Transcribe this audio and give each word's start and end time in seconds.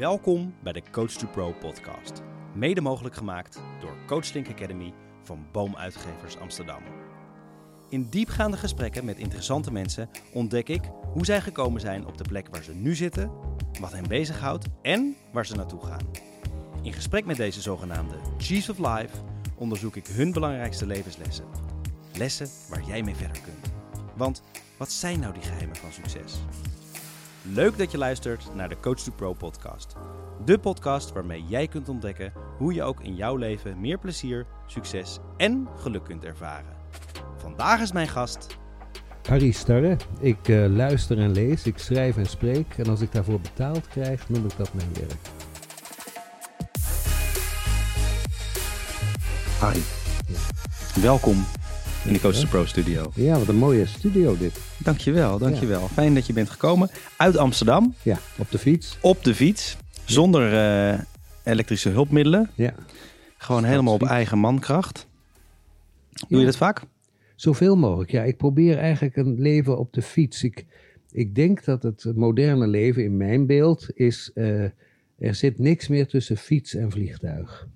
Welkom 0.00 0.54
bij 0.62 0.72
de 0.72 0.82
Coach 0.90 1.10
to 1.10 1.26
Pro 1.26 1.52
podcast. 1.52 2.22
Mede 2.54 2.80
mogelijk 2.80 3.14
gemaakt 3.14 3.60
door 3.80 3.96
Coachlink 4.06 4.48
Academy 4.48 4.92
van 5.22 5.46
Boomuitgevers 5.52 6.38
Amsterdam. 6.38 6.82
In 7.88 8.06
diepgaande 8.10 8.56
gesprekken 8.56 9.04
met 9.04 9.18
interessante 9.18 9.72
mensen 9.72 10.10
ontdek 10.32 10.68
ik 10.68 10.82
hoe 11.12 11.24
zij 11.24 11.40
gekomen 11.40 11.80
zijn 11.80 12.06
op 12.06 12.18
de 12.18 12.24
plek 12.28 12.46
waar 12.50 12.62
ze 12.62 12.74
nu 12.74 12.94
zitten, 12.94 13.30
wat 13.80 13.92
hen 13.92 14.08
bezighoudt 14.08 14.66
en 14.82 15.16
waar 15.32 15.46
ze 15.46 15.54
naartoe 15.54 15.86
gaan. 15.86 16.10
In 16.82 16.92
gesprek 16.92 17.24
met 17.24 17.36
deze 17.36 17.60
zogenaamde 17.60 18.16
Chiefs 18.38 18.68
of 18.68 18.78
Life 18.78 19.16
onderzoek 19.56 19.96
ik 19.96 20.06
hun 20.06 20.32
belangrijkste 20.32 20.86
levenslessen. 20.86 21.44
Lessen 22.16 22.48
waar 22.68 22.82
jij 22.86 23.02
mee 23.02 23.14
verder 23.14 23.42
kunt. 23.42 23.72
Want 24.16 24.42
wat 24.76 24.92
zijn 24.92 25.20
nou 25.20 25.32
die 25.32 25.42
geheimen 25.42 25.76
van 25.76 25.92
succes? 25.92 26.40
Leuk 27.54 27.78
dat 27.78 27.90
je 27.90 27.98
luistert 27.98 28.54
naar 28.54 28.68
de 28.68 28.80
Coach 28.80 28.98
to 28.98 29.12
Pro 29.12 29.32
podcast. 29.32 29.94
De 30.44 30.58
podcast 30.58 31.12
waarmee 31.12 31.44
jij 31.48 31.68
kunt 31.68 31.88
ontdekken 31.88 32.32
hoe 32.58 32.74
je 32.74 32.82
ook 32.82 33.00
in 33.00 33.14
jouw 33.14 33.36
leven 33.36 33.80
meer 33.80 33.98
plezier, 33.98 34.46
succes 34.66 35.18
en 35.36 35.68
geluk 35.76 36.04
kunt 36.04 36.24
ervaren. 36.24 36.76
Vandaag 37.36 37.80
is 37.80 37.92
mijn 37.92 38.08
gast. 38.08 38.58
Harry 39.28 39.50
Starre. 39.50 39.96
Ik 40.20 40.48
uh, 40.48 40.66
luister 40.66 41.18
en 41.18 41.32
lees, 41.32 41.66
ik 41.66 41.78
schrijf 41.78 42.16
en 42.16 42.26
spreek. 42.26 42.74
En 42.76 42.88
als 42.88 43.00
ik 43.00 43.12
daarvoor 43.12 43.40
betaald 43.40 43.88
krijg, 43.88 44.28
noem 44.28 44.44
ik 44.44 44.56
dat 44.56 44.74
mijn 44.74 44.92
werk. 44.92 45.20
Harry, 49.58 49.82
welkom 51.02 51.44
in 52.04 52.12
de 52.12 52.20
Coach 52.20 52.34
to 52.34 52.48
Pro 52.48 52.64
studio. 52.64 53.10
Ja, 53.14 53.38
wat 53.38 53.48
een 53.48 53.56
mooie 53.56 53.86
studio 53.86 54.36
dit. 54.36 54.60
Dankjewel, 54.78 55.38
dankjewel. 55.38 55.88
Fijn 55.88 56.14
dat 56.14 56.26
je 56.26 56.32
bent 56.32 56.50
gekomen. 56.50 56.90
Uit 57.16 57.36
Amsterdam. 57.36 57.94
Ja, 58.02 58.18
op 58.38 58.50
de 58.50 58.58
fiets. 58.58 58.98
Op 59.00 59.24
de 59.24 59.34
fiets. 59.34 59.76
Zonder 60.04 60.52
uh, 60.92 61.00
elektrische 61.44 61.88
hulpmiddelen. 61.88 62.50
Ja. 62.54 62.74
Gewoon 63.38 63.64
helemaal 63.64 63.94
op 63.94 64.02
eigen 64.02 64.38
mankracht. 64.38 65.06
Doe 66.28 66.38
je 66.38 66.44
dat 66.44 66.56
vaak? 66.56 66.82
Zoveel 67.34 67.76
mogelijk, 67.76 68.10
ja. 68.10 68.22
Ik 68.22 68.36
probeer 68.36 68.78
eigenlijk 68.78 69.16
een 69.16 69.40
leven 69.40 69.78
op 69.78 69.92
de 69.92 70.02
fiets. 70.02 70.42
Ik, 70.42 70.66
ik 71.10 71.34
denk 71.34 71.64
dat 71.64 71.82
het 71.82 72.12
moderne 72.14 72.66
leven 72.66 73.04
in 73.04 73.16
mijn 73.16 73.46
beeld 73.46 73.86
is... 73.94 74.30
Uh, 74.34 74.64
er 75.18 75.34
zit 75.34 75.58
niks 75.58 75.88
meer 75.88 76.06
tussen 76.06 76.36
fiets 76.36 76.74
en 76.74 76.90
vliegtuig. 76.90 77.68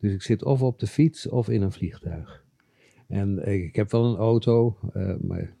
Dus 0.00 0.12
ik 0.12 0.22
zit 0.22 0.44
of 0.44 0.62
op 0.62 0.78
de 0.78 0.86
fiets 0.86 1.28
of 1.28 1.48
in 1.48 1.62
een 1.62 1.72
vliegtuig. 1.72 2.42
En 3.10 3.46
ik 3.48 3.76
heb 3.76 3.90
wel 3.90 4.04
een 4.04 4.16
auto, 4.16 4.76
uh, 4.96 5.14
maar 5.20 5.54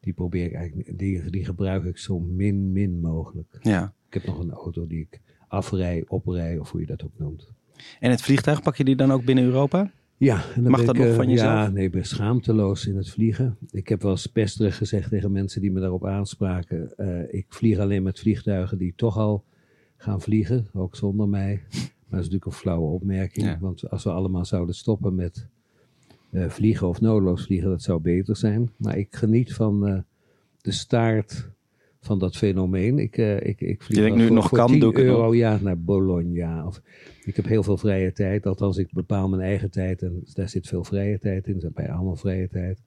die 0.00 0.12
probeer 0.12 0.44
ik 0.44 0.52
eigenlijk, 0.52 0.98
die, 0.98 1.30
die 1.30 1.44
gebruik 1.44 1.84
ik 1.84 1.98
zo 1.98 2.18
min, 2.20 2.72
min 2.72 3.00
mogelijk. 3.00 3.58
Ja. 3.60 3.94
Ik 4.06 4.14
heb 4.14 4.24
nog 4.24 4.38
een 4.38 4.50
auto 4.50 4.86
die 4.86 5.00
ik 5.00 5.20
afrij, 5.48 6.04
oprij, 6.06 6.58
of 6.58 6.70
hoe 6.70 6.80
je 6.80 6.86
dat 6.86 7.04
ook 7.04 7.18
noemt. 7.18 7.52
En 8.00 8.10
het 8.10 8.22
vliegtuig 8.22 8.62
pak 8.62 8.76
je 8.76 8.84
die 8.84 8.96
dan 8.96 9.12
ook 9.12 9.24
binnen 9.24 9.44
Europa? 9.44 9.90
Ja, 10.16 10.44
en 10.54 10.62
dan 10.62 10.70
Mag 10.70 10.84
dat 10.84 10.96
ik, 10.96 11.04
nog 11.04 11.14
van 11.14 11.28
jezelf? 11.28 11.50
Ja, 11.50 11.68
nee, 11.68 11.84
ik 11.84 11.92
ben 11.92 12.04
schaamteloos 12.04 12.86
in 12.86 12.96
het 12.96 13.10
vliegen. 13.10 13.56
Ik 13.70 13.88
heb 13.88 14.02
wel 14.02 14.10
eens 14.10 14.26
pesterig 14.26 14.76
gezegd 14.76 15.10
tegen 15.10 15.32
mensen 15.32 15.60
die 15.60 15.72
me 15.72 15.80
daarop 15.80 16.06
aanspraken. 16.06 16.92
Uh, 16.96 17.34
ik 17.34 17.46
vlieg 17.48 17.78
alleen 17.78 18.02
met 18.02 18.18
vliegtuigen 18.18 18.78
die 18.78 18.92
toch 18.96 19.16
al 19.16 19.44
gaan 19.96 20.20
vliegen, 20.20 20.66
ook 20.72 20.96
zonder 20.96 21.28
mij. 21.28 21.62
Maar 21.70 22.18
dat 22.18 22.28
is 22.28 22.34
natuurlijk 22.34 22.44
een 22.44 22.52
flauwe 22.52 22.90
opmerking. 22.90 23.46
Ja. 23.46 23.58
Want 23.60 23.90
als 23.90 24.04
we 24.04 24.10
allemaal 24.10 24.44
zouden 24.44 24.74
stoppen 24.74 25.14
met 25.14 25.48
uh, 26.30 26.48
vliegen 26.48 26.88
of 26.88 27.00
noodloos 27.00 27.44
vliegen, 27.44 27.70
dat 27.70 27.82
zou 27.82 28.00
beter 28.00 28.36
zijn. 28.36 28.70
Maar 28.76 28.98
ik 28.98 29.16
geniet 29.16 29.54
van 29.54 29.88
uh, 29.88 29.98
de 30.60 30.72
staart 30.72 31.50
van 32.00 32.18
dat 32.18 32.36
fenomeen. 32.36 32.98
Ik, 32.98 33.18
uh, 33.18 33.40
ik, 33.40 33.60
ik 33.60 33.82
vlieg 33.82 34.14
nu 34.14 34.26
voor, 34.26 34.34
nog 34.34 34.48
voor 34.48 34.58
kan, 34.58 34.66
10 34.66 34.80
doe 34.80 34.90
ik 34.90 34.96
het 34.96 35.06
euro 35.06 35.24
nog. 35.24 35.34
ja, 35.34 35.58
naar 35.62 35.80
Bologna. 35.80 36.66
Of, 36.66 36.82
ik 37.24 37.36
heb 37.36 37.46
heel 37.46 37.62
veel 37.62 37.76
vrije 37.76 38.12
tijd. 38.12 38.46
Althans, 38.46 38.76
ik 38.76 38.92
bepaal 38.92 39.28
mijn 39.28 39.42
eigen 39.42 39.70
tijd. 39.70 40.02
En 40.02 40.22
daar 40.34 40.48
zit 40.48 40.66
veel 40.66 40.84
vrije 40.84 41.18
tijd 41.18 41.46
in. 41.46 41.60
Zijn 41.60 41.72
bij 41.74 41.90
allemaal 41.90 42.16
vrije 42.16 42.48
tijd. 42.48 42.82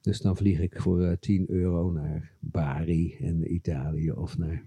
Dus 0.00 0.20
dan 0.20 0.36
vlieg 0.36 0.60
ik 0.60 0.80
voor 0.80 1.00
uh, 1.00 1.12
10 1.20 1.44
euro 1.48 1.90
naar 1.90 2.32
Bari 2.38 3.16
in 3.18 3.54
Italië. 3.54 4.10
Of 4.10 4.38
naar... 4.38 4.66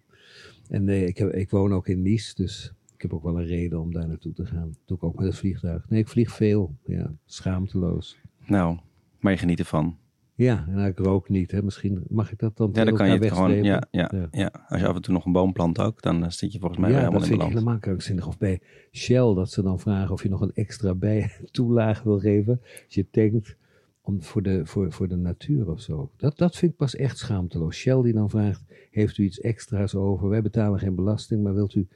En 0.69 0.84
nee, 0.84 1.06
ik, 1.06 1.18
heb, 1.18 1.34
ik 1.34 1.50
woon 1.50 1.74
ook 1.74 1.88
in 1.88 2.02
Nice, 2.02 2.35
dus 2.35 2.74
ik 3.00 3.06
heb 3.06 3.14
ook 3.14 3.24
wel 3.24 3.40
een 3.40 3.46
reden 3.46 3.80
om 3.80 3.94
daar 3.94 4.08
naartoe 4.08 4.34
te 4.34 4.46
gaan. 4.46 4.68
Dat 4.68 4.80
doe 4.86 4.98
ik 4.98 5.04
ook 5.04 5.16
met 5.16 5.26
het 5.26 5.38
vliegtuig. 5.38 5.90
Nee, 5.90 6.00
ik 6.00 6.08
vlieg 6.08 6.32
veel. 6.32 6.76
Ja, 6.86 7.14
schaamteloos. 7.26 8.18
Nou, 8.46 8.78
maar 9.20 9.32
je 9.32 9.38
geniet 9.38 9.60
ervan. 9.60 9.98
Ja, 10.36 10.66
en 10.68 10.86
ik 10.86 10.98
rook 10.98 11.30
niet. 11.30 11.52
Hè. 11.52 11.64
Misschien 11.64 12.04
mag 12.08 12.32
ik 12.32 12.40
dat 12.40 12.58
dan 12.58 12.70
Ja, 12.74 12.84
dan 12.84 12.94
kan 12.94 13.06
je 13.06 13.12
het 13.12 13.22
wegstrepen? 13.22 13.52
gewoon. 13.52 13.64
Ja, 13.64 13.84
ja, 13.92 14.12
Ja. 14.14 14.28
ja. 14.32 14.66
Als 14.68 14.82
je 14.82 14.88
af 14.88 14.96
en 14.96 15.02
toe 15.02 15.14
nog 15.14 15.26
een 15.26 15.32
boom 15.32 15.54
plant 15.54 15.80
ook, 15.80 16.02
dan 16.02 16.24
uh, 16.24 16.30
zit 16.30 16.54
je 16.54 16.59
volgens 16.59 16.80
mij 16.80 16.90
ja, 16.90 16.96
weer 16.96 17.06
helemaal 17.06 17.28
dat 17.28 17.30
in 17.30 17.36
vind 17.38 17.50
ik 17.50 17.58
helemaal 17.58 17.80
krankzinnig. 17.80 18.28
Of 18.28 18.38
bij 18.38 18.62
Shell, 18.92 19.34
dat 19.34 19.52
ze 19.52 19.62
dan 19.62 19.80
vragen 19.80 20.12
of 20.12 20.24
je 20.24 20.30
nog 20.30 20.42
een 20.42 20.54
extra 20.54 20.96
bij 20.96 21.32
toelage 21.52 22.04
wil 22.04 22.20
geven. 22.20 22.62
Als 22.86 22.96
je 22.96 23.09
tankt 23.09 23.56
om, 24.02 24.24
voor, 24.24 24.42
de, 24.42 24.66
voor, 24.66 24.92
voor 24.92 25.08
de 25.08 25.16
natuur 25.16 25.70
of 25.70 25.82
zo. 25.82 26.12
Dat, 26.18 26.38
dat 26.38 26.56
vind 26.56 26.72
ik 26.72 26.78
pas 26.78 26.96
echt 26.96 27.18
schaamteloos. 27.18 27.76
Shell 27.76 28.02
die 28.02 28.14
dan 28.14 28.30
vraagt, 28.30 28.64
heeft 28.92 29.18
u 29.18 29.24
iets 29.24 29.40
extra's 29.40 29.96
over? 29.96 30.30
Wij 30.30 30.42
betalen 30.42 30.80
geen 30.80 30.96
belasting, 30.96 31.44
maar 31.44 31.54
wilt 31.54 31.76
u 31.76 31.88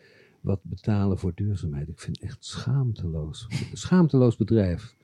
wat 0.43 0.59
betalen 0.63 1.17
voor 1.17 1.31
duurzaamheid? 1.35 1.89
Ik 1.89 1.99
vind 1.99 2.19
het 2.19 2.29
echt 2.29 2.45
schaamteloos. 2.45 3.47
Schaamteloos 3.73 4.35
bedrijf. 4.35 4.95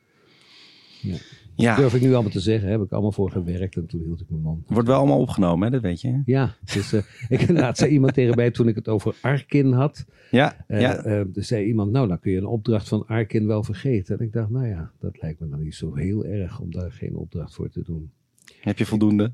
Ja. 1.02 1.18
Ja, 1.56 1.76
Durf 1.76 1.94
ik 1.94 2.02
nu 2.02 2.14
allemaal 2.14 2.32
te 2.32 2.40
zeggen, 2.40 2.70
heb 2.70 2.82
ik 2.82 2.92
allemaal 2.92 3.12
voor 3.12 3.32
gewerkt 3.32 3.76
en 3.76 3.86
toen 3.86 4.02
hield 4.02 4.22
ik 4.22 4.30
mijn 4.30 4.42
mond. 4.42 4.70
wordt 4.70 4.88
wel 4.88 4.98
allemaal 4.98 5.20
opgenomen, 5.20 5.66
hè? 5.66 5.72
dat 5.72 5.82
weet 5.82 6.02
je. 6.02 6.22
Ja, 6.26 6.56
dus, 6.74 6.94
uh, 6.94 7.02
ik, 7.30 7.40
inderdaad 7.40 7.78
zei 7.78 7.92
iemand 7.92 8.14
tegen 8.14 8.36
mij 8.36 8.52
toen 8.52 8.68
ik 8.68 8.76
het 8.76 8.88
over 8.88 9.16
Arkin 9.22 9.72
had. 9.72 10.06
Ja, 10.32 10.66
Uh, 10.68 10.82
ja. 10.82 11.06
uh, 11.06 11.14
er 11.20 11.44
zei 11.44 11.66
iemand, 11.66 11.92
nou 11.92 12.08
dan 12.08 12.20
kun 12.20 12.32
je 12.32 12.38
een 12.38 12.46
opdracht 12.46 12.88
van 12.88 13.08
Arkin 13.08 13.48
wel 13.48 13.64
vergeten. 13.64 14.20
En 14.20 14.26
ik 14.26 14.34
dacht, 14.34 14.50
nou 14.50 14.68
ja, 14.68 14.92
dat 15.00 15.22
lijkt 15.22 15.40
me 15.40 15.50
dan 15.50 15.64
niet 15.64 15.76
zo 15.76 15.96
heel 15.96 16.26
erg 16.26 16.60
om 16.60 16.72
daar 16.72 16.92
geen 16.92 17.16
opdracht 17.16 17.54
voor 17.54 17.70
te 17.70 17.84
doen. 17.84 18.12
Heb 18.60 18.78
je 18.78 18.86
voldoende? 18.86 19.32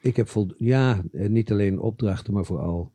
Ik 0.00 0.16
heb 0.16 0.28
vol, 0.28 0.54
ja, 0.56 1.02
niet 1.12 1.50
alleen 1.52 1.80
opdrachten, 1.80 2.32
maar 2.32 2.44
vooral, 2.44 2.92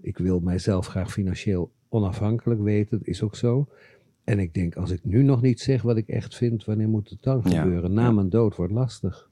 ik 0.00 0.18
wil 0.18 0.40
mijzelf 0.40 0.86
graag 0.86 1.12
financieel 1.12 1.72
onafhankelijk 1.88 2.60
weten. 2.60 2.98
Dat 2.98 3.06
is 3.06 3.22
ook 3.22 3.36
zo. 3.36 3.68
En 4.24 4.38
ik 4.38 4.54
denk, 4.54 4.76
als 4.76 4.90
ik 4.90 5.04
nu 5.04 5.22
nog 5.22 5.42
niet 5.42 5.60
zeg 5.60 5.82
wat 5.82 5.96
ik 5.96 6.08
echt 6.08 6.36
vind, 6.36 6.64
wanneer 6.64 6.88
moet 6.88 7.10
het 7.10 7.22
dan 7.22 7.40
Ja, 7.44 7.62
gebeuren? 7.62 7.92
Na 7.92 8.02
ja. 8.02 8.12
mijn 8.12 8.28
dood 8.28 8.56
wordt 8.56 8.72
lastig. 8.72 9.30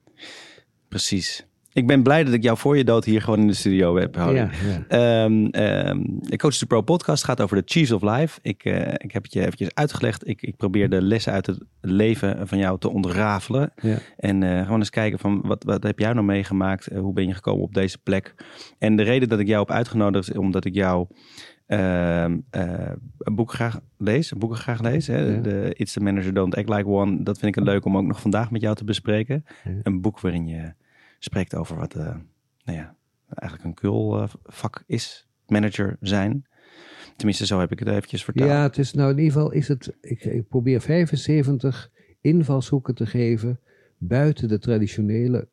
Precies. 0.89 1.47
Ik 1.75 1.87
ben 1.87 2.03
blij 2.03 2.25
dat 2.25 2.35
ik 2.35 2.43
jou 2.43 2.59
voor 2.59 2.77
je 2.77 2.85
dood 2.85 3.05
hier 3.05 3.23
gewoon 3.23 3.41
in 3.41 3.47
de 3.47 3.55
studio 3.55 3.97
heb. 3.97 4.17
Harry. 4.17 4.37
Ja, 4.37 4.51
ja. 4.89 5.25
Um, 5.25 5.33
um, 5.33 6.19
de 6.21 6.37
Coach 6.37 6.55
to 6.55 6.67
Pro 6.67 6.81
podcast 6.81 7.25
gaat 7.25 7.41
over 7.41 7.57
de 7.57 7.63
Chiefs 7.65 7.93
of 7.93 8.03
Life. 8.03 8.39
Ik, 8.43 8.65
uh, 8.65 8.79
ik 8.79 9.13
heb 9.13 9.23
het 9.23 9.33
je 9.33 9.41
eventjes 9.41 9.75
uitgelegd. 9.75 10.29
Ik, 10.29 10.43
ik 10.43 10.57
probeer 10.57 10.91
de 10.91 11.03
lessen 11.03 11.33
uit 11.33 11.47
het 11.47 11.59
leven 11.81 12.49
van 12.49 12.59
jou 12.59 12.79
te 12.79 12.91
ontrafelen. 12.91 13.73
Ja. 13.77 13.99
En 14.17 14.43
uh, 14.43 14.63
gewoon 14.63 14.79
eens 14.79 14.91
kijken 14.91 15.19
van 15.19 15.41
wat, 15.45 15.65
wat 15.65 15.83
heb 15.83 15.99
jij 15.99 16.13
nou 16.13 16.27
meegemaakt? 16.27 16.93
Uh, 16.93 16.99
hoe 16.99 17.13
ben 17.13 17.27
je 17.27 17.35
gekomen 17.35 17.63
op 17.63 17.75
deze 17.75 17.99
plek? 17.99 18.35
En 18.79 18.97
de 18.97 19.03
reden 19.03 19.29
dat 19.29 19.39
ik 19.39 19.47
jou 19.47 19.61
heb 19.61 19.71
uitgenodigd 19.71 20.31
is 20.31 20.37
omdat 20.37 20.65
ik 20.65 20.75
jou 20.75 21.07
uh, 21.67 22.25
een 23.19 23.35
boek 23.35 23.53
graag 23.53 23.81
lees. 23.99 24.33
Boeken 24.33 24.59
graag 24.59 24.83
lees. 24.83 25.07
Hè? 25.07 25.19
Ja. 25.19 25.41
De 25.41 25.73
It's 25.77 25.93
the 25.93 26.01
Manager 26.01 26.35
Don't 26.35 26.57
Act 26.57 26.69
Like 26.69 26.87
One. 26.89 27.23
Dat 27.23 27.39
vind 27.39 27.57
ik 27.57 27.63
een 27.63 27.71
leuk 27.71 27.85
om 27.85 27.97
ook 27.97 28.07
nog 28.07 28.21
vandaag 28.21 28.51
met 28.51 28.61
jou 28.61 28.75
te 28.75 28.85
bespreken. 28.85 29.45
Ja. 29.65 29.71
Een 29.83 30.01
boek 30.01 30.21
waarin 30.21 30.47
je 30.47 30.73
spreekt 31.25 31.55
over 31.55 31.77
wat 31.77 31.97
uh, 31.97 32.17
nou 32.65 32.79
ja, 32.79 32.97
eigenlijk 33.35 33.65
een 33.65 33.75
kul 33.75 34.23
uh, 34.23 34.29
vak 34.43 34.83
is. 34.87 35.29
Manager 35.47 35.97
zijn. 36.01 36.47
Tenminste, 37.17 37.47
zo 37.47 37.59
heb 37.59 37.73
ik 37.73 37.79
het 37.79 37.89
eventjes 37.89 38.25
verteld. 38.25 38.49
Ja, 38.49 38.63
het 38.63 38.79
is 38.79 38.93
nou 38.93 39.11
in 39.11 39.19
ieder 39.19 39.33
geval 39.33 39.51
is 39.51 39.69
het. 39.69 39.97
Ik, 40.01 40.25
ik 40.25 40.49
probeer 40.49 40.81
75 40.81 41.91
invalshoeken 42.21 42.95
te 42.95 43.07
geven 43.07 43.61
buiten 43.99 44.49
de 44.49 44.59
traditionele, 44.59 45.49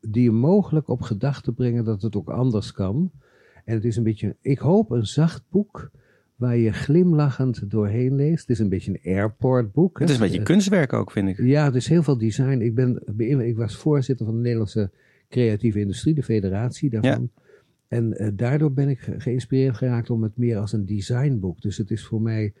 die 0.00 0.22
je 0.22 0.30
mogelijk 0.30 0.88
op 0.88 1.02
gedachten 1.02 1.54
brengen 1.54 1.84
dat 1.84 2.02
het 2.02 2.16
ook 2.16 2.30
anders 2.30 2.72
kan. 2.72 3.10
En 3.64 3.74
het 3.74 3.84
is 3.84 3.96
een 3.96 4.02
beetje, 4.02 4.36
ik 4.40 4.58
hoop 4.58 4.90
een 4.90 5.06
zacht 5.06 5.44
boek 5.48 5.90
waar 6.40 6.56
je 6.56 6.72
glimlachend 6.72 7.70
doorheen 7.70 8.14
leest. 8.14 8.40
Het 8.40 8.50
is 8.50 8.58
een 8.58 8.68
beetje 8.68 8.90
een 8.90 9.14
airportboek. 9.14 9.98
Het 9.98 10.08
is 10.08 10.14
een 10.14 10.20
beetje 10.20 10.42
kunstwerk 10.42 10.92
ook, 10.92 11.10
vind 11.10 11.28
ik. 11.28 11.38
Ja, 11.38 11.64
het 11.64 11.74
is 11.74 11.88
heel 11.88 12.02
veel 12.02 12.18
design. 12.18 12.60
Ik, 12.60 12.74
ben, 12.74 13.00
ik 13.40 13.56
was 13.56 13.76
voorzitter 13.76 14.26
van 14.26 14.34
de 14.34 14.40
Nederlandse 14.40 14.90
creatieve 15.28 15.80
industrie, 15.80 16.14
de 16.14 16.22
federatie 16.22 16.90
daarvan. 16.90 17.30
Ja. 17.34 17.42
En 17.88 18.22
uh, 18.22 18.28
daardoor 18.32 18.72
ben 18.72 18.88
ik 18.88 18.98
geïnspireerd 19.18 19.76
geraakt 19.76 20.10
om 20.10 20.22
het 20.22 20.36
meer 20.36 20.56
als 20.56 20.72
een 20.72 20.86
designboek. 20.86 21.60
Dus 21.60 21.76
het 21.76 21.90
is 21.90 22.04
voor 22.04 22.22
mij 22.22 22.52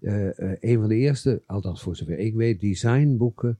uh, 0.00 0.28
een 0.60 0.78
van 0.78 0.88
de 0.88 0.96
eerste, 0.96 1.42
althans 1.46 1.82
voor 1.82 1.96
zover 1.96 2.18
ik 2.18 2.34
weet, 2.34 2.60
designboeken 2.60 3.58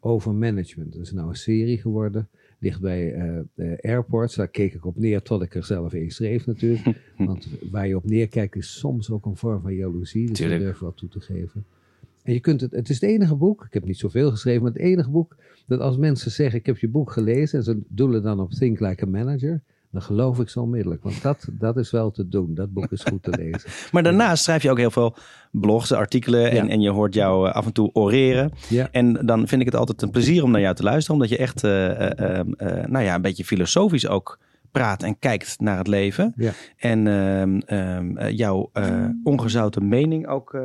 over 0.00 0.34
management. 0.34 0.92
Dat 0.92 1.02
is 1.02 1.12
nou 1.12 1.28
een 1.28 1.34
serie 1.36 1.78
geworden, 1.78 2.28
ligt 2.60 2.80
bij 2.80 3.14
uh, 3.56 3.72
airports. 3.80 4.34
Daar 4.34 4.48
keek 4.48 4.74
ik 4.74 4.86
op 4.86 4.96
neer 4.96 5.22
tot 5.22 5.42
ik 5.42 5.54
er 5.54 5.64
zelf 5.64 5.92
een 5.92 6.10
schreef 6.10 6.46
natuurlijk. 6.46 6.82
Want 7.16 7.48
waar 7.70 7.88
je 7.88 7.96
op 7.96 8.04
neerkijkt 8.04 8.56
is 8.56 8.78
soms 8.78 9.10
ook 9.10 9.26
een 9.26 9.36
vorm 9.36 9.62
van 9.62 9.74
jaloezie. 9.74 10.26
Dus 10.26 10.36
Tuurlijk. 10.36 10.60
ik 10.60 10.66
durf 10.66 10.78
wel 10.78 10.94
toe 10.94 11.08
te 11.08 11.20
geven. 11.20 11.64
En 12.22 12.32
je 12.32 12.40
kunt 12.40 12.60
het, 12.60 12.72
het 12.72 12.88
is 12.88 13.00
het 13.00 13.10
enige 13.10 13.34
boek, 13.34 13.64
ik 13.64 13.72
heb 13.72 13.84
niet 13.84 13.98
zoveel 13.98 14.30
geschreven, 14.30 14.62
maar 14.62 14.72
het 14.72 14.80
enige 14.80 15.10
boek 15.10 15.36
dat 15.66 15.80
als 15.80 15.96
mensen 15.96 16.30
zeggen: 16.30 16.58
Ik 16.58 16.66
heb 16.66 16.78
je 16.78 16.88
boek 16.88 17.12
gelezen 17.12 17.58
en 17.58 17.64
ze 17.64 17.80
doelen 17.88 18.22
dan 18.22 18.40
op 18.40 18.50
Think 18.50 18.80
Like 18.80 19.04
a 19.04 19.08
Manager, 19.08 19.62
dan 19.90 20.02
geloof 20.02 20.38
ik 20.38 20.48
zo 20.48 20.60
onmiddellijk. 20.60 21.02
Want 21.02 21.22
dat, 21.22 21.46
dat 21.50 21.76
is 21.76 21.90
wel 21.90 22.10
te 22.10 22.28
doen. 22.28 22.54
Dat 22.54 22.72
boek 22.72 22.92
is 22.92 23.02
goed 23.02 23.22
te 23.22 23.30
lezen. 23.42 23.70
maar 23.92 24.02
daarnaast 24.02 24.44
schrijf 24.44 24.62
je 24.62 24.70
ook 24.70 24.78
heel 24.78 24.90
veel 24.90 25.16
blogs, 25.50 25.92
artikelen. 25.92 26.50
En, 26.50 26.68
en 26.68 26.80
je 26.80 26.90
hoort 26.90 27.14
jou 27.14 27.48
eh, 27.48 27.54
af 27.54 27.66
en 27.66 27.72
toe 27.72 27.90
oreren. 27.92 28.52
Ja. 28.68 28.88
En 28.90 29.26
dan 29.26 29.48
vind 29.48 29.60
ik 29.60 29.66
het 29.66 29.76
altijd 29.76 30.02
een 30.02 30.10
plezier 30.10 30.42
om 30.42 30.50
naar 30.50 30.60
jou 30.60 30.74
te 30.74 30.82
luisteren. 30.82 31.14
Omdat 31.14 31.28
je 31.28 31.36
echt 31.36 31.64
uh, 31.64 31.70
nou 32.86 33.04
ja, 33.04 33.14
een 33.14 33.22
beetje 33.22 33.44
filosofisch 33.44 34.08
ook 34.08 34.38
praat 34.70 35.02
en 35.02 35.18
kijkt 35.18 35.60
naar 35.60 35.78
het 35.78 35.86
leven. 35.86 36.32
Ja. 36.36 36.52
En 36.76 37.06
ehm, 37.06 37.60
ehm, 37.60 38.28
jouw 38.28 38.70
ongezouten 39.24 39.88
mening 39.88 40.26
ook 40.26 40.58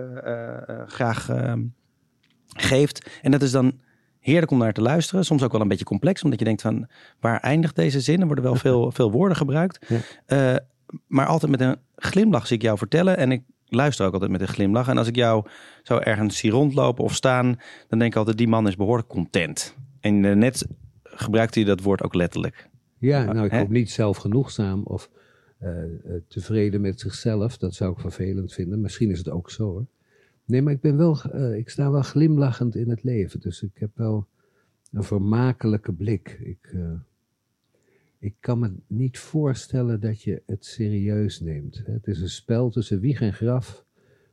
graag 0.85 1.29
ehm, 1.29 1.61
geeft. 2.47 3.19
En 3.21 3.31
dat 3.31 3.41
is 3.41 3.51
dan 3.51 3.73
heerlijk 4.25 4.51
om 4.51 4.57
naar 4.57 4.73
te 4.73 4.81
luisteren. 4.81 5.25
Soms 5.25 5.43
ook 5.43 5.51
wel 5.51 5.61
een 5.61 5.67
beetje 5.67 5.85
complex, 5.85 6.23
omdat 6.23 6.39
je 6.39 6.45
denkt 6.45 6.61
van 6.61 6.87
waar 7.19 7.39
eindigt 7.39 7.75
deze 7.75 7.99
zin? 7.99 8.19
Er 8.19 8.25
worden 8.25 8.43
wel 8.43 8.55
veel, 8.55 8.91
veel 8.97 9.11
woorden 9.11 9.37
gebruikt. 9.37 9.85
Ja. 9.87 10.53
Uh, 10.53 10.59
maar 11.07 11.25
altijd 11.25 11.51
met 11.51 11.61
een 11.61 11.75
glimlach 11.95 12.47
zie 12.47 12.55
ik 12.55 12.61
jou 12.61 12.77
vertellen. 12.77 13.17
En 13.17 13.31
ik 13.31 13.43
luister 13.65 14.05
ook 14.05 14.13
altijd 14.13 14.31
met 14.31 14.41
een 14.41 14.47
glimlach. 14.47 14.87
En 14.87 14.97
als 14.97 15.07
ik 15.07 15.15
jou 15.15 15.45
zo 15.83 15.97
ergens 15.97 16.37
zie 16.37 16.51
rondlopen 16.51 17.03
of 17.03 17.13
staan, 17.13 17.59
dan 17.87 17.99
denk 17.99 18.11
ik 18.11 18.17
altijd 18.17 18.37
die 18.37 18.47
man 18.47 18.67
is 18.67 18.75
behoorlijk 18.75 19.07
content. 19.07 19.75
En 19.99 20.23
uh, 20.23 20.35
net 20.35 20.67
gebruikt 21.03 21.55
hij 21.55 21.63
dat 21.63 21.81
woord 21.81 22.03
ook 22.03 22.13
letterlijk. 22.13 22.69
Ja, 22.97 23.33
nou 23.33 23.45
ik 23.45 23.51
hoop 23.51 23.69
niet 23.69 23.91
zelfgenoegzaam 23.91 24.83
of 24.83 25.09
uh, 25.61 25.69
tevreden 26.27 26.81
met 26.81 26.99
zichzelf. 26.99 27.57
Dat 27.57 27.73
zou 27.73 27.91
ik 27.91 27.99
vervelend 27.99 28.53
vinden. 28.53 28.81
Misschien 28.81 29.11
is 29.11 29.17
het 29.17 29.29
ook 29.29 29.51
zo 29.51 29.63
hoor. 29.63 29.85
Nee, 30.45 30.61
maar 30.61 30.73
ik 30.73 30.81
ben 30.81 30.97
wel, 30.97 31.17
uh, 31.35 31.57
ik 31.57 31.69
sta 31.69 31.91
wel 31.91 32.01
glimlachend 32.01 32.75
in 32.75 32.89
het 32.89 33.03
leven. 33.03 33.39
Dus 33.39 33.63
ik 33.63 33.77
heb 33.77 33.89
wel 33.95 34.27
een 34.91 35.03
vermakelijke 35.03 35.93
blik. 35.93 36.37
Ik, 36.43 36.71
uh, 36.73 36.91
ik 38.19 38.35
kan 38.39 38.59
me 38.59 38.71
niet 38.87 39.17
voorstellen 39.17 39.99
dat 39.99 40.21
je 40.21 40.41
het 40.45 40.65
serieus 40.65 41.39
neemt. 41.39 41.81
Het 41.85 42.07
is 42.07 42.21
een 42.21 42.29
spel 42.29 42.69
tussen 42.69 42.99
wieg 42.99 43.21
en 43.21 43.33
graf. 43.33 43.85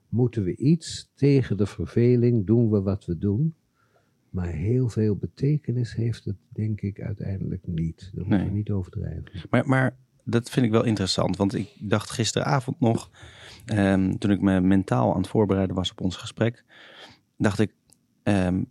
Moeten 0.08 0.44
we 0.44 0.56
iets 0.56 1.10
tegen 1.14 1.56
de 1.56 1.66
verveling? 1.66 2.46
Doen 2.46 2.70
we 2.70 2.80
wat 2.80 3.04
we 3.04 3.18
doen? 3.18 3.54
Maar 4.30 4.48
heel 4.48 4.88
veel 4.88 5.16
betekenis 5.16 5.94
heeft 5.94 6.24
het, 6.24 6.36
denk 6.48 6.80
ik, 6.80 7.00
uiteindelijk 7.00 7.66
niet. 7.66 8.10
Dat 8.14 8.26
moeten 8.26 8.46
we 8.46 8.52
niet 8.52 8.70
overdrijven. 8.70 9.24
Maar, 9.50 9.68
maar 9.68 9.96
dat 10.24 10.50
vind 10.50 10.66
ik 10.66 10.72
wel 10.72 10.84
interessant, 10.84 11.36
want 11.36 11.54
ik 11.54 11.68
dacht 11.78 12.10
gisteravond 12.10 12.80
nog, 12.80 13.10
um, 13.74 14.18
toen 14.18 14.30
ik 14.30 14.40
me 14.40 14.60
mentaal 14.60 15.14
aan 15.14 15.20
het 15.20 15.30
voorbereiden 15.30 15.76
was 15.76 15.90
op 15.90 16.00
ons 16.00 16.16
gesprek, 16.16 16.64
dacht 17.36 17.58
ik, 17.58 17.74
um, 18.22 18.66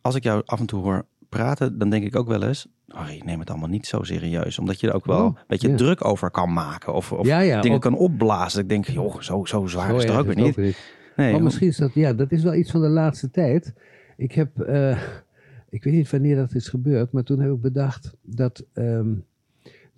als 0.00 0.14
ik 0.14 0.22
jou 0.22 0.42
af 0.44 0.60
en 0.60 0.66
toe 0.66 0.82
hoor 0.82 1.06
praten, 1.28 1.78
dan 1.78 1.90
denk 1.90 2.04
ik 2.04 2.16
ook 2.16 2.28
wel 2.28 2.42
eens, 2.42 2.66
Harry, 2.88 3.22
neem 3.24 3.40
het 3.40 3.50
allemaal 3.50 3.68
niet 3.68 3.86
zo 3.86 4.02
serieus. 4.02 4.58
Omdat 4.58 4.80
je 4.80 4.88
er 4.88 4.94
ook 4.94 5.04
wel 5.04 5.24
oh, 5.24 5.24
een 5.24 5.44
beetje 5.46 5.74
druk 5.74 6.04
over 6.04 6.30
kan 6.30 6.52
maken. 6.52 6.94
Of, 6.94 7.12
of 7.12 7.26
ja, 7.26 7.40
ja, 7.40 7.60
dingen 7.60 7.80
kan 7.80 7.96
opblazen. 7.96 8.62
Ik 8.62 8.68
denk, 8.68 8.86
joh, 8.86 9.20
zo, 9.20 9.44
zo 9.44 9.66
zwaar 9.66 9.90
zo 9.90 9.96
is 9.96 10.04
het 10.04 10.12
ook 10.16 10.26
weer 10.26 10.36
niet. 10.36 10.56
niet. 10.56 10.78
Nee, 11.16 11.32
maar 11.32 11.42
misschien 11.42 11.68
is 11.68 11.76
dat, 11.76 11.94
ja, 11.94 12.12
dat 12.12 12.32
is 12.32 12.42
wel 12.42 12.54
iets 12.54 12.70
van 12.70 12.80
de 12.80 12.88
laatste 12.88 13.30
tijd. 13.30 13.74
Ik 14.16 14.32
heb, 14.32 14.68
uh, 14.68 15.02
ik 15.76 15.84
weet 15.84 15.94
niet 15.94 16.10
wanneer 16.10 16.36
dat 16.36 16.54
is 16.54 16.68
gebeurd, 16.68 17.12
maar 17.12 17.22
toen 17.22 17.40
heb 17.40 17.52
ik 17.52 17.60
bedacht 17.60 18.14
dat 18.22 18.64
um, 18.74 19.24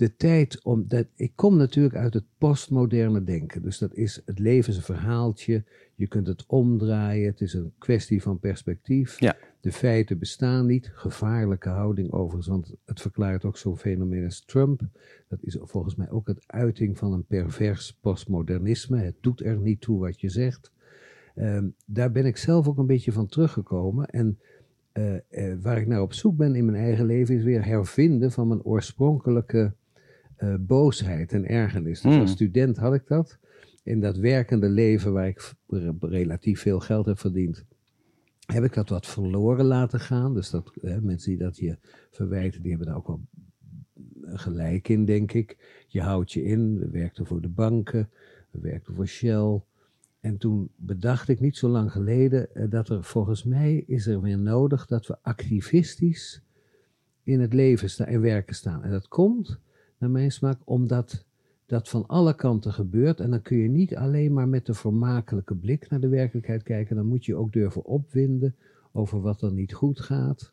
de 0.02 0.16
tijd 0.16 0.64
om. 0.64 0.84
Dat, 0.88 1.06
ik 1.14 1.32
kom 1.34 1.56
natuurlijk 1.56 1.94
uit 1.94 2.14
het 2.14 2.24
postmoderne 2.38 3.24
denken. 3.24 3.62
Dus 3.62 3.78
dat 3.78 3.94
is 3.94 4.22
het 4.24 4.38
leven 4.38 4.70
is 4.70 4.76
een 4.76 4.82
verhaaltje. 4.82 5.64
Je 5.94 6.06
kunt 6.06 6.26
het 6.26 6.44
omdraaien. 6.46 7.26
Het 7.26 7.40
is 7.40 7.54
een 7.54 7.72
kwestie 7.78 8.22
van 8.22 8.38
perspectief. 8.38 9.20
Ja. 9.20 9.36
De 9.60 9.72
feiten 9.72 10.18
bestaan 10.18 10.66
niet. 10.66 10.90
Gevaarlijke 10.94 11.68
houding 11.68 12.12
overigens, 12.12 12.46
want 12.46 12.74
het 12.84 13.00
verklaart 13.00 13.44
ook 13.44 13.56
zo'n 13.56 13.78
fenomeen 13.78 14.24
als 14.24 14.44
Trump. 14.44 14.80
Dat 15.28 15.38
is 15.42 15.58
volgens 15.60 15.94
mij 15.94 16.10
ook 16.10 16.26
het 16.26 16.44
uiting 16.46 16.98
van 16.98 17.12
een 17.12 17.24
pervers 17.24 17.98
postmodernisme. 18.00 18.98
Het 18.98 19.16
doet 19.20 19.40
er 19.40 19.58
niet 19.58 19.80
toe 19.80 20.00
wat 20.00 20.20
je 20.20 20.28
zegt. 20.28 20.72
Um, 21.36 21.74
daar 21.86 22.12
ben 22.12 22.26
ik 22.26 22.36
zelf 22.36 22.68
ook 22.68 22.78
een 22.78 22.86
beetje 22.86 23.12
van 23.12 23.26
teruggekomen. 23.26 24.06
En 24.06 24.38
uh, 24.92 25.14
uh, 25.30 25.54
waar 25.60 25.78
ik 25.78 25.86
naar 25.86 26.02
op 26.02 26.12
zoek 26.12 26.36
ben 26.36 26.54
in 26.54 26.64
mijn 26.64 26.84
eigen 26.84 27.06
leven 27.06 27.36
is 27.36 27.42
weer 27.42 27.64
hervinden 27.64 28.32
van 28.32 28.48
mijn 28.48 28.62
oorspronkelijke 28.62 29.74
uh, 30.42 30.54
boosheid 30.60 31.32
en 31.32 31.46
ergernis. 31.46 32.00
Dus 32.00 32.12
Hmm. 32.12 32.20
als 32.20 32.30
student 32.30 32.76
had 32.76 32.94
ik 32.94 33.06
dat. 33.06 33.38
In 33.82 34.00
dat 34.00 34.16
werkende 34.16 34.68
leven 34.68 35.12
waar 35.12 35.28
ik 35.28 35.52
relatief 36.00 36.60
veel 36.60 36.80
geld 36.80 37.06
heb 37.06 37.18
verdiend, 37.18 37.64
heb 38.46 38.64
ik 38.64 38.74
dat 38.74 38.88
wat 38.88 39.06
verloren 39.06 39.64
laten 39.64 40.00
gaan. 40.00 40.34
Dus 40.34 40.50
dat 40.50 40.72
hè, 40.80 41.00
mensen 41.00 41.30
die 41.30 41.38
dat 41.38 41.56
je 41.56 41.76
verwijten, 42.10 42.60
die 42.62 42.70
hebben 42.70 42.88
daar 42.88 42.96
ook 42.96 43.06
wel 43.06 43.20
gelijk 44.24 44.88
in, 44.88 45.04
denk 45.04 45.32
ik. 45.32 45.84
Je 45.88 46.00
houdt 46.00 46.32
je 46.32 46.42
in. 46.42 46.78
We 46.78 46.88
werkten 46.90 47.26
voor 47.26 47.40
de 47.40 47.48
banken, 47.48 48.08
we 48.50 48.60
werkten 48.60 48.94
voor 48.94 49.06
Shell. 49.06 49.60
En 50.20 50.36
toen 50.36 50.70
bedacht 50.76 51.28
ik 51.28 51.40
niet 51.40 51.56
zo 51.56 51.68
lang 51.68 51.92
geleden 51.92 52.54
eh, 52.54 52.70
dat 52.70 52.88
er 52.88 53.04
volgens 53.04 53.44
mij 53.44 53.84
is 53.86 54.06
er 54.06 54.20
weer 54.20 54.38
nodig 54.38 54.86
dat 54.86 55.06
we 55.06 55.16
activistisch 55.22 56.42
in 57.22 57.40
het 57.40 57.52
leven 57.52 57.90
staan 57.90 58.06
en 58.06 58.20
werken 58.20 58.54
staan. 58.54 58.82
En 58.82 58.90
dat 58.90 59.08
komt, 59.08 59.58
naar 60.02 60.10
mijn 60.10 60.32
smaak, 60.32 60.58
omdat 60.64 61.24
dat 61.66 61.88
van 61.88 62.06
alle 62.06 62.34
kanten 62.34 62.72
gebeurt. 62.72 63.20
En 63.20 63.30
dan 63.30 63.42
kun 63.42 63.56
je 63.56 63.68
niet 63.68 63.96
alleen 63.96 64.32
maar 64.32 64.48
met 64.48 64.66
de 64.66 64.74
vermakelijke 64.74 65.54
blik 65.54 65.90
naar 65.90 66.00
de 66.00 66.08
werkelijkheid 66.08 66.62
kijken. 66.62 66.96
Dan 66.96 67.06
moet 67.06 67.24
je 67.24 67.34
ook 67.34 67.52
durven 67.52 67.84
opwinden 67.84 68.54
over 68.92 69.20
wat 69.20 69.42
er 69.42 69.52
niet 69.52 69.72
goed 69.72 70.00
gaat. 70.00 70.48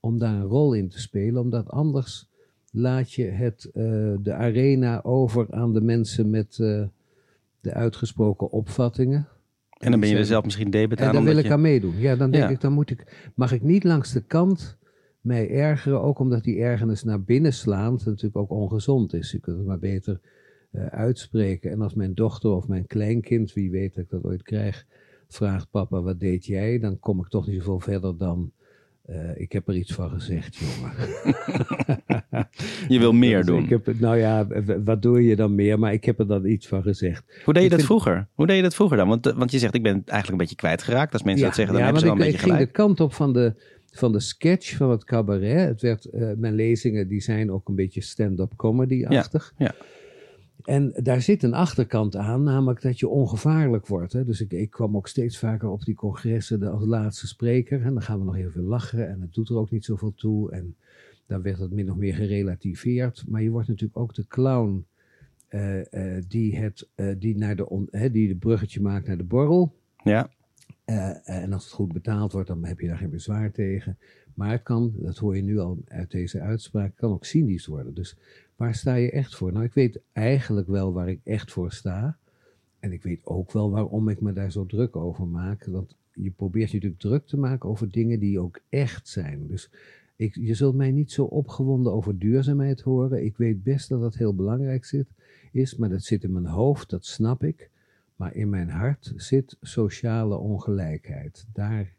Om 0.00 0.18
daar 0.18 0.34
een 0.34 0.46
rol 0.46 0.72
in 0.74 0.88
te 0.88 1.00
spelen. 1.00 1.42
Omdat 1.42 1.68
anders 1.68 2.28
laat 2.70 3.12
je 3.12 3.24
het, 3.24 3.70
uh, 3.74 3.82
de 4.20 4.32
arena 4.32 5.02
over 5.02 5.46
aan 5.50 5.72
de 5.72 5.80
mensen 5.80 6.30
met 6.30 6.58
uh, 6.60 6.82
de 7.60 7.72
uitgesproken 7.74 8.50
opvattingen. 8.50 9.28
En 9.78 9.90
dan 9.90 10.00
ben 10.00 10.08
je 10.08 10.16
er 10.16 10.24
zelf 10.24 10.44
misschien 10.44 10.70
debet 10.70 11.00
aan. 11.00 11.08
En 11.08 11.14
dan 11.14 11.24
wil 11.24 11.36
ik 11.36 11.44
je... 11.44 11.52
aan 11.52 11.60
meedoen. 11.60 11.98
Ja, 11.98 12.16
dan 12.16 12.30
denk 12.30 12.44
Ja. 12.44 12.50
ik, 12.50 12.60
dan 12.60 12.72
moet 12.72 12.90
ik, 12.90 13.30
mag 13.34 13.52
ik 13.52 13.62
niet 13.62 13.84
langs 13.84 14.12
de 14.12 14.20
kant 14.20 14.78
mij 15.20 15.50
ergeren. 15.50 16.02
Ook 16.02 16.18
omdat 16.18 16.44
die 16.44 16.58
ergernis 16.60 17.04
naar 17.04 17.22
binnen 17.22 17.52
slaand 17.52 18.04
natuurlijk 18.04 18.36
ook 18.36 18.50
ongezond 18.50 19.14
is. 19.14 19.32
Je 19.32 19.40
kunt 19.40 19.56
het 19.56 19.66
maar 19.66 19.78
beter 19.78 20.20
uh, 20.72 20.86
uitspreken. 20.86 21.70
En 21.70 21.80
als 21.82 21.94
mijn 21.94 22.14
dochter 22.14 22.50
of 22.50 22.68
mijn 22.68 22.86
kleinkind, 22.86 23.52
wie 23.52 23.70
weet 23.70 23.94
dat 23.94 24.04
ik 24.04 24.10
dat 24.10 24.24
ooit 24.24 24.42
krijg, 24.42 24.86
vraagt 25.28 25.70
papa, 25.70 26.00
wat 26.02 26.20
deed 26.20 26.46
jij? 26.46 26.78
Dan 26.78 26.98
kom 26.98 27.20
ik 27.20 27.28
toch 27.28 27.46
niet 27.46 27.56
zoveel 27.56 27.80
verder 27.80 28.16
dan, 28.18 28.52
uh, 29.10 29.40
ik 29.40 29.52
heb 29.52 29.68
er 29.68 29.74
iets 29.76 29.92
van 29.94 30.10
gezegd, 30.10 30.56
jongen. 30.56 30.92
Je 32.88 32.98
wil 32.98 33.12
meer 33.24 33.36
Dus 33.36 33.46
doen. 33.46 33.62
Ik 33.62 33.68
heb, 33.68 33.98
nou 34.00 34.16
ja, 34.16 34.46
wat 34.84 35.02
doe 35.02 35.24
je 35.24 35.36
dan 35.36 35.54
meer? 35.54 35.78
Maar 35.78 35.92
ik 35.92 36.04
heb 36.04 36.18
er 36.18 36.26
dan 36.26 36.46
iets 36.46 36.68
van 36.68 36.82
gezegd. 36.82 37.24
Hoe 37.44 37.54
deed 37.54 37.62
je 37.62 37.68
Ik 37.68 37.76
dat 37.76 37.86
vind- 37.86 38.00
vroeger? 38.00 38.28
Hoe 38.34 38.46
deed 38.46 38.56
je 38.56 38.62
dat 38.62 38.74
vroeger 38.74 38.96
dan? 38.96 39.08
Want, 39.08 39.26
eh, 39.26 39.36
want 39.36 39.50
je 39.50 39.58
zegt, 39.58 39.74
ik 39.74 39.82
ben 39.82 39.92
eigenlijk 39.92 40.30
een 40.30 40.36
beetje 40.36 40.56
kwijtgeraakt. 40.56 41.12
Als 41.12 41.22
mensen 41.22 41.44
dat 41.46 41.54
zeggen, 41.54 41.74
dan 41.74 41.84
ja, 41.84 41.90
hebben 41.90 42.08
ze 42.08 42.08
wel 42.08 42.16
want 42.18 42.28
een 42.28 42.34
ik, 42.34 42.40
beetje 42.40 42.52
ik 42.56 42.58
ging 42.58 42.74
gelijk. 42.74 42.96
de 42.96 42.96
kant 42.96 43.08
op 43.08 43.14
van 43.14 43.32
de, 43.32 43.54
van 43.90 44.12
de 44.12 44.20
sketch, 44.20 44.76
van 44.76 44.90
het 44.90 45.04
cabaret. 45.04 45.68
Het 45.68 45.80
werd, 45.80 46.08
uh, 46.12 46.32
mijn 46.36 46.54
lezingen 46.54 47.08
die 47.08 47.20
zijn 47.20 47.50
ook 47.50 47.68
een 47.68 47.74
beetje 47.74 48.00
stand-up 48.00 48.52
comedy-achtig. 48.56 49.54
Ja, 49.56 49.64
ja. 49.64 49.74
En 50.64 50.92
daar 51.02 51.20
zit 51.20 51.42
een 51.42 51.54
achterkant 51.54 52.16
aan, 52.16 52.42
namelijk 52.42 52.82
dat 52.82 52.98
je 52.98 53.08
ongevaarlijk 53.08 53.86
wordt. 53.86 54.12
Hè? 54.12 54.24
Dus 54.24 54.40
ik, 54.40 54.52
ik 54.52 54.70
kwam 54.70 54.96
ook 54.96 55.08
steeds 55.08 55.38
vaker 55.38 55.68
op 55.68 55.84
die 55.84 55.94
congressen 55.94 56.62
als 56.62 56.84
laatste 56.84 57.26
spreker. 57.26 57.82
En 57.82 57.92
dan 57.92 58.02
gaan 58.02 58.18
we 58.18 58.24
nog 58.24 58.34
heel 58.34 58.50
veel 58.50 58.62
lachen 58.62 59.08
en 59.08 59.20
het 59.20 59.34
doet 59.34 59.48
er 59.48 59.56
ook 59.56 59.70
niet 59.70 59.84
zoveel 59.84 60.14
toe. 60.14 60.50
En 60.50 60.76
dan 61.26 61.42
werd 61.42 61.58
het 61.58 61.70
min 61.70 61.90
of 61.90 61.96
meer 61.96 62.14
gerelativeerd. 62.14 63.24
Maar 63.28 63.42
je 63.42 63.50
wordt 63.50 63.68
natuurlijk 63.68 63.98
ook 63.98 64.14
de 64.14 64.26
clown 64.26 64.84
uh, 65.50 65.76
uh, 65.76 66.22
die, 66.28 66.56
het, 66.56 66.88
uh, 66.96 67.14
die, 67.18 67.36
naar 67.36 67.56
de 67.56 67.68
on, 67.68 67.88
die 67.90 68.28
de 68.28 68.36
bruggetje 68.36 68.80
maakt 68.80 69.06
naar 69.06 69.16
de 69.16 69.24
borrel. 69.24 69.74
Ja, 70.02 70.30
Uh, 70.90 71.28
en 71.28 71.52
als 71.52 71.64
het 71.64 71.72
goed 71.72 71.92
betaald 71.92 72.32
wordt, 72.32 72.48
dan 72.48 72.64
heb 72.64 72.80
je 72.80 72.86
daar 72.86 72.96
geen 72.96 73.10
bezwaar 73.10 73.52
tegen. 73.52 73.98
Maar 74.34 74.50
het 74.50 74.62
kan, 74.62 74.92
dat 74.96 75.16
hoor 75.16 75.36
je 75.36 75.42
nu 75.42 75.58
al 75.58 75.78
uit 75.84 76.10
deze 76.10 76.40
uitspraak, 76.40 76.96
kan 76.96 77.12
ook 77.12 77.24
cynisch 77.24 77.66
worden. 77.66 77.94
Dus 77.94 78.16
waar 78.56 78.74
sta 78.74 78.94
je 78.94 79.10
echt 79.10 79.36
voor? 79.36 79.52
Nou, 79.52 79.64
ik 79.64 79.74
weet 79.74 80.00
eigenlijk 80.12 80.66
wel 80.66 80.92
waar 80.92 81.08
ik 81.08 81.20
echt 81.24 81.52
voor 81.52 81.72
sta. 81.72 82.16
En 82.78 82.92
ik 82.92 83.02
weet 83.02 83.20
ook 83.26 83.52
wel 83.52 83.70
waarom 83.70 84.08
ik 84.08 84.20
me 84.20 84.32
daar 84.32 84.52
zo 84.52 84.66
druk 84.66 84.96
over 84.96 85.26
maak. 85.26 85.64
Want 85.64 85.94
je 86.12 86.30
probeert 86.30 86.70
je 86.70 86.74
natuurlijk 86.74 87.02
druk 87.02 87.26
te 87.26 87.38
maken 87.38 87.68
over 87.68 87.90
dingen 87.90 88.18
die 88.18 88.40
ook 88.40 88.60
echt 88.68 89.08
zijn. 89.08 89.46
Dus 89.46 89.70
ik, 90.16 90.34
je 90.34 90.54
zult 90.54 90.74
mij 90.74 90.90
niet 90.90 91.12
zo 91.12 91.24
opgewonden 91.24 91.92
over 91.92 92.18
duurzaamheid 92.18 92.80
horen. 92.80 93.24
Ik 93.24 93.36
weet 93.36 93.62
best 93.62 93.88
dat 93.88 94.00
dat 94.00 94.14
heel 94.14 94.34
belangrijk 94.34 94.84
zit, 94.84 95.06
is, 95.52 95.76
maar 95.76 95.88
dat 95.88 96.02
zit 96.02 96.24
in 96.24 96.32
mijn 96.32 96.46
hoofd, 96.46 96.90
dat 96.90 97.04
snap 97.04 97.44
ik. 97.44 97.70
Maar 98.20 98.34
in 98.34 98.48
mijn 98.50 98.70
hart 98.70 99.12
zit 99.16 99.56
sociale 99.60 100.36
ongelijkheid. 100.36 101.46
Daar 101.52 101.92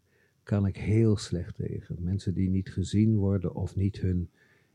kan 0.44 0.66
ik 0.66 0.78
heel 0.78 1.18
slecht 1.18 1.56
tegen. 1.56 1.96
Mensen 2.00 2.34
die 2.34 2.50
niet 2.50 2.70
gezien 2.70 3.16
worden 3.16 3.56
of 3.56 3.76
niet 3.76 3.98
hun 3.98 4.30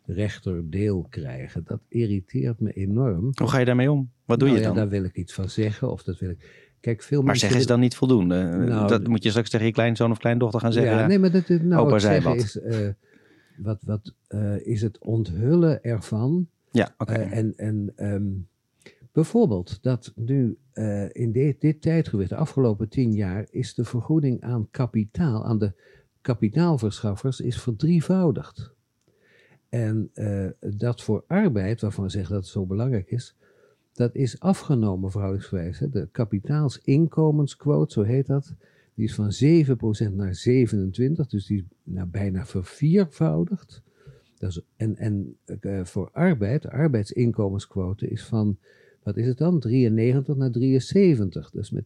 rechterdeel 0.05 1.07
krijgen. 1.11 1.65
Dat 1.65 1.81
irriteert 1.89 2.61
me 2.61 2.73
enorm. 2.73 3.31
hoe 3.35 3.49
ga 3.49 3.59
je 3.59 3.65
daarmee 3.65 3.91
om? 3.91 4.11
Wat 4.25 4.39
doe 4.39 4.49
nou, 4.49 4.61
je 4.61 4.67
ja, 4.67 4.73
dan? 4.73 4.83
daar 4.83 4.89
wil 4.89 5.05
ik 5.05 5.17
iets 5.17 5.35
van 5.35 5.49
zeggen. 5.49 5.91
Of 5.91 6.03
dat 6.03 6.19
wil 6.19 6.31
ik. 6.31 6.71
Kijk, 6.81 7.03
veel 7.03 7.19
Maar 7.19 7.27
mensen. 7.27 7.43
zeggen 7.43 7.61
ze 7.61 7.73
dan 7.73 7.81
niet 7.81 7.97
voldoende? 7.97 8.43
Nou, 8.43 8.89
dat 8.89 9.07
moet 9.07 9.23
je 9.23 9.31
straks 9.31 9.51
tegen 9.51 9.67
je 9.67 9.73
kleinzoon 9.73 10.11
of 10.11 10.19
kleindochter 10.19 10.61
gaan 10.61 10.73
zeggen. 10.73 10.99
Ja, 10.99 11.07
nee, 11.07 11.19
maar 11.19 11.31
dat, 11.31 11.49
nou, 11.49 11.87
opa 11.87 11.99
zei 11.99 12.21
wat. 12.21 12.37
is. 12.37 12.57
Uh, 12.57 12.89
wat, 13.57 13.79
wat 13.85 14.15
uh, 14.29 14.67
is 14.67 14.83
het 14.83 14.99
onthullen 14.99 15.83
ervan? 15.83 16.49
Ja, 16.71 16.95
oké. 16.99 17.13
en 17.13 17.53
en 17.57 17.93
ehm, 17.97 18.25
bijvoorbeeld 19.17 19.83
dat 19.83 20.13
nu 20.15 20.59
in 21.13 21.33
dit, 21.33 21.81
tijdgebied, 21.81 22.29
de 22.29 22.37
afgelopen 22.37 22.89
tien 22.89 23.13
jaar, 23.13 23.47
is 23.51 23.75
de 23.75 23.85
vergoeding 23.85 24.41
aan 24.43 24.71
kapitaal, 24.71 25.45
aan 25.45 25.59
de 25.59 25.73
kapitaalverschaffers, 26.21 27.41
is 27.41 27.61
verdrievoudigd. 27.61 28.75
En 29.69 30.11
dat 30.61 31.03
voor 31.03 31.25
arbeid, 31.27 31.81
waarvan 31.81 32.05
we 32.05 32.11
zeggen 32.11 32.33
dat 32.35 32.43
het 32.43 32.53
zo 32.53 32.67
belangrijk 32.67 33.11
is, 33.11 33.37
dat 33.93 34.15
is 34.15 34.41
afgenomen 34.41 35.11
verhoudingsgewijs. 35.11 35.79
De 35.79 36.09
kapitaalsinkomensquote, 36.13 37.93
zo 37.93 38.03
heet 38.03 38.27
dat, 38.27 38.55
die 38.95 39.05
is 39.05 39.15
van 39.15 39.33
7% 40.11 40.15
naar 40.15 40.45
27%, 40.49 41.29
dus 41.29 41.47
die 41.47 41.57
is 41.59 41.65
nou, 41.83 42.09
bijna 42.09 42.47
verviervoudigd. 42.47 43.83
Dat 44.39 44.51
is, 44.51 44.61
en 44.77 44.97
en 44.97 45.37
uh, 45.61 45.85
voor 45.85 46.11
arbeid, 46.13 46.63
de 46.63 46.71
arbeidsinkomensquote 46.71 48.09
is 48.09 48.25
van, 48.25 48.59
wat 49.07 49.17
is 49.17 49.27
het 49.27 49.39
dan, 49.39 49.61
93 49.61 50.37
naar 50.37 50.51
73. 50.51 51.51
Dus 51.51 51.71
met 51.71 51.85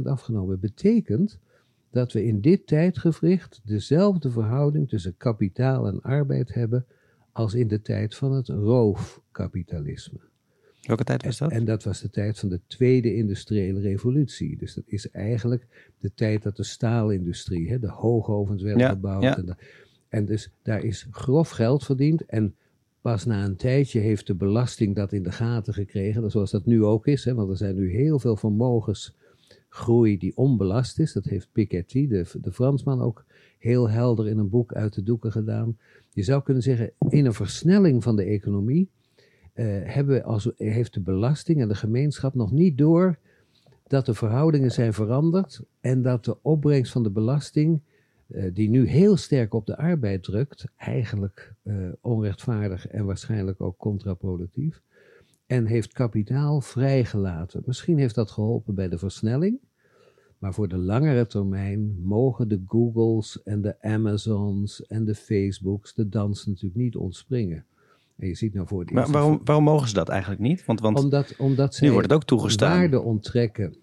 20% 0.00 0.02
afgenomen. 0.02 0.60
Betekent 0.60 1.38
dat 1.90 2.12
we 2.12 2.24
in 2.24 2.40
dit 2.40 2.66
tijdgevricht 2.66 3.60
dezelfde 3.64 4.30
verhouding 4.30 4.88
tussen 4.88 5.16
kapitaal 5.16 5.86
en 5.86 6.00
arbeid 6.00 6.54
hebben 6.54 6.86
als 7.32 7.54
in 7.54 7.68
de 7.68 7.80
tijd 7.80 8.14
van 8.14 8.32
het 8.32 8.48
roofkapitalisme. 8.48 10.18
Welke 10.82 11.04
tijd 11.04 11.24
was 11.24 11.38
dat? 11.38 11.50
En, 11.50 11.64
dat 11.64 11.84
was 11.84 12.00
de 12.00 12.10
tijd 12.10 12.38
van 12.38 12.48
de 12.48 12.60
tweede 12.66 13.14
industriële 13.14 13.80
revolutie. 13.80 14.56
Dus 14.56 14.74
dat 14.74 14.84
is 14.86 15.10
eigenlijk 15.10 15.92
de 15.98 16.14
tijd 16.14 16.42
dat 16.42 16.56
de 16.56 16.64
staalindustrie, 16.64 17.70
hè, 17.70 17.78
de 17.78 17.90
hoogovens 17.90 18.62
werden 18.62 18.88
gebouwd. 18.88 19.36
En, 19.36 19.56
en, 20.08 20.24
dus 20.24 20.50
daar 20.62 20.84
is 20.84 21.06
grof 21.10 21.50
geld 21.50 21.84
verdiend. 21.84 22.26
En 22.26 22.54
pas 23.00 23.24
na 23.24 23.44
een 23.44 23.56
tijdje 23.56 24.00
heeft 24.00 24.26
de 24.26 24.34
belasting 24.34 24.96
dat 24.96 25.12
in 25.12 25.22
de 25.22 25.32
gaten 25.32 25.74
gekregen. 25.74 26.30
Zoals 26.30 26.50
dat 26.50 26.66
nu 26.66 26.84
ook 26.84 27.06
is. 27.06 27.24
Hè, 27.24 27.34
want 27.34 27.50
er 27.50 27.56
zijn 27.56 27.74
nu 27.74 27.90
heel 27.90 28.18
veel 28.18 28.36
vermogensgroei 28.36 30.18
die 30.18 30.36
onbelast 30.36 30.98
is. 30.98 31.12
Dat 31.12 31.24
heeft 31.24 31.48
Piketty, 31.52 32.08
de, 32.08 32.26
de 32.40 32.52
Fransman, 32.52 33.00
ook 33.00 33.24
heel 33.58 33.90
helder 33.90 34.28
in 34.28 34.38
een 34.38 34.48
boek 34.48 34.72
uit 34.72 34.94
de 34.94 35.02
doeken 35.02 35.32
gedaan. 35.32 35.78
Je 36.12 36.22
zou 36.22 36.42
kunnen 36.42 36.62
zeggen, 36.62 36.92
in 37.08 37.26
een 37.26 37.34
versnelling 37.34 38.02
van 38.02 38.16
de 38.16 38.24
economie 38.24 38.90
uh, 39.54 39.66
hebben 39.82 40.24
als, 40.24 40.50
heeft 40.56 40.94
de 40.94 41.00
belasting 41.00 41.60
en 41.60 41.68
de 41.68 41.74
gemeenschap 41.74 42.34
nog 42.34 42.52
niet 42.52 42.78
door 42.78 43.18
dat 43.86 44.06
de 44.06 44.14
verhoudingen 44.14 44.70
zijn 44.70 44.92
veranderd 44.92 45.60
en 45.80 46.02
dat 46.02 46.24
de 46.24 46.42
opbrengst 46.42 46.92
van 46.92 47.02
de 47.02 47.10
belasting, 47.10 47.80
uh, 48.28 48.50
die 48.54 48.68
nu 48.68 48.86
heel 48.86 49.16
sterk 49.16 49.54
op 49.54 49.66
de 49.66 49.76
arbeid 49.76 50.22
drukt, 50.22 50.64
eigenlijk 50.76 51.54
uh, 51.64 51.88
onrechtvaardig 52.00 52.86
en 52.86 53.04
waarschijnlijk 53.04 53.60
ook 53.60 53.76
contraproductief, 53.76 54.82
en 55.46 55.66
heeft 55.66 55.92
kapitaal 55.92 56.60
vrijgelaten. 56.60 57.62
Misschien 57.66 57.98
heeft 57.98 58.14
dat 58.14 58.30
geholpen 58.30 58.74
bij 58.74 58.88
de 58.88 58.98
versnelling, 58.98 59.58
maar 60.38 60.54
voor 60.54 60.68
de 60.68 60.76
langere 60.76 61.26
termijn 61.26 62.02
mogen 62.02 62.48
de 62.48 62.62
Googles 62.66 63.42
en 63.42 63.62
de 63.62 63.82
Amazons 63.82 64.86
en 64.86 65.04
de 65.04 65.14
Facebooks 65.14 65.94
de 65.94 66.08
dans 66.08 66.46
natuurlijk 66.46 66.80
niet 66.80 66.96
ontspringen. 66.96 67.64
En 68.16 68.28
je 68.28 68.34
ziet 68.34 68.54
nou 68.54 68.66
voor 68.66 68.80
het 68.80 68.90
Maar 68.90 69.10
waarom, 69.10 69.40
waarom 69.44 69.64
mogen 69.64 69.88
ze 69.88 69.94
dat 69.94 70.08
eigenlijk 70.08 70.40
niet? 70.40 70.64
Want, 70.64 70.80
want 70.80 70.98
omdat, 70.98 71.34
omdat 71.38 71.74
ze 71.74 71.84
nu 71.84 71.92
wordt 71.92 72.06
het 72.06 72.16
ook 72.16 72.24
toegestaan. 72.24 72.78
waarde 72.78 73.00
onttrekken 73.00 73.74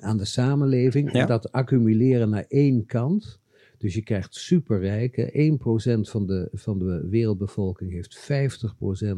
aan 0.00 0.16
de 0.16 0.24
samenleving 0.24 1.12
en 1.12 1.26
dat 1.26 1.52
accumuleren 1.52 2.30
naar 2.30 2.44
één 2.48 2.86
kant. 2.86 3.38
Dus 3.78 3.94
je 3.94 4.02
krijgt 4.02 4.34
superrijken. 4.34 5.58
1% 6.06 6.10
van 6.10 6.26
de, 6.26 6.48
van 6.52 6.78
de 6.78 7.06
wereldbevolking 7.08 7.92
heeft 7.92 8.28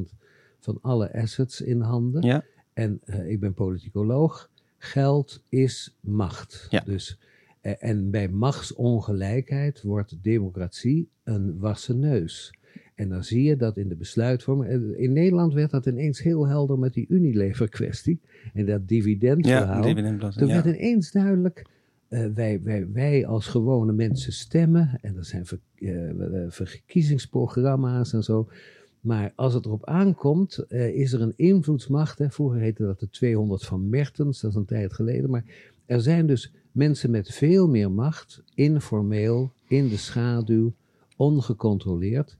50% 0.06 0.16
van 0.58 0.78
alle 0.80 1.12
assets 1.12 1.60
in 1.60 1.80
handen. 1.80 2.22
Ja. 2.22 2.44
En 2.72 3.00
uh, 3.04 3.30
ik 3.30 3.40
ben 3.40 3.54
politicoloog. 3.54 4.50
Geld 4.78 5.42
is 5.48 5.96
macht. 6.00 6.66
Ja. 6.70 6.80
Dus, 6.80 7.18
uh, 7.62 7.72
en 7.78 8.10
bij 8.10 8.28
machtsongelijkheid 8.28 9.82
wordt 9.82 10.22
democratie 10.22 11.08
een 11.24 11.58
wassen 11.58 11.98
neus. 11.98 12.52
En 12.94 13.08
dan 13.08 13.24
zie 13.24 13.42
je 13.42 13.56
dat 13.56 13.76
in 13.76 13.88
de 13.88 13.96
besluitvorming. 13.96 14.96
In 14.96 15.12
Nederland 15.12 15.54
werd 15.54 15.70
dat 15.70 15.86
ineens 15.86 16.22
heel 16.22 16.46
helder 16.46 16.78
met 16.78 16.94
die 16.94 17.06
Unilever-kwestie. 17.08 18.20
En 18.54 18.66
dat 18.66 18.88
dividendverhaal. 18.88 19.86
Ja, 19.86 20.30
Toen 20.30 20.48
werd 20.48 20.64
ineens 20.64 21.10
duidelijk. 21.12 21.64
Uh, 22.08 22.26
wij, 22.34 22.62
wij, 22.62 22.92
wij 22.92 23.26
als 23.26 23.46
gewone 23.46 23.92
mensen 23.92 24.32
stemmen. 24.32 24.98
En 25.00 25.16
er 25.16 25.24
zijn 25.24 25.46
ver, 25.46 25.58
uh, 25.74 26.44
verkiezingsprogramma's 26.48 28.12
en 28.12 28.22
zo. 28.22 28.48
Maar 29.00 29.32
als 29.34 29.54
het 29.54 29.64
erop 29.64 29.86
aankomt, 29.86 30.64
is 30.72 31.12
er 31.12 31.20
een 31.20 31.32
invloedsmacht. 31.36 32.18
Hè. 32.18 32.30
Vroeger 32.30 32.60
heette 32.60 32.82
dat 32.82 33.00
de 33.00 33.10
200 33.10 33.64
van 33.64 33.88
Mertens, 33.88 34.40
dat 34.40 34.50
is 34.50 34.56
een 34.56 34.64
tijd 34.64 34.92
geleden. 34.92 35.30
Maar 35.30 35.44
er 35.86 36.00
zijn 36.00 36.26
dus 36.26 36.52
mensen 36.72 37.10
met 37.10 37.34
veel 37.34 37.68
meer 37.68 37.90
macht, 37.90 38.42
informeel, 38.54 39.52
in 39.68 39.88
de 39.88 39.96
schaduw, 39.96 40.72
ongecontroleerd. 41.16 42.36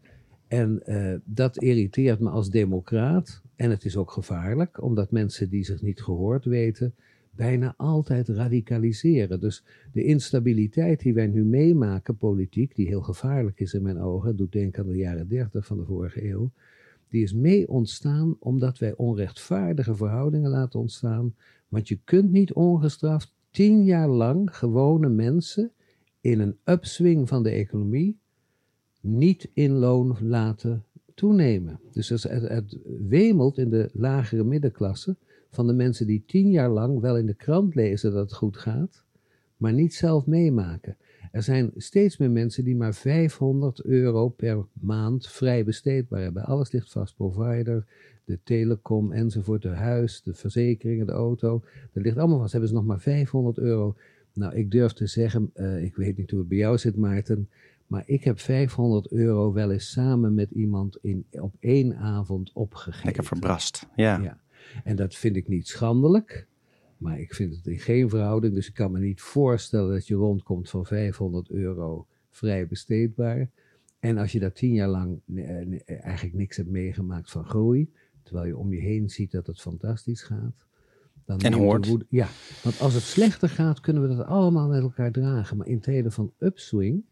En 0.49 0.83
dat 1.25 1.57
irriteert 1.57 2.21
me 2.21 2.31
als 2.31 2.51
democraat. 2.51 3.43
En 3.57 3.71
het 3.71 3.85
is 3.85 3.97
ook 3.97 4.11
gevaarlijk, 4.11 4.83
omdat 4.83 5.11
mensen 5.11 5.49
die 5.49 5.65
zich 5.65 5.83
niet 5.83 6.03
gehoord 6.03 6.45
weten, 6.45 6.95
bijna 7.39 7.75
altijd 7.77 8.29
radicaliseren. 8.29 9.41
Dus 9.41 9.65
de 9.93 10.05
instabiliteit 10.05 11.01
die 11.01 11.15
wij 11.15 11.27
nu 11.27 11.45
meemaken, 11.45 12.17
politiek, 12.17 12.75
die 12.75 12.87
heel 12.87 13.01
gevaarlijk 13.01 13.61
is 13.61 13.75
in 13.75 13.83
mijn 13.83 14.01
ogen, 14.01 14.37
doet 14.37 14.53
denken 14.53 14.83
aan 14.83 14.89
de 14.89 14.97
jaren 14.97 15.29
dertig 15.29 15.67
van 15.67 15.77
de 15.77 15.85
vorige 15.85 16.31
eeuw, 16.31 16.51
die 17.09 17.23
is 17.23 17.33
mee 17.33 17.69
ontstaan 17.69 18.37
omdat 18.39 18.79
wij 18.79 18.97
onrechtvaardige 18.97 19.95
verhoudingen 19.95 20.51
laten 20.51 20.81
ontstaan. 20.81 21.35
Want 21.69 21.89
je 21.89 21.99
kunt 22.05 22.31
niet 22.31 22.53
ongestraft 22.53 23.33
tien 23.51 23.85
jaar 23.85 24.09
lang 24.09 24.57
gewone 24.57 25.09
mensen 25.09 25.71
in 26.21 26.41
een 26.41 26.57
upswing 26.65 27.29
van 27.29 27.43
de 27.43 27.51
economie 27.51 28.19
niet 29.01 29.51
in 29.55 29.73
loon 29.73 30.17
laten 30.21 30.85
toenemen. 31.15 31.81
Dus 31.93 32.09
het, 32.09 32.23
het, 32.23 32.79
wemelt 33.09 33.59
in 33.59 33.71
de 33.71 33.91
lagere 33.93 34.45
middenklasse 34.45 35.17
van 35.51 35.67
de 35.67 35.73
mensen 35.73 36.07
die 36.07 36.23
tien 36.27 36.51
jaar 36.51 36.71
lang 36.71 37.01
wel 37.01 37.17
in 37.19 37.27
de 37.27 37.35
krant 37.35 37.75
lezen 37.75 38.13
dat 38.13 38.21
het 38.21 38.39
goed 38.39 38.57
gaat, 38.57 39.05
maar 39.57 39.73
niet 39.73 39.95
zelf 39.95 40.27
meemaken. 40.27 40.97
Er 41.33 41.43
zijn 41.43 41.71
steeds 41.77 42.17
meer 42.17 42.31
mensen 42.31 42.65
die 42.65 42.77
maar 42.77 42.95
500 42.95 43.85
euro 43.85 44.29
per 44.29 44.67
maand 44.73 45.29
vrij 45.29 45.65
besteedbaar 45.65 46.21
hebben. 46.21 46.45
Alles 46.45 46.73
ligt 46.73 46.93
vast, 46.93 47.17
provider, 47.17 47.87
de 48.25 48.39
telecom 48.45 49.13
enzovoort, 49.13 49.63
de 49.63 49.69
huis, 49.69 50.23
de 50.23 50.35
verzekeringen, 50.35 51.07
de 51.07 51.13
auto. 51.13 51.65
Dat 51.93 52.03
ligt 52.03 52.19
allemaal 52.19 52.39
vast. 52.39 52.53
Hebben 52.53 52.71
ze 52.71 52.77
nog 52.77 52.87
maar 52.87 53.01
500 53.01 53.59
euro. 53.59 53.97
Nou, 54.33 54.55
ik 54.55 54.71
durf 54.71 54.93
te 54.93 55.07
zeggen, 55.07 55.51
uh, 55.55 55.83
ik 55.83 55.97
weet 55.97 56.17
niet 56.17 56.31
hoe 56.31 56.39
het 56.39 56.49
bij 56.49 56.59
jou 56.59 56.79
zit, 56.79 56.97
Maarten, 56.97 57.49
maar 57.87 58.03
ik 58.07 58.25
heb 58.25 58.39
500 58.39 59.13
euro 59.13 59.53
wel 59.53 59.71
eens 59.71 59.91
samen 59.91 60.35
met 60.35 60.51
iemand 60.51 60.99
in, 61.01 61.27
op 61.31 61.55
één 61.61 61.97
avond 61.97 62.51
opgegeven. 62.53 63.05
Lekker 63.05 63.25
verbrast, 63.25 63.87
ja. 63.97 64.19
ja. 64.23 64.39
En 64.85 64.97
dat 64.97 65.15
vind 65.15 65.37
ik 65.37 65.49
niet 65.49 65.69
schandelijk, 65.69 66.47
maar 66.97 67.21
ik 67.21 67.35
vind 67.35 67.57
het 67.57 67.67
in 67.67 67.79
geen 67.79 68.09
verhouding. 68.09 68.55
Dus 68.55 68.69
ik 68.69 68.75
kan 68.75 68.93
me 68.93 68.99
niet 68.99 69.21
voorstellen 69.21 69.93
dat 69.93 70.07
je 70.07 70.15
rondkomt 70.15 70.71
van 70.71 70.87
500 70.87 71.51
euro 71.51 72.07
vrij 72.31 72.67
besteedbaar. 72.67 73.51
En 73.99 74.19
als 74.19 74.33
je 74.33 74.39
daar 74.39 74.53
tien 74.53 74.73
jaar 74.73 74.89
lang 74.89 75.21
eigenlijk 75.87 76.35
niks 76.35 76.57
hebt 76.57 76.69
meegemaakt 76.69 77.31
van 77.31 77.45
groei, 77.45 77.93
terwijl 78.23 78.47
je 78.47 78.57
om 78.57 78.73
je 78.73 78.81
heen 78.81 79.11
ziet 79.11 79.31
dat 79.31 79.47
het 79.47 79.61
fantastisch 79.61 80.23
gaat. 80.23 80.67
Dan 81.25 81.39
en 81.39 81.53
hoort. 81.53 81.97
ja, 82.09 82.29
want 82.63 82.81
als 82.81 82.95
het 82.95 83.03
slechter 83.03 83.49
gaat, 83.49 83.81
kunnen 83.81 84.09
we 84.09 84.17
dat 84.17 84.27
allemaal 84.27 84.69
met 84.69 84.83
elkaar 84.83 85.13
dragen. 85.13 85.57
Maar 85.57 85.67
in 85.67 85.81
tijden 85.81 86.13
van 86.13 86.33
upswing, 86.39 87.05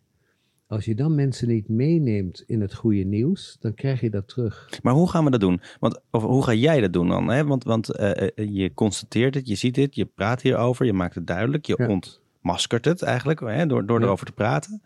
als 0.67 0.85
je 0.85 0.95
dan 0.95 1.15
mensen 1.15 1.49
niet 1.49 1.69
meeneemt 1.69 2.45
in 2.47 2.61
het 2.61 2.75
goede 2.75 3.03
nieuws, 3.05 3.57
dan 3.61 3.75
krijg 3.75 4.01
je 4.01 4.11
dat 4.11 4.29
terug. 4.29 4.69
Maar 4.83 4.95
hoe 4.95 5.11
gaan 5.11 5.25
we 5.25 5.31
dat 5.31 5.41
doen? 5.41 5.61
Want, 5.81 6.01
of 6.11 6.23
hoe 6.23 6.45
ga 6.45 6.53
jij 6.53 6.81
dat 6.81 6.93
doen 6.93 7.09
dan? 7.09 7.29
Hè? 7.29 7.45
Want, 7.45 7.65
want 7.65 8.01
uh, 8.01 8.11
je 8.35 8.75
constateert 8.75 9.35
het, 9.35 9.49
je 9.49 9.55
ziet 9.55 9.77
het, 9.77 9.95
je 9.95 10.05
praat 10.05 10.43
hierover, 10.43 10.87
je 10.87 10.93
maakt 10.93 11.15
het 11.15 11.27
duidelijk, 11.27 11.67
je 11.67 11.75
ja. 11.79 11.89
ontmaskert 11.89 12.85
het 12.85 13.03
eigenlijk 13.03 13.41
hè, 13.41 13.67
door, 13.67 13.87
door 13.87 13.99
ja. 13.99 14.05
erover 14.05 14.27
te 14.27 14.33
praten. 14.33 14.83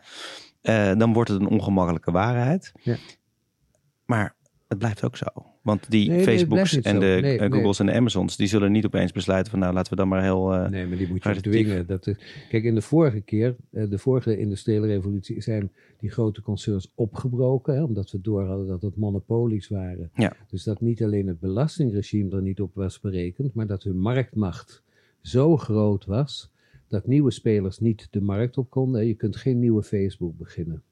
Uh, 0.63 0.97
dan 0.97 1.13
wordt 1.13 1.31
het 1.31 1.41
een 1.41 1.49
ongemakkelijke 1.49 2.11
waarheid. 2.11 2.73
Ja. 2.83 2.97
Maar 4.05 4.35
het 4.69 4.79
blijft 4.79 5.05
ook 5.05 5.17
zo. 5.17 5.27
Want 5.63 5.91
die 5.91 6.09
nee, 6.11 6.23
Facebooks 6.23 6.73
nee, 6.73 6.83
en 6.83 7.01
de 7.01 7.19
nee, 7.21 7.39
Googles 7.39 7.79
en 7.79 7.87
de 7.87 7.93
Amazons, 7.93 8.37
die 8.37 8.47
zullen 8.47 8.73
niet 8.73 8.87
opeens 8.87 9.13
besluiten 9.13 9.51
van 9.51 9.61
nou 9.61 9.75
laten 9.75 9.91
we 9.91 9.99
dan 9.99 10.09
maar 10.09 10.23
heel. 10.23 10.55
Uh, 10.55 10.69
nee, 10.69 10.87
maar 10.87 10.97
die 10.97 11.09
moet 11.09 11.25
je 11.25 11.41
dwingen. 11.41 11.87
Dat 11.87 12.07
is, 12.07 12.17
kijk, 12.49 12.65
in 12.65 12.75
de 12.75 12.83
vorige 12.83 13.21
keer, 13.21 13.57
de 13.71 13.99
vorige 13.99 14.39
industriële 14.39 14.87
revolutie, 14.87 15.43
zijn 15.43 15.71
die 15.99 16.11
grote 16.11 16.43
concerns 16.43 16.93
opgebroken, 16.95 17.75
hè, 17.75 17.83
omdat 17.83 18.11
we 18.11 18.21
door 18.21 18.45
hadden 18.45 18.67
dat 18.67 18.83
het 18.83 18.97
monopolies 18.97 19.69
waren. 19.69 20.11
Ja. 20.15 20.37
Dus 20.49 20.65
dat 20.65 20.81
niet 20.81 21.03
alleen 21.03 21.27
het 21.27 21.41
belastingregime 21.41 22.37
er 22.37 22.43
niet 22.43 22.61
op 22.61 22.75
was 22.75 23.01
berekend, 23.01 23.55
maar 23.55 23.67
dat 23.67 23.83
hun 23.83 23.99
marktmacht 23.99 24.83
zo 25.21 25.57
groot 25.57 26.05
was 26.05 26.51
dat 26.91 27.07
nieuwe 27.07 27.31
spelers 27.31 27.79
niet 27.79 28.09
de 28.11 28.21
markt 28.21 28.59
op 28.59 28.71
konden. 28.71 29.07
Je 29.07 29.15
kunt 29.15 29.37
geen 29.37 29.59
nieuwe 29.59 29.83
Facebook 29.83 30.39
beginnen. 30.39 30.83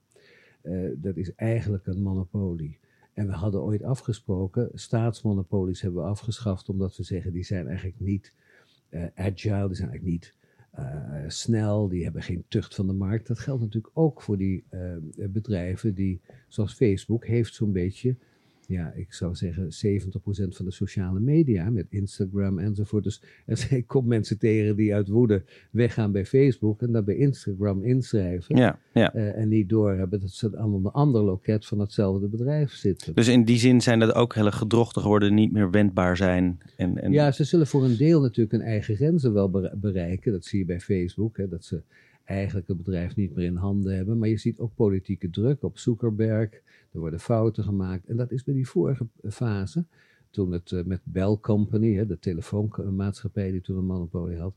Uh, 0.63 0.91
dat 0.97 1.17
is 1.17 1.35
eigenlijk 1.35 1.87
een 1.87 2.03
monopolie. 2.03 2.79
En 3.19 3.27
we 3.27 3.33
hadden 3.33 3.63
ooit 3.63 3.83
afgesproken, 3.83 4.71
staatsmonopolies 4.75 5.81
hebben 5.81 6.03
we 6.03 6.09
afgeschaft, 6.09 6.69
omdat 6.69 6.97
we 6.97 7.03
zeggen, 7.03 7.33
die 7.33 7.45
zijn 7.45 7.67
eigenlijk 7.67 8.01
niet 8.01 8.33
uh, 8.91 9.07
agile, 9.15 9.67
die 9.67 9.77
zijn 9.77 9.91
eigenlijk 9.91 10.05
niet 10.05 10.35
uh, 10.79 11.25
snel, 11.27 11.89
die 11.89 12.05
hebben 12.05 12.23
geen 12.23 12.45
tucht 12.49 12.75
van 12.75 12.87
de 12.87 12.93
markt. 12.93 13.27
Dat 13.27 13.39
geldt 13.39 13.61
natuurlijk 13.61 13.97
ook 13.97 14.23
voor 14.23 14.37
die 14.37 14.65
uh, 14.71 14.97
bedrijven 15.31 15.95
die, 15.95 16.21
zoals 16.49 16.75
Facebook, 16.75 17.27
heeft 17.27 17.55
zo'n 17.55 17.73
beetje 17.73 18.17
ja, 18.69 18.93
ik 18.93 19.13
zou 19.13 19.35
zeggen 19.35 19.65
70% 19.65 19.69
van 20.49 20.65
de 20.65 20.71
sociale 20.71 21.21
media 21.21 21.71
met 21.71 21.87
Instagram 21.91 22.59
enzovoort. 22.59 23.05
Dus 23.05 23.23
er 23.47 23.85
komt 23.87 24.07
mensen 24.07 24.39
tegen 24.39 24.77
die 24.77 24.95
uit 24.95 25.09
woede 25.09 25.43
weggaan 25.71 26.13
bij 26.13 26.27
Facebook 26.27 26.83
en 26.83 26.93
dan 26.93 27.05
bij 27.05 27.15
Instagram 27.15 27.83
inschrijven. 27.83 28.57
Ja, 28.57 28.79
ja. 28.93 29.15
Uh, 29.15 29.37
en 29.37 29.49
niet 29.49 29.69
doorhebben 29.69 30.21
dat 30.21 30.31
ze 30.31 30.59
aan 30.59 30.75
een 30.75 30.85
ander 30.85 31.23
loket 31.23 31.67
van 31.67 31.79
hetzelfde 31.79 32.29
bedrijf 32.29 32.73
zitten. 32.73 33.15
Dus 33.15 33.29
in 33.29 33.45
die 33.45 33.59
zin 33.59 33.81
zijn 33.81 33.99
dat 33.99 34.15
ook 34.15 34.35
hele 34.35 34.53
gedrochten 34.53 35.03
geworden, 35.03 35.35
niet 35.35 35.53
meer 35.53 35.71
wendbaar 35.71 36.17
zijn. 36.17 36.59
En, 36.77 37.03
en... 37.03 37.13
Ja, 37.13 37.33
ze 37.33 37.45
zullen 37.45 37.67
voor 37.67 37.85
een 37.85 37.97
deel 37.97 38.21
natuurlijk 38.21 38.53
hun 38.53 38.67
eigen 38.67 38.97
grenzen 38.97 39.33
wel 39.33 39.51
bereiken. 39.75 40.33
Dat 40.33 40.45
zie 40.45 40.59
je 40.59 40.65
bij 40.65 40.81
Facebook, 40.81 41.37
hè, 41.37 41.49
dat 41.49 41.65
ze 41.65 41.83
eigenlijk 42.29 42.69
het 42.69 42.77
bedrijf 42.77 43.17
niet 43.17 43.35
meer 43.35 43.45
in 43.45 43.57
handen 43.57 43.97
hebben. 43.97 44.19
Maar 44.19 44.29
je 44.29 44.37
ziet 44.37 44.59
ook 44.59 44.75
politieke 44.75 45.31
druk 45.31 45.63
op 45.63 45.79
Zuckerberg. 45.79 46.51
Er 46.93 47.01
worden 47.01 47.21
fouten 47.21 47.65
gemaakt. 47.65 48.07
En 48.07 48.17
dat 48.17 48.31
is 48.31 48.45
bij 48.45 48.55
die 48.55 48.69
vorige 48.69 49.07
fase, 49.29 49.85
toen 50.31 50.53
het 50.53 50.71
uh, 50.71 50.85
met 50.85 51.01
Bell 51.05 51.37
Company, 51.41 52.07
de 52.07 52.19
telefoonmaatschappij 52.19 53.51
die 53.51 53.61
toen 53.61 53.77
een 53.77 53.85
monopolie 53.85 54.39
had, 54.39 54.55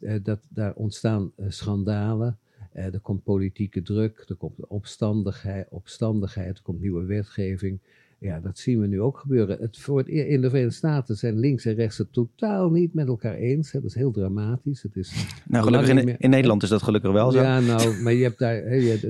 uh, 0.00 0.14
dat 0.22 0.40
daar 0.48 0.74
ontstaan 0.74 1.32
uh, 1.36 1.46
schandalen. 1.48 2.38
er 2.72 3.00
komt 3.00 3.22
politieke 3.22 3.82
druk, 3.82 4.24
er 4.28 4.34
komt 4.34 4.66
opstandigheid, 4.66 5.66
opstandigheid, 5.70 6.56
er 6.56 6.62
komt 6.62 6.80
nieuwe 6.80 7.04
wetgeving. 7.04 7.78
Ja, 8.22 8.40
dat 8.40 8.58
zien 8.58 8.80
we 8.80 8.86
nu 8.86 9.00
ook 9.00 9.18
gebeuren. 9.18 9.58
Het, 9.60 9.78
voor 9.78 9.98
het, 9.98 10.08
in 10.08 10.40
de 10.40 10.48
Verenigde 10.48 10.76
Staten 10.76 11.16
zijn 11.16 11.38
links 11.38 11.64
en 11.64 11.74
rechts 11.74 11.98
het 11.98 12.12
totaal 12.12 12.70
niet 12.70 12.94
met 12.94 13.06
elkaar 13.06 13.34
eens. 13.34 13.72
Hè. 13.72 13.80
Dat 13.80 13.88
is 13.88 13.96
heel 13.96 14.10
dramatisch. 14.10 14.82
Het 14.82 14.96
is 14.96 15.26
nou, 15.48 15.64
gelukkig 15.64 15.88
in, 15.88 16.18
in, 16.18 16.30
Nederland 16.30 16.62
is 16.62 16.68
dat 16.68 16.82
gelukkig 16.82 17.12
wel 17.12 17.30
zo. 17.30 17.40
Ja, 17.40 17.60
nou, 17.60 18.02
maar 18.02 18.12
je 18.12 18.22
hebt 18.22 18.38
daar, 18.38 18.62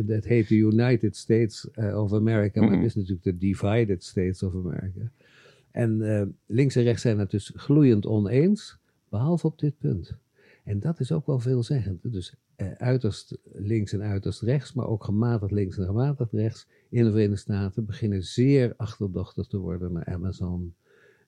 het 0.07 0.25
heet 0.25 0.49
de 0.49 0.55
United 0.55 1.17
States 1.17 1.69
uh, 1.75 2.03
of 2.03 2.13
America, 2.13 2.61
maar 2.61 2.73
het 2.73 2.85
is 2.85 2.95
natuurlijk 2.95 3.23
de 3.23 3.39
Divided 3.39 4.05
States 4.05 4.43
of 4.43 4.55
America. 4.55 5.11
En 5.71 6.01
uh, 6.01 6.23
links 6.47 6.77
en 6.77 6.83
rechts 6.83 7.03
zijn 7.03 7.19
het 7.19 7.31
dus 7.31 7.53
gloeiend 7.55 8.07
oneens, 8.07 8.79
behalve 9.09 9.47
op 9.47 9.59
dit 9.59 9.79
punt. 9.79 10.15
En 10.65 10.81
dat 10.81 11.01
is 11.01 11.13
ook 11.13 11.27
wel 11.27 11.39
veelzeggend. 11.39 11.99
Dus 12.03 12.35
uh, 12.57 12.73
uiterst 12.73 13.39
links 13.53 13.93
en 13.93 14.03
uiterst 14.03 14.41
rechts, 14.41 14.73
maar 14.73 14.87
ook 14.87 15.05
gematigd 15.05 15.53
links 15.53 15.79
en 15.79 15.85
gematigd 15.85 16.33
rechts 16.33 16.67
in 16.89 17.05
de 17.05 17.11
Verenigde 17.11 17.37
Staten 17.37 17.85
beginnen 17.85 18.23
zeer 18.23 18.75
achterdochtig 18.77 19.47
te 19.47 19.59
worden 19.59 19.93
naar 19.93 20.05
Amazon 20.05 20.75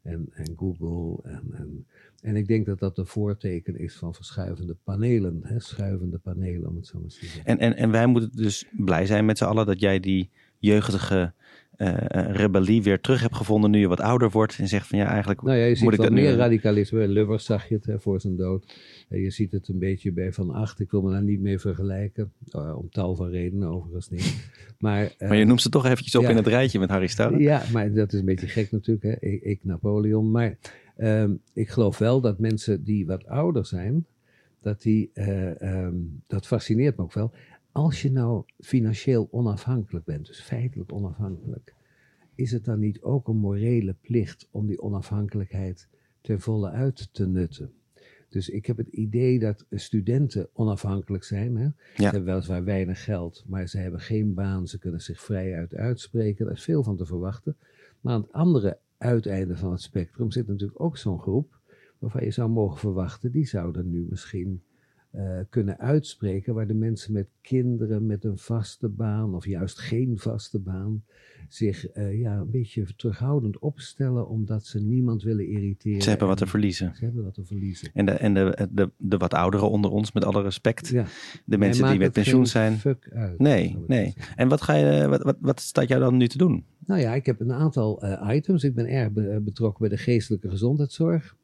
en, 0.02 0.28
en 0.32 0.54
Google. 0.56 1.22
En, 1.22 1.42
en, 1.52 1.86
en, 2.20 2.36
ik 2.36 2.46
denk 2.46 2.66
dat 2.66 2.78
dat 2.78 2.98
een 2.98 3.06
voorteken 3.06 3.78
is 3.78 3.96
van 3.96 4.14
verschuivende 4.14 4.76
panelen, 4.84 5.40
hè, 5.42 5.60
schuivende 5.60 6.18
panelen 6.18 6.68
om 6.68 6.76
het 6.76 6.86
zo 6.86 6.98
maar 7.00 7.08
te 7.08 7.16
zeggen. 7.16 7.44
En, 7.44 7.58
en, 7.58 7.76
en 7.76 7.90
wij 7.90 8.06
moeten 8.06 8.30
dus 8.36 8.66
blij 8.76 9.06
zijn 9.06 9.24
met 9.24 9.38
z'n 9.38 9.44
allen 9.44 9.66
dat 9.66 9.80
jij 9.80 10.00
die 10.00 10.30
jeugdige 10.64 11.32
uh, 11.76 11.94
rebellie 12.30 12.82
weer 12.82 13.00
terug 13.00 13.20
hebt 13.20 13.36
gevonden 13.36 13.70
nu 13.70 13.78
je 13.78 13.88
wat 13.88 14.00
ouder 14.00 14.30
wordt 14.30 14.58
en 14.58 14.68
zegt 14.68 14.86
van 14.86 14.98
ja 14.98 15.06
eigenlijk 15.06 15.42
nou 15.42 15.56
ja, 15.56 15.64
je 15.64 15.68
moet 15.68 15.78
ziet 15.78 15.92
ik 15.92 15.96
dat 15.98 16.10
meer 16.10 16.32
nu... 16.32 16.36
radicalisme. 16.36 17.08
Lubbers 17.08 17.44
zag 17.44 17.68
je 17.68 17.74
het 17.74 17.86
hè, 17.86 18.00
voor 18.00 18.20
zijn 18.20 18.36
dood. 18.36 18.74
Uh, 19.08 19.22
je 19.22 19.30
ziet 19.30 19.52
het 19.52 19.68
een 19.68 19.78
beetje 19.78 20.12
bij 20.12 20.32
Van 20.32 20.50
Acht. 20.50 20.80
Ik 20.80 20.90
wil 20.90 21.02
me 21.02 21.10
daar 21.10 21.22
niet 21.22 21.40
mee 21.40 21.58
vergelijken. 21.58 22.32
Uh, 22.56 22.78
om 22.78 22.90
tal 22.90 23.16
van 23.16 23.28
redenen 23.28 23.68
overigens 23.68 24.10
niet. 24.10 24.34
Maar, 24.78 25.14
maar 25.18 25.36
je 25.36 25.44
noemt 25.44 25.62
ze 25.62 25.68
toch 25.68 25.84
eventjes 25.84 26.14
op 26.14 26.22
ja, 26.22 26.28
in 26.28 26.36
het 26.36 26.46
rijtje 26.46 26.78
met 26.78 26.88
Harry 26.88 27.06
Stoute. 27.06 27.38
Ja, 27.38 27.62
maar 27.72 27.92
dat 27.92 28.12
is 28.12 28.18
een 28.18 28.24
beetje 28.24 28.46
gek 28.46 28.70
natuurlijk. 28.70 29.04
Hè. 29.04 29.28
Ik, 29.28 29.42
ik 29.42 29.64
Napoleon. 29.64 30.30
Maar 30.30 30.58
ehm, 30.96 31.32
ik 31.52 31.68
geloof 31.68 31.98
wel 31.98 32.20
dat 32.20 32.38
mensen 32.38 32.84
die 32.84 33.06
wat 33.06 33.26
ouder 33.26 33.66
zijn, 33.66 34.06
dat 34.60 34.82
die, 34.82 35.10
um, 35.60 36.22
dat 36.26 36.46
fascineert 36.46 36.96
me 36.96 37.02
ook 37.02 37.12
wel 37.12 37.32
als 37.74 38.02
je 38.02 38.12
nou 38.12 38.44
financieel 38.58 39.28
onafhankelijk 39.30 40.04
bent, 40.04 40.26
dus 40.26 40.40
feitelijk 40.40 40.92
onafhankelijk, 40.92 41.74
is 42.34 42.50
het 42.50 42.64
dan 42.64 42.78
niet 42.78 43.02
ook 43.02 43.28
een 43.28 43.36
morele 43.36 43.94
plicht 44.00 44.48
om 44.50 44.66
die 44.66 44.82
onafhankelijkheid 44.82 45.88
ten 46.20 46.40
volle 46.40 46.70
uit 46.70 47.08
te 47.12 47.26
nutten? 47.26 47.72
Dus 48.28 48.48
ik 48.48 48.66
heb 48.66 48.76
het 48.76 48.88
idee 48.88 49.38
dat 49.38 49.66
studenten 49.70 50.48
onafhankelijk 50.52 51.24
zijn. 51.24 51.56
Hè? 51.56 51.64
Ja. 51.64 51.74
Ze 51.96 52.02
hebben 52.02 52.24
weliswaar 52.24 52.64
weinig 52.64 53.04
geld, 53.04 53.44
maar 53.46 53.68
ze 53.68 53.78
hebben 53.78 54.00
geen 54.00 54.34
baan. 54.34 54.68
Ze 54.68 54.78
kunnen 54.78 55.00
zich 55.00 55.20
vrijuit 55.20 55.74
uitspreken. 55.74 56.44
Daar 56.44 56.54
is 56.54 56.62
veel 56.62 56.82
van 56.82 56.96
te 56.96 57.06
verwachten. 57.06 57.56
Maar 58.00 58.14
aan 58.14 58.20
het 58.20 58.32
andere 58.32 58.78
uiteinde 58.98 59.56
van 59.56 59.70
het 59.70 59.82
spectrum 59.82 60.30
zit 60.30 60.46
natuurlijk 60.46 60.80
ook 60.80 60.96
zo'n 60.96 61.20
groep. 61.20 61.58
waarvan 61.98 62.24
je 62.24 62.30
zou 62.30 62.50
mogen 62.50 62.78
verwachten, 62.78 63.30
die 63.30 63.46
zouden 63.46 63.90
nu 63.90 64.06
misschien 64.10 64.62
uh, 65.16 65.38
kunnen 65.50 65.78
uitspreken, 65.78 66.54
waar 66.54 66.66
de 66.66 66.74
mensen 66.74 67.12
met 67.12 67.28
kinderen 67.40 68.06
met 68.06 68.24
een 68.24 68.38
vaste 68.38 68.88
baan 68.88 69.34
of 69.34 69.46
juist 69.46 69.78
geen 69.78 70.18
vaste 70.18 70.58
baan 70.58 71.02
zich 71.48 71.96
uh, 71.96 72.20
ja, 72.20 72.36
een 72.36 72.50
beetje 72.50 72.86
terughoudend 72.96 73.58
opstellen 73.58 74.28
omdat 74.28 74.66
ze 74.66 74.80
niemand 74.80 75.22
willen 75.22 75.48
irriteren. 75.48 76.02
Ze 76.02 76.08
hebben 76.08 76.28
wat 76.28 76.36
te 76.36 76.46
verliezen. 76.46 76.94
Ze 76.96 77.04
hebben 77.04 77.24
wat 77.24 77.34
te 77.34 77.44
verliezen. 77.44 77.90
En 77.94 78.06
de, 78.06 78.12
en 78.12 78.34
de, 78.34 78.68
de, 78.70 78.90
de 78.96 79.16
wat 79.16 79.34
ouderen 79.34 79.70
onder 79.70 79.90
ons, 79.90 80.12
met 80.12 80.24
alle 80.24 80.42
respect, 80.42 80.88
ja. 80.88 81.06
de 81.44 81.58
mensen 81.58 81.88
die 81.88 81.98
met 81.98 82.12
pensioen 82.12 82.46
zijn. 82.46 82.78
Fuck 82.78 83.10
uit, 83.12 83.38
nee, 83.38 83.78
nee. 83.86 84.14
En 84.36 84.48
wat, 84.48 84.62
ga 84.62 84.74
je, 84.74 85.08
wat, 85.08 85.22
wat, 85.22 85.36
wat 85.40 85.60
staat 85.60 85.88
jou 85.88 86.00
dan 86.00 86.16
nu 86.16 86.28
te 86.28 86.38
doen? 86.38 86.64
Nou 86.86 87.00
ja, 87.00 87.14
ik 87.14 87.26
heb 87.26 87.40
een 87.40 87.52
aantal 87.52 88.04
uh, 88.04 88.28
items. 88.34 88.64
Ik 88.64 88.74
ben 88.74 88.86
erg 88.86 89.12
betrokken 89.42 89.88
bij 89.88 89.96
de 89.96 90.02
geestelijke 90.02 90.48
gezondheidszorg. 90.48 91.36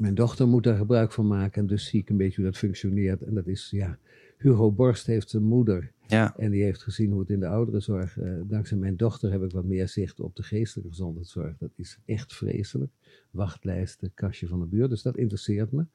Mijn 0.00 0.14
dochter 0.14 0.48
moet 0.48 0.64
daar 0.64 0.76
gebruik 0.76 1.12
van 1.12 1.26
maken 1.26 1.60
en 1.60 1.66
dus 1.66 1.86
zie 1.86 2.00
ik 2.00 2.08
een 2.08 2.16
beetje 2.16 2.42
hoe 2.42 2.50
dat 2.50 2.58
functioneert. 2.58 3.22
En 3.22 3.34
dat 3.34 3.46
is, 3.46 3.68
ja, 3.70 3.98
Hugo 4.38 4.72
Borst 4.72 5.06
heeft 5.06 5.30
zijn 5.30 5.42
moeder 5.42 5.92
ja. 6.06 6.36
en 6.36 6.50
die 6.50 6.62
heeft 6.62 6.82
gezien 6.82 7.10
hoe 7.10 7.20
het 7.20 7.30
in 7.30 7.40
de 7.40 7.46
ouderenzorg, 7.46 8.16
uh, 8.16 8.40
dankzij 8.44 8.76
mijn 8.76 8.96
dochter 8.96 9.30
heb 9.30 9.42
ik 9.42 9.52
wat 9.52 9.64
meer 9.64 9.88
zicht 9.88 10.20
op 10.20 10.36
de 10.36 10.42
geestelijke 10.42 10.90
gezondheidszorg. 10.90 11.56
Dat 11.58 11.70
is 11.76 11.98
echt 12.04 12.34
vreselijk. 12.34 12.92
Wachtlijsten, 13.30 14.10
kastje 14.14 14.46
van 14.46 14.60
de 14.60 14.66
buurt, 14.66 14.90
dus 14.90 15.02
dat 15.02 15.16
interesseert 15.16 15.72
me. 15.72 15.86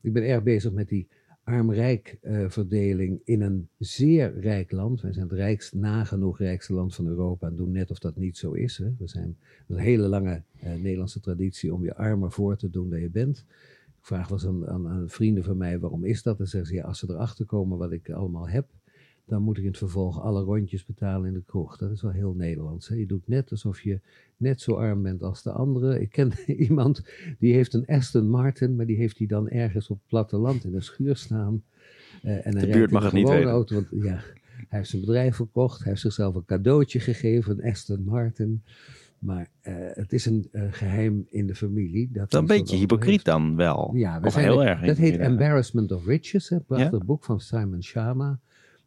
Ik 0.00 0.12
ben 0.12 0.22
erg 0.28 0.42
bezig 0.42 0.72
met 0.72 0.88
die 0.88 1.08
arm-rijk 1.48 2.18
uh, 2.22 2.48
verdeling 2.48 3.20
in 3.24 3.40
een 3.40 3.68
zeer 3.78 4.40
rijk 4.40 4.70
land. 4.70 5.00
Wij 5.00 5.12
zijn 5.12 5.28
het 5.28 5.38
rijkst, 5.38 5.74
nagenoeg 5.74 6.38
rijkste 6.38 6.72
land 6.72 6.94
van 6.94 7.06
Europa 7.06 7.46
en 7.46 7.56
doen 7.56 7.72
net 7.72 7.90
of 7.90 7.98
dat 7.98 8.16
niet 8.16 8.36
zo 8.36 8.52
is. 8.52 8.78
Hè. 8.78 8.94
We 8.98 9.08
zijn 9.08 9.36
een 9.66 9.78
hele 9.78 10.08
lange 10.08 10.42
uh, 10.64 10.74
Nederlandse 10.74 11.20
traditie 11.20 11.74
om 11.74 11.84
je 11.84 11.96
armer 11.96 12.32
voor 12.32 12.56
te 12.56 12.70
doen 12.70 12.90
dan 12.90 13.00
je 13.00 13.10
bent. 13.10 13.44
Ik 13.86 14.06
vraag 14.06 14.46
aan, 14.46 14.68
aan, 14.68 14.88
aan, 14.88 15.08
vrienden 15.08 15.44
van 15.44 15.56
mij 15.56 15.78
waarom 15.78 16.04
is 16.04 16.22
dat? 16.22 16.40
En 16.40 16.46
zeggen 16.46 16.70
ze 16.70 16.76
ja, 16.76 16.84
als 16.84 16.98
ze 16.98 17.06
erachter 17.10 17.46
komen 17.46 17.78
wat 17.78 17.92
ik 17.92 18.10
allemaal 18.10 18.48
heb, 18.48 18.66
dan 19.24 19.42
moet 19.42 19.56
ik 19.56 19.62
in 19.62 19.68
het 19.68 19.78
vervolg 19.78 20.20
alle 20.20 20.42
rondjes 20.42 20.84
betalen 20.84 21.28
in 21.28 21.34
de 21.34 21.42
kroeg. 21.46 21.76
Dat 21.76 21.90
is 21.90 22.02
wel 22.02 22.10
heel 22.10 22.34
Nederlands. 22.34 22.88
Hè? 22.88 22.94
Je 22.94 23.06
doet 23.06 23.28
net 23.28 23.50
alsof 23.50 23.80
je 23.80 24.00
net 24.38 24.60
zo 24.60 24.74
arm 24.74 25.02
bent 25.02 25.22
als 25.22 25.42
de 25.42 25.50
anderen. 25.50 26.00
Ik 26.00 26.10
ken 26.10 26.32
iemand 26.68 27.02
die 27.38 27.54
heeft 27.54 27.74
een 27.74 27.86
Aston 27.86 28.30
Martin, 28.30 28.76
maar 28.76 28.86
die 28.86 28.96
heeft 28.96 29.18
hij 29.18 29.26
dan 29.26 29.48
ergens 29.48 29.90
op 29.90 29.98
het 29.98 30.08
platteland 30.08 30.64
in 30.64 30.74
een 30.74 30.82
schuur 30.82 31.16
staan. 31.16 31.62
Uh, 32.24 32.46
en 32.46 32.54
de 32.58 32.66
buurt 32.66 32.90
mag 32.90 33.04
het 33.04 33.12
niet 33.12 33.28
weten. 33.28 33.50
Auto, 33.50 33.74
want, 33.74 33.86
ja, 33.90 34.20
hij 34.68 34.78
heeft 34.78 34.90
zijn 34.90 35.02
bedrijf 35.02 35.36
verkocht, 35.36 35.78
hij 35.78 35.88
heeft 35.88 36.00
zichzelf 36.00 36.34
een 36.34 36.44
cadeautje 36.44 37.00
gegeven, 37.00 37.52
een 37.52 37.70
Aston 37.70 38.04
Martin. 38.04 38.62
Maar 39.18 39.48
uh, 39.62 39.74
het 39.90 40.12
is 40.12 40.26
een 40.26 40.48
uh, 40.52 40.62
geheim 40.70 41.26
in 41.30 41.46
de 41.46 41.54
familie. 41.54 42.08
Dat 42.12 42.34
een 42.34 42.46
beetje 42.46 42.76
hypocriet 42.76 43.24
dan 43.24 43.56
wel. 43.56 43.90
Ja, 43.94 44.20
of 44.24 44.34
heel 44.34 44.64
erg. 44.64 44.80
Dat 44.80 44.96
heet 44.96 45.16
Embarrassment 45.16 45.92
of 45.92 46.06
Riches, 46.06 46.50
een 46.50 46.64
prachtig 46.64 46.98
ja? 46.98 47.04
boek 47.04 47.24
van 47.24 47.40
Simon 47.40 47.82
Sharma. 47.82 48.38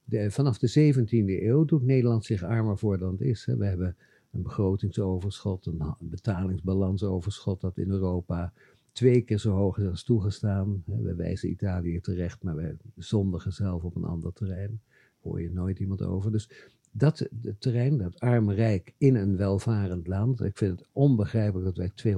De, 0.04 0.32
vanaf 0.32 0.58
de 0.58 0.94
17e 0.94 1.44
eeuw 1.44 1.66
doet 1.66 1.86
Nederland 1.86 2.26
zich 2.26 2.44
armer 2.44 2.78
voor 2.78 2.98
dan 2.98 3.12
het 3.12 3.22
is. 3.22 3.46
Hè. 3.46 3.58
We 3.58 3.66
hebben 3.66 3.96
een 4.32 4.42
begrotingsoverschot, 4.42 5.66
een 5.66 5.96
betalingsbalansoverschot 6.00 7.62
dat 7.62 7.78
in 7.78 7.90
Europa 7.90 8.54
twee 8.92 9.22
keer 9.22 9.38
zo 9.38 9.52
hoog 9.52 9.78
is 9.78 9.88
als 9.88 10.04
toegestaan. 10.04 10.84
We 10.86 11.16
wijzen 11.16 11.50
Italië 11.50 12.00
terecht, 12.00 12.44
maar 12.44 12.56
wij 12.56 12.76
zondigen 12.96 13.54
zelf 13.54 13.84
op 13.84 13.96
een 13.96 14.04
ander 14.04 14.34
terrein. 14.34 14.82
Hoor 15.22 15.42
je 15.42 15.52
nooit 15.52 15.80
iemand 15.80 16.02
over. 16.02 16.32
Dus 16.32 16.50
dat 16.92 17.30
terrein, 17.60 17.98
dat 17.98 18.20
arme 18.20 18.54
rijk 18.54 18.94
in 18.98 19.16
een 19.16 19.38
welvarend 19.38 20.08
land. 20.08 20.42
Ik 20.42 20.58
vind 20.58 20.80
het 20.80 20.88
onbegrijpelijk 20.92 21.76
dat 21.76 21.78
wij 21.78 22.16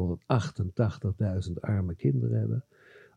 288.000 1.47 1.53
arme 1.59 1.95
kinderen 1.95 2.39
hebben. 2.39 2.63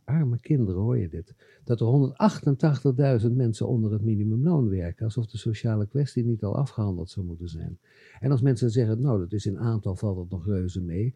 Arme 0.07 0.40
kinderen, 0.40 0.81
hoor 0.81 0.99
je 0.99 1.09
dit? 1.09 1.35
Dat 1.64 1.81
er 1.81 3.21
188.000 3.23 3.33
mensen 3.33 3.69
onder 3.69 3.92
het 3.92 4.03
minimumloon 4.03 4.69
werken, 4.69 5.05
alsof 5.05 5.27
de 5.27 5.38
sociale 5.38 5.87
kwestie 5.87 6.25
niet 6.25 6.42
al 6.42 6.57
afgehandeld 6.57 7.11
zou 7.11 7.27
moeten 7.27 7.49
zijn. 7.49 7.79
En 8.21 8.31
als 8.31 8.40
mensen 8.40 8.71
zeggen, 8.71 9.01
nou, 9.01 9.19
dat 9.19 9.33
is 9.33 9.47
in 9.47 9.59
aantal 9.59 9.97
valt 9.97 10.19
het 10.19 10.31
nog 10.31 10.47
reuze 10.47 10.83
mee. 10.83 11.14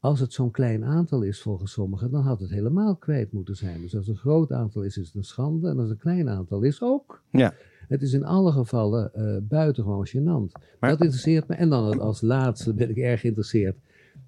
Als 0.00 0.20
het 0.20 0.32
zo'n 0.32 0.50
klein 0.50 0.84
aantal 0.84 1.22
is 1.22 1.42
volgens 1.42 1.72
sommigen, 1.72 2.10
dan 2.10 2.22
had 2.22 2.40
het 2.40 2.50
helemaal 2.50 2.96
kwijt 2.96 3.32
moeten 3.32 3.56
zijn. 3.56 3.80
Dus 3.80 3.96
als 3.96 4.06
het 4.06 4.16
een 4.16 4.20
groot 4.20 4.52
aantal 4.52 4.82
is, 4.82 4.96
is 4.96 5.06
het 5.06 5.14
een 5.14 5.24
schande. 5.24 5.68
En 5.68 5.78
als 5.78 5.88
het 5.88 5.90
een 5.90 5.98
klein 5.98 6.28
aantal 6.28 6.62
is, 6.62 6.82
ook. 6.82 7.22
Ja. 7.30 7.54
Het 7.88 8.02
is 8.02 8.12
in 8.12 8.24
alle 8.24 8.52
gevallen 8.52 9.10
uh, 9.16 9.36
buitengewoon 9.42 10.08
gênant. 10.08 10.52
Maar, 10.80 10.90
dat 10.90 11.00
interesseert 11.00 11.48
me. 11.48 11.54
En 11.54 11.68
dan 11.68 12.00
als 12.00 12.20
laatste 12.20 12.74
ben 12.74 12.90
ik 12.90 12.96
erg 12.96 13.20
geïnteresseerd 13.20 13.76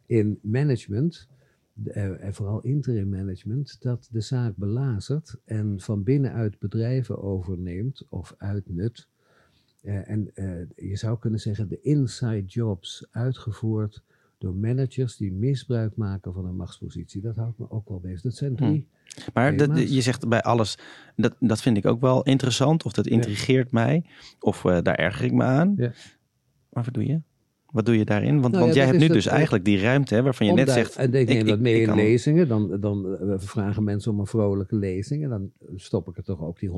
in 0.07 0.39
management. 0.43 1.29
Uh, 1.85 2.25
en 2.25 2.35
vooral 2.35 2.61
interim 2.61 3.09
management, 3.09 3.83
dat 3.83 4.09
de 4.11 4.21
zaak 4.21 4.57
belazert 4.57 5.37
en 5.45 5.81
van 5.81 6.03
binnenuit 6.03 6.59
bedrijven 6.59 7.23
overneemt 7.23 8.07
of 8.09 8.35
uitnut. 8.39 9.09
Uh, 9.83 10.11
en 10.11 10.31
je 10.77 10.97
zou 10.97 11.19
kunnen 11.19 11.41
zeggen 11.41 11.69
de 11.69 11.81
inside 11.81 12.45
jobs 12.45 13.07
uitgevoerd 13.11 14.03
door 14.39 14.55
managers 14.55 15.17
die 15.17 15.33
misbruik 15.33 15.97
maken 15.97 16.33
van 16.33 16.45
een 16.45 16.57
machtspositie. 16.57 17.21
Dat 17.21 17.37
houdt 17.37 17.59
me 17.59 17.71
ook 17.71 17.89
wel 17.89 18.01
bezig. 18.01 18.21
Dat 18.21 18.35
zijn 18.35 18.57
drie. 18.57 18.89
Hm. 19.15 19.21
Maar 19.35 19.57
dat, 19.57 19.93
je 19.93 20.01
zegt 20.01 20.29
bij 20.29 20.43
alles, 20.43 20.79
dat, 21.17 21.37
dat 21.39 21.63
vind 21.63 21.77
ik 21.77 21.87
ook 21.87 22.01
wel 22.01 22.23
interessant, 22.23 22.85
of 22.85 22.93
dat 22.93 23.07
intrigeert 23.07 23.73
mij, 23.73 24.05
of 24.41 24.65
uh, 24.65 24.79
daar 24.83 24.95
erger 24.95 25.25
ik 25.25 25.33
me 25.33 25.43
aan. 25.43 25.75
Ja. 25.77 25.93
Maar 26.71 26.85
wat 26.85 26.95
doe 26.95 27.07
je? 27.07 27.21
Wat 27.71 27.87
doe 27.87 27.99
je 27.99 28.05
daarin? 28.05 28.41
Want, 28.41 28.53
nou 28.53 28.65
want 28.65 28.77
jij 28.77 28.87
hebt 28.87 28.99
nu 28.99 29.09
dus 29.09 29.27
eh, 29.27 29.33
eigenlijk 29.33 29.65
die 29.65 29.81
ruimte 29.81 30.15
hè, 30.15 30.23
waarvan 30.23 30.47
je 30.47 30.53
net 30.53 30.71
zegt. 30.71 30.97
En 30.97 31.15
ik 31.15 31.29
neem 31.29 31.47
dat 31.47 31.61
mee 31.61 31.81
in 31.81 31.95
lezingen. 31.95 32.49
Dan, 32.49 32.81
dan 32.81 33.03
we 33.03 33.39
vragen 33.39 33.85
mensen 33.85 34.13
om 34.13 34.21
een 34.21 34.27
vrolijke 34.27 34.77
lezing. 34.77 35.25
En 35.25 35.31
dan 35.31 35.51
stop 35.77 36.09
ik 36.09 36.17
er 36.17 36.25
toch 36.25 36.43
ook 36.43 36.59
die 36.59 36.71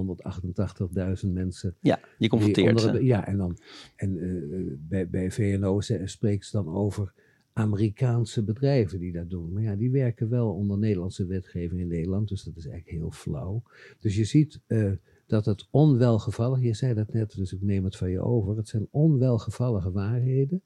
188.000 1.25 1.33
mensen. 1.33 1.77
Ja, 1.81 2.01
je 2.19 2.29
confronteert 2.29 2.81
ze. 2.81 3.05
Ja, 3.05 3.27
en, 3.27 3.37
dan, 3.37 3.59
en 3.97 4.17
uh, 4.17 4.73
bij, 4.89 5.09
bij 5.09 5.31
VNO 5.31 5.81
spreekt 6.05 6.47
ze 6.47 6.57
dan 6.57 6.75
over 6.75 7.13
Amerikaanse 7.53 8.43
bedrijven 8.43 8.99
die 8.99 9.13
dat 9.13 9.31
doen. 9.31 9.53
Maar 9.53 9.63
ja, 9.63 9.77
die 9.77 9.91
werken 9.91 10.29
wel 10.29 10.49
onder 10.49 10.79
Nederlandse 10.79 11.27
wetgeving 11.27 11.81
in 11.81 11.89
Nederland, 11.89 12.29
dus 12.29 12.43
dat 12.43 12.57
is 12.57 12.67
eigenlijk 12.67 12.99
heel 12.99 13.11
flauw. 13.11 13.63
Dus 14.01 14.17
je 14.17 14.25
ziet 14.25 14.61
uh, 14.67 14.93
dat 15.27 15.45
het 15.45 15.67
onwelgevallig, 15.71 16.63
je 16.63 16.75
zei 16.75 16.95
dat 16.95 17.13
net, 17.13 17.35
dus 17.37 17.53
ik 17.53 17.63
neem 17.63 17.85
het 17.85 17.97
van 17.97 18.11
je 18.11 18.21
over, 18.21 18.57
het 18.57 18.69
zijn 18.69 18.89
onwelgevallige 18.91 19.93
waarheden 19.93 20.63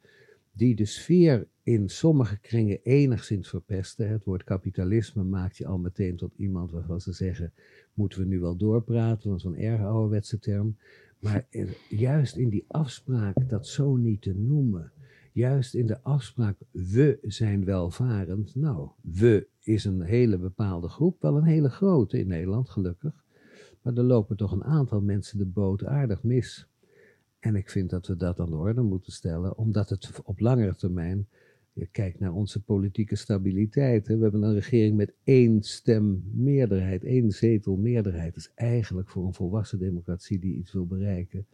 die 0.56 0.74
de 0.74 0.84
sfeer 0.84 1.48
in 1.62 1.88
sommige 1.88 2.38
kringen 2.38 2.82
enigszins 2.82 3.48
verpesten. 3.48 4.08
Het 4.08 4.24
woord 4.24 4.44
kapitalisme 4.44 5.22
maakt 5.22 5.56
je 5.56 5.66
al 5.66 5.78
meteen 5.78 6.16
tot 6.16 6.34
iemand 6.36 6.70
waarvan 6.70 7.00
ze 7.00 7.12
zeggen, 7.12 7.52
moeten 7.94 8.18
we 8.18 8.26
nu 8.26 8.40
wel 8.40 8.56
doorpraten, 8.56 9.34
is 9.34 9.44
een 9.44 9.58
erg 9.58 9.80
ouderwetse 9.80 10.38
term. 10.38 10.76
Maar 11.18 11.46
juist 11.88 12.36
in 12.36 12.48
die 12.48 12.64
afspraak 12.68 13.48
dat 13.48 13.66
zo 13.66 13.96
niet 13.96 14.22
te 14.22 14.34
noemen, 14.34 14.92
juist 15.32 15.74
in 15.74 15.86
de 15.86 16.02
afspraak, 16.02 16.56
we 16.70 17.18
zijn 17.22 17.64
welvarend. 17.64 18.54
Nou, 18.54 18.88
we 19.00 19.46
is 19.62 19.84
een 19.84 20.02
hele 20.02 20.38
bepaalde 20.38 20.88
groep, 20.88 21.22
wel 21.22 21.36
een 21.36 21.44
hele 21.44 21.70
grote 21.70 22.18
in 22.18 22.28
Nederland, 22.28 22.68
gelukkig. 22.68 23.24
Maar 23.82 23.94
er 23.94 24.02
lopen 24.02 24.36
toch 24.36 24.52
een 24.52 24.64
aantal 24.64 25.00
mensen 25.00 25.38
de 25.38 25.46
boot 25.46 25.84
aardig 25.84 26.22
mis. 26.22 26.68
En 27.46 27.56
ik 27.56 27.70
vind 27.70 27.90
dat 27.90 28.06
we 28.06 28.16
dat 28.16 28.40
aan 28.40 28.50
de 28.50 28.56
orde 28.56 28.82
moeten 28.82 29.12
stellen, 29.12 29.56
omdat 29.56 29.88
het 29.88 30.10
op 30.24 30.40
langere 30.40 30.74
termijn, 30.74 31.28
je 31.72 31.86
kijkt 31.86 32.20
naar 32.20 32.32
onze 32.32 32.62
politieke 32.62 33.16
stabiliteit. 33.16 34.06
Hè. 34.06 34.16
We 34.16 34.22
hebben 34.22 34.42
een 34.42 34.54
regering 34.54 34.96
met 34.96 35.12
één 35.24 35.62
stem 35.62 36.22
meerderheid, 36.34 37.04
één 37.04 37.30
zetel 37.30 37.76
meerderheid. 37.76 38.34
Dat 38.34 38.42
is 38.42 38.52
eigenlijk 38.54 39.08
voor 39.08 39.26
een 39.26 39.34
volwassen 39.34 39.78
democratie 39.78 40.38
die 40.38 40.56
iets 40.56 40.72
wil 40.72 40.86
bereiken 40.86 41.46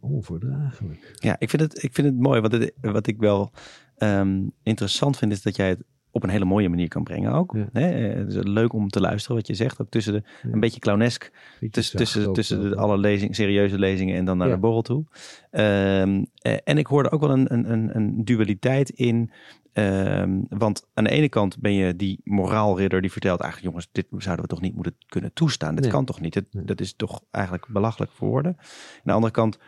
onverdraaglijk. 0.00 1.12
Ja, 1.14 1.36
ik 1.38 1.50
vind 1.50 1.62
het, 1.62 1.82
ik 1.82 1.94
vind 1.94 2.06
het 2.06 2.18
mooi. 2.18 2.40
Want 2.40 2.70
wat 2.80 3.06
ik 3.06 3.18
wel 3.18 3.50
ehm, 3.96 4.48
interessant 4.62 5.16
vind, 5.16 5.32
is 5.32 5.42
dat 5.42 5.56
jij 5.56 5.68
het 5.68 5.84
op 6.10 6.22
een 6.22 6.28
hele 6.30 6.44
mooie 6.44 6.68
manier 6.68 6.88
kan 6.88 7.04
brengen 7.04 7.32
ook. 7.32 7.56
Hè? 7.72 7.86
Het 7.86 8.28
is 8.28 8.42
leuk 8.42 8.72
om 8.72 8.88
te 8.88 9.00
luisteren 9.00 9.36
wat 9.36 9.46
je 9.46 9.54
zegt. 9.54 9.80
Ook 9.80 9.90
tussen 9.90 10.12
de, 10.12 10.22
een 10.42 10.60
beetje 10.60 10.80
clownesk. 10.80 11.30
Tussen, 11.70 11.98
tussen, 11.98 12.32
tussen 12.32 12.70
de, 12.70 12.76
alle 12.76 12.98
lezing, 12.98 13.34
serieuze 13.34 13.78
lezingen 13.78 14.16
en 14.16 14.24
dan 14.24 14.38
naar 14.38 14.48
de 14.48 14.58
borrel 14.58 14.82
toe. 14.82 15.04
Um, 15.50 16.26
en 16.64 16.78
ik 16.78 16.86
hoorde 16.86 17.10
ook 17.10 17.20
wel 17.20 17.30
een, 17.30 17.52
een, 17.52 17.96
een 17.96 18.24
dualiteit 18.24 18.90
in. 18.90 19.30
Um, 19.72 20.46
want 20.48 20.86
aan 20.94 21.04
de 21.04 21.10
ene 21.10 21.28
kant 21.28 21.58
ben 21.58 21.72
je 21.72 21.96
die 21.96 22.20
moraalridder 22.24 23.00
die 23.00 23.12
vertelt 23.12 23.40
eigenlijk 23.40 23.72
jongens, 23.72 23.88
dit 23.92 24.06
zouden 24.22 24.44
we 24.44 24.50
toch 24.50 24.60
niet 24.60 24.74
moeten 24.74 24.96
kunnen 25.06 25.32
toestaan. 25.32 25.74
Dit 25.74 25.86
kan 25.86 26.04
toch 26.04 26.20
niet. 26.20 26.34
Het, 26.34 26.46
dat 26.50 26.80
is 26.80 26.94
toch 26.94 27.22
eigenlijk 27.30 27.66
belachelijk 27.68 28.12
voor 28.12 28.28
woorden. 28.28 28.56
Aan 28.58 29.02
de 29.02 29.12
andere 29.12 29.32
kant 29.32 29.58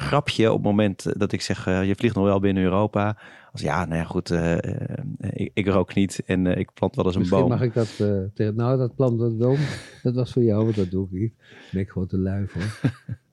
grapje 0.00 0.48
op 0.48 0.56
het 0.56 0.64
moment 0.64 1.18
dat 1.18 1.32
ik 1.32 1.40
zeg, 1.40 1.66
uh, 1.66 1.84
je 1.84 1.94
vliegt 1.94 2.14
nog 2.14 2.24
wel 2.24 2.40
binnen 2.40 2.62
Europa. 2.62 3.18
Als 3.52 3.60
ja, 3.60 3.84
nou 3.84 3.96
ja, 3.96 4.04
goed, 4.04 4.30
uh, 4.30 4.56
ik, 5.20 5.50
ik, 5.54 5.66
rook 5.66 5.94
niet 5.94 6.22
en 6.26 6.46
ik 6.46 6.72
plant 6.72 6.96
wel 6.96 7.04
eens 7.04 7.14
een 7.14 7.20
Misschien 7.20 7.40
boom. 7.40 7.50
mag 7.50 7.62
ik 7.62 7.74
dat 7.74 7.96
tegen, 8.34 8.54
nou 8.54 8.78
dat 8.78 8.94
plant 8.94 9.18
dat 9.18 9.38
boom, 9.38 9.58
dat 10.02 10.14
was 10.14 10.32
voor 10.32 10.42
jou, 10.42 10.64
want 10.64 10.76
dat 10.76 10.90
doe 10.90 11.04
ik 11.04 11.10
niet. 11.10 11.32
Ben 11.72 11.80
ik 11.80 11.88
gewoon 11.88 12.08
te 12.08 12.18
lui 12.18 12.46
voor. 12.46 12.92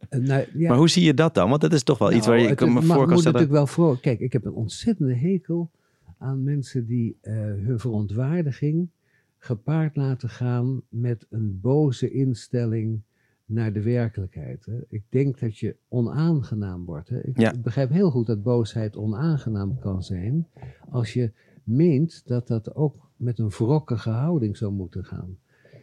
nou, 0.19 0.45
ja. 0.53 0.67
Maar 0.69 0.77
hoe 0.77 0.89
zie 0.89 1.03
je 1.03 1.13
dat 1.13 1.33
dan? 1.33 1.49
Want 1.49 1.61
dat 1.61 1.73
is 1.73 1.83
toch 1.83 1.97
wel 1.97 2.11
iets 2.11 2.27
waar 2.27 2.37
je 2.37 2.43
nou, 2.43 2.55
kan 2.55 2.73
me 2.73 2.81
voor 2.81 3.05
kan 3.05 3.13
moet 3.13 3.23
natuurlijk 3.23 3.51
wel 3.51 3.67
voor. 3.67 3.99
Kijk, 3.99 4.19
ik 4.19 4.33
heb 4.33 4.45
een 4.45 4.53
ontzettende 4.53 5.15
hekel 5.15 5.71
aan 6.17 6.43
mensen 6.43 6.85
die 6.85 7.17
hun 7.21 7.79
verontwaardiging 7.79 8.89
gepaard 9.37 9.95
laten 9.95 10.29
gaan 10.29 10.81
met 10.89 11.25
een 11.29 11.59
boze 11.61 12.11
instelling 12.11 13.01
naar 13.45 13.73
de 13.73 13.81
werkelijkheid. 13.81 14.65
Hè. 14.65 14.79
Ik 14.87 15.03
denk 15.09 15.39
dat 15.39 15.57
je 15.57 15.75
onaangenaam 15.87 16.85
wordt. 16.85 17.09
Hè. 17.09 17.23
Ik, 17.23 17.61
begrijp 17.61 17.89
heel 17.89 18.11
goed 18.11 18.27
dat 18.27 18.43
boosheid 18.43 18.95
onaangenaam 18.95 19.79
kan 19.79 20.03
zijn. 20.03 20.47
Als 20.89 21.13
je 21.13 21.31
meent 21.63 22.27
dat 22.27 22.47
dat 22.47 22.75
ook 22.75 23.09
met 23.15 23.39
een 23.39 23.49
wrokkige 23.49 24.09
houding 24.09 24.57
zou 24.57 24.71
moeten 24.71 25.05
gaan. 25.05 25.37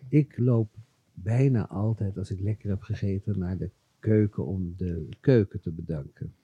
Ik 0.09 0.39
loop 0.39 0.69
bijna 1.15 1.69
altijd, 1.69 2.19
als 2.19 2.31
ik 2.31 2.41
lekker 2.41 2.71
heb 2.71 2.83
gegeten, 2.83 3.39
naar 3.39 3.59
de 3.59 3.71
keuken 3.99 4.47
om 4.47 4.75
de 4.77 5.09
keuken 5.21 5.61
te 5.61 5.71
bedanken. 5.71 6.35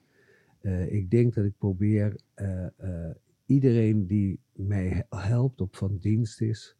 Uh, 0.61 0.91
ik 0.91 1.11
denk 1.11 1.33
dat 1.33 1.45
ik 1.45 1.57
probeer 1.57 2.15
uh, 2.35 2.65
uh, 2.83 3.09
iedereen 3.45 4.07
die 4.07 4.39
mij 4.51 5.05
helpt, 5.09 5.61
op 5.61 5.75
van 5.75 5.97
dienst 5.97 6.41
is, 6.41 6.75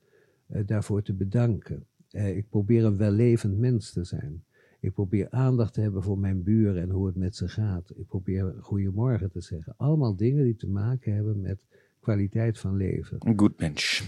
daarvoor 0.66 1.02
te 1.02 1.14
bedanken. 1.14 1.86
Eh, 2.10 2.38
ik 2.38 2.50
probeer 2.50 2.86
een 2.86 2.98
wellevend 2.98 3.58
mens 3.58 3.92
te 3.92 4.04
zijn. 4.04 4.44
Ik 4.80 4.94
probeer 4.94 5.30
aandacht 5.30 5.74
te 5.74 5.82
hebben 5.82 6.04
voor 6.04 6.20
mijn 6.20 6.44
buren 6.44 6.82
en 6.82 6.90
hoe 6.90 7.06
het 7.06 7.16
met 7.16 7.36
ze 7.36 7.48
gaat. 7.48 7.92
Ik 7.96 8.06
probeer 8.06 8.54
goedemorgen 8.60 9.32
te 9.32 9.42
zeggen. 9.42 9.74
Allemaal 9.78 10.16
dingen 10.16 10.44
die 10.44 10.56
te 10.56 10.68
maken 10.68 11.14
hebben 11.14 11.42
met 11.42 11.60
kwaliteit 12.00 12.58
van 12.58 12.76
leven. 12.76 13.18
Een 13.20 13.40
goed 13.40 13.60
mens. 13.60 14.04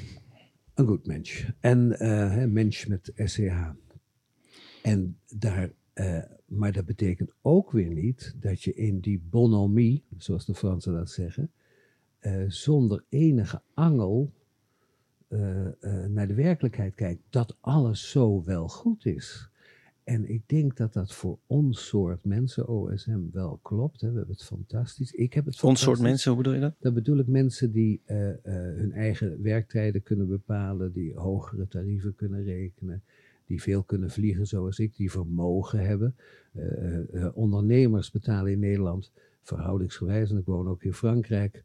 Een 0.74 0.88
goed 0.88 1.06
mens. 1.06 1.52
En 1.60 1.96
uh, 2.00 2.46
mens 2.46 2.86
met 2.86 3.12
SCH. 3.16 3.70
En 4.84 5.18
daar, 5.38 5.72
uh, 5.94 6.20
maar 6.46 6.72
dat 6.72 6.86
betekent 6.86 7.32
ook 7.42 7.72
weer 7.72 7.90
niet 7.90 8.36
dat 8.40 8.62
je 8.62 8.74
in 8.74 9.00
die 9.00 9.22
bonhomie, 9.30 10.04
zoals 10.18 10.46
de 10.46 10.56
Fransen 10.56 10.94
dat 10.94 11.10
zeggen, 11.10 11.52
uh, 12.22 12.44
zonder 12.48 13.04
enige 13.10 13.62
angel 13.74 14.34
uh, 15.32 15.66
uh, 15.82 16.06
naar 16.06 16.28
de 16.28 16.34
werkelijkheid 16.34 16.96
kijkt, 16.96 17.22
dat 17.30 17.58
alles 17.60 18.10
zo 18.10 18.44
wel 18.44 18.68
goed 18.68 19.06
is. 19.06 19.50
En 20.04 20.30
ik 20.30 20.42
denk 20.46 20.78
dat 20.78 20.94
dat 20.94 21.14
voor 21.14 21.38
ons 21.48 21.88
soort 21.88 22.26
mensen, 22.26 22.68
OSM, 22.68 23.20
wel 23.32 23.60
klopt. 23.62 24.02
Hè. 24.02 24.12
We 24.12 24.18
hebben 24.18 24.36
het 24.36 24.46
fantastisch. 24.46 25.12
Ik 25.12 25.34
heb 25.34 25.46
het 25.46 25.64
ons 25.64 25.82
soort 25.82 26.00
mensen, 26.00 26.32
hoe 26.32 26.42
bedoel 26.42 26.56
je 26.56 26.62
dat? 26.62 26.76
Dat 26.80 26.94
bedoel 26.94 27.18
ik 27.18 27.28
mensen 27.28 27.72
die 27.72 28.02
uh, 28.06 28.30
hun 28.44 28.92
eigen 28.92 29.42
werktijden 29.42 30.04
kunnen 30.04 30.28
bepalen, 30.28 30.92
die 30.92 31.16
hogere 31.16 31.68
tarieven 31.68 32.16
kunnen 32.16 32.44
rekenen, 32.44 33.04
die 33.46 33.62
veel 33.62 33.84
kunnen 33.84 34.10
vliegen 34.10 34.48
zoals 34.48 34.80
ik, 34.80 34.96
die 34.96 35.12
vermogen 35.12 35.86
hebben. 35.86 36.16
ondernemers 37.34 38.12
betalen 38.12 38.52
in 38.52 38.60
Nederland 38.60 39.12
verhoudingsgewijs, 39.42 40.32
en 40.32 40.38
ik 40.38 40.46
woon 40.46 40.68
ook 40.68 40.84
in 40.84 40.94
Frankrijk, 40.94 41.64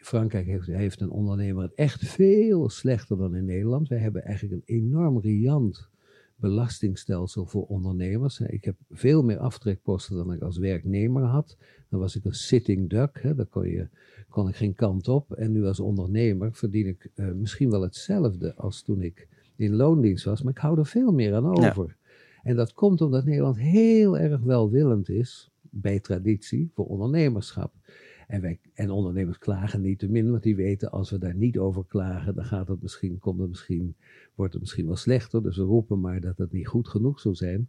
Frankrijk 0.00 0.46
heeft, 0.46 0.66
heeft, 0.66 1.00
een 1.00 1.10
ondernemer 1.10 1.62
het 1.62 1.74
echt 1.74 2.06
veel 2.06 2.68
slechter 2.68 3.16
dan 3.16 3.34
in 3.34 3.44
Nederland. 3.44 3.88
Wij 3.88 3.98
hebben 3.98 4.24
eigenlijk 4.24 4.54
een 4.54 4.76
enorm 4.76 5.20
riant 5.20 5.88
belastingstelsel 6.36 7.46
voor 7.46 7.66
ondernemers. 7.66 8.40
Ik 8.40 8.64
heb 8.64 8.76
veel 8.90 9.22
meer 9.22 9.38
aftrekposten 9.38 10.16
dan 10.16 10.32
ik 10.32 10.42
als 10.42 10.58
werknemer 10.58 11.22
had. 11.22 11.56
Dan 11.88 12.00
was 12.00 12.16
ik 12.16 12.24
een 12.24 12.34
sitting 12.34 12.88
duck, 12.88 13.22
hè. 13.22 13.34
daar 13.34 13.46
kon, 13.46 13.68
je, 13.68 13.88
kon 14.28 14.48
ik 14.48 14.56
geen 14.56 14.74
kant 14.74 15.08
op. 15.08 15.32
En 15.32 15.52
nu 15.52 15.66
als 15.66 15.80
ondernemer 15.80 16.54
verdien 16.54 16.86
ik 16.86 17.10
uh, 17.14 17.32
misschien 17.32 17.70
wel 17.70 17.82
hetzelfde 17.82 18.54
als 18.54 18.82
toen 18.82 19.02
ik 19.02 19.28
in 19.56 19.74
loondienst 19.74 20.24
was, 20.24 20.42
maar 20.42 20.52
ik 20.52 20.58
hou 20.58 20.78
er 20.78 20.86
veel 20.86 21.12
meer 21.12 21.34
aan 21.34 21.46
over. 21.46 21.86
Ja. 21.86 21.94
En 22.42 22.56
dat 22.56 22.72
komt 22.72 23.00
omdat 23.00 23.24
Nederland 23.24 23.58
heel 23.58 24.18
erg 24.18 24.40
welwillend 24.40 25.08
is, 25.08 25.50
bij 25.60 26.00
traditie, 26.00 26.70
voor 26.74 26.86
ondernemerschap. 26.86 27.72
En, 28.74 28.90
ondernemers 28.90 29.38
klagen 29.38 29.80
niet 29.80 29.98
te 29.98 30.08
min, 30.08 30.30
want 30.30 30.42
die 30.42 30.56
weten 30.56 30.90
als 30.90 31.10
we 31.10 31.18
daar 31.18 31.34
niet 31.34 31.58
over 31.58 31.84
klagen, 31.86 32.34
dan 32.34 32.44
gaat 32.44 32.68
het 32.68 32.82
misschien, 32.82 33.18
komt 33.18 33.40
het 33.40 33.48
misschien, 33.48 33.94
wordt 34.34 34.52
het 34.52 34.62
misschien 34.62 34.86
wel 34.86 34.96
slechter. 34.96 35.42
Dus 35.42 35.56
we 35.56 35.62
roepen 35.62 36.00
maar 36.00 36.20
dat 36.20 36.38
het 36.38 36.52
niet 36.52 36.68
goed 36.68 36.88
genoeg 36.88 37.20
zou 37.20 37.34
zijn. 37.34 37.68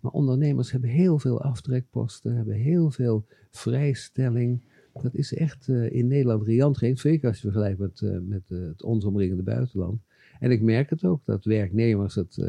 Maar 0.00 0.12
ondernemers 0.12 0.72
hebben 0.72 0.90
heel 0.90 1.18
veel 1.18 1.42
aftrekposten, 1.42 2.36
hebben 2.36 2.54
heel 2.54 2.90
veel 2.90 3.26
vrijstelling. 3.50 4.62
Dat 5.02 5.14
is 5.14 5.34
echt 5.34 5.68
uh, 5.68 5.92
in 5.92 6.06
Nederland 6.06 6.42
riant 6.42 6.78
geen, 6.78 6.98
zeker 6.98 7.28
als 7.28 7.36
je 7.36 7.42
vergelijkt 7.42 7.78
met, 7.78 8.00
uh, 8.00 8.18
met 8.22 8.42
uh, 8.48 8.66
het 8.66 8.82
ons 8.82 9.04
omringende 9.04 9.42
buitenland. 9.42 10.00
En 10.40 10.50
ik 10.50 10.62
merk 10.62 10.90
het 10.90 11.04
ook, 11.04 11.20
dat 11.24 11.44
werknemers 11.44 12.14
het 12.14 12.44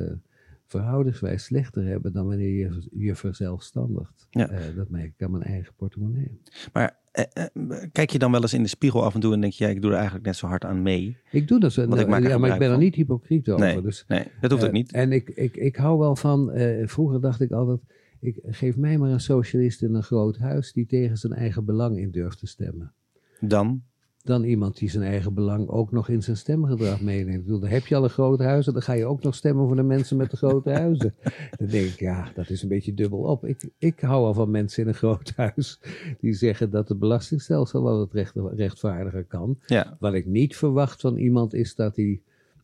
verhoudingswijs 0.67 1.43
slechter 1.43 1.85
hebben 1.85 2.13
dan 2.13 2.27
wanneer 2.27 2.57
je 2.57 2.87
je 2.91 3.15
verzelfstandigt. 3.15 4.27
Ja. 4.29 4.49
Eh, 4.49 4.75
dat 4.75 4.89
merk 4.89 5.13
ik 5.15 5.23
aan 5.23 5.31
mijn 5.31 5.43
eigen 5.43 5.73
portemonnee. 5.75 6.41
Maar 6.73 6.99
eh, 7.11 7.23
eh, 7.33 7.89
kijk 7.91 8.09
je 8.09 8.19
dan 8.19 8.31
wel 8.31 8.41
eens 8.41 8.53
in 8.53 8.61
de 8.61 8.69
spiegel 8.69 9.03
af 9.03 9.13
en 9.13 9.19
toe 9.19 9.33
en 9.33 9.41
denk 9.41 9.53
je, 9.53 9.63
ja, 9.63 9.69
ik 9.69 9.81
doe 9.81 9.89
er 9.89 9.95
eigenlijk 9.95 10.25
net 10.25 10.35
zo 10.35 10.47
hard 10.47 10.65
aan 10.65 10.81
mee? 10.81 11.17
Ik 11.31 11.47
doe 11.47 11.59
dat, 11.59 11.75
Want 11.75 11.99
ik 11.99 12.07
maak 12.07 12.23
ja, 12.23 12.37
maar 12.37 12.53
ik 12.53 12.59
ben 12.59 12.71
er 12.71 12.77
niet 12.77 12.95
hypocriet 12.95 13.49
over. 13.49 13.65
Nee, 13.65 13.81
Dus, 13.81 14.05
Nee, 14.07 14.25
dat 14.41 14.51
hoeft 14.51 14.65
ook 14.65 14.71
niet. 14.71 14.91
En 14.91 15.11
ik, 15.11 15.29
ik, 15.29 15.55
ik 15.55 15.75
hou 15.75 15.99
wel 15.99 16.15
van, 16.15 16.51
vroeger 16.85 17.21
dacht 17.21 17.41
ik 17.41 17.51
altijd, 17.51 17.79
ik 18.19 18.39
geef 18.43 18.77
mij 18.77 18.97
maar 18.97 19.09
een 19.09 19.19
socialist 19.19 19.81
in 19.81 19.93
een 19.93 20.03
groot 20.03 20.37
huis 20.37 20.73
die 20.73 20.85
tegen 20.85 21.17
zijn 21.17 21.33
eigen 21.33 21.65
belang 21.65 21.97
in 21.97 22.11
durft 22.11 22.39
te 22.39 22.47
stemmen. 22.47 22.93
Dan? 23.39 23.83
Dan 24.23 24.43
iemand 24.43 24.77
die 24.77 24.89
zijn 24.89 25.03
eigen 25.03 25.33
belang 25.33 25.69
ook 25.69 25.91
nog 25.91 26.09
in 26.09 26.23
zijn 26.23 26.37
stemgedrag 26.37 27.01
meeneemt. 27.01 27.37
Ik 27.37 27.43
bedoel, 27.43 27.59
dan 27.59 27.69
heb 27.69 27.85
je 27.85 27.95
al 27.95 28.03
een 28.03 28.09
groot 28.09 28.39
huis 28.39 28.67
en 28.67 28.73
dan 28.73 28.81
ga 28.81 28.93
je 28.93 29.05
ook 29.05 29.23
nog 29.23 29.35
stemmen 29.35 29.67
voor 29.67 29.75
de 29.75 29.83
mensen 29.83 30.17
met 30.17 30.31
de 30.31 30.37
grote 30.37 30.69
huizen. 30.69 31.15
dan 31.59 31.67
denk 31.67 31.85
ik, 31.85 31.99
ja, 31.99 32.31
dat 32.35 32.49
is 32.49 32.61
een 32.61 32.69
beetje 32.69 32.93
dubbel 32.93 33.19
op. 33.19 33.45
Ik, 33.45 33.69
ik 33.77 33.99
hou 33.99 34.25
al 34.25 34.33
van 34.33 34.51
mensen 34.51 34.83
in 34.83 34.89
een 34.89 34.95
groot 34.95 35.33
huis 35.55 35.79
die 36.19 36.33
zeggen 36.33 36.69
dat 36.69 36.89
het 36.89 36.99
belastingstelsel 36.99 37.83
wel 37.83 37.97
wat 37.97 38.13
recht, 38.13 38.35
rechtvaardiger 38.55 39.23
kan. 39.23 39.59
Ja. 39.65 39.97
Wat 39.99 40.13
ik 40.13 40.25
niet 40.25 40.55
verwacht 40.55 41.01
van 41.01 41.17
iemand 41.17 41.53
is 41.53 41.75
dat 41.75 41.95
hij 41.95 42.21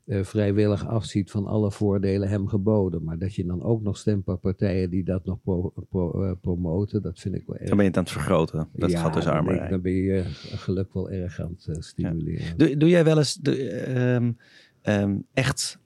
eh, 0.10 0.24
vrijwillig 0.24 0.88
afziet 0.88 1.32
van 1.32 1.45
alle 1.45 1.72
voordelen 1.72 2.30
hem 2.30 2.48
geboden. 2.48 3.04
Maar 3.04 3.17
dat 3.17 3.36
je 3.36 3.45
dan 3.45 3.63
ook 3.63 3.82
nog 3.82 3.98
stemt 3.98 4.28
op 4.28 4.41
partijen 4.41 4.89
die 4.89 5.04
dat 5.04 5.26
nog 5.26 5.41
pro- 5.41 5.74
pro- 5.89 6.24
eh, 6.24 6.32
promoten, 6.41 7.02
dat 7.02 7.19
vind 7.19 7.36
ik 7.36 7.43
wel 7.45 7.56
erg. 7.58 7.67
Dan 7.67 7.76
ben 7.78 7.86
je 7.86 7.91
het 7.91 7.98
aan 8.00 8.04
het 8.04 8.13
vergroten. 8.13 8.67
Dat 8.74 8.91
Ja, 8.91 9.00
gaat 9.00 9.13
dus 9.13 9.24
dan 9.24 9.34
ik, 9.34 9.39
armerij. 9.39 9.69
Dan 9.69 9.82
ben 9.82 9.91
je 9.91 10.04
je 10.04 10.24
geluk 10.58 10.93
wel 10.93 11.10
erg 11.12 11.39
aan 11.39 11.56
het 11.58 11.76
eh, 11.76 11.82
stimuleren. 11.82 12.58
Doe, 12.58 12.78
doe 12.78 12.89
jij 12.89 13.04
wel 13.04 13.17
eens 13.17 13.34
de, 13.36 13.69
ehm, 13.69 14.32
ehm, 14.82 15.15
echt 15.34 15.80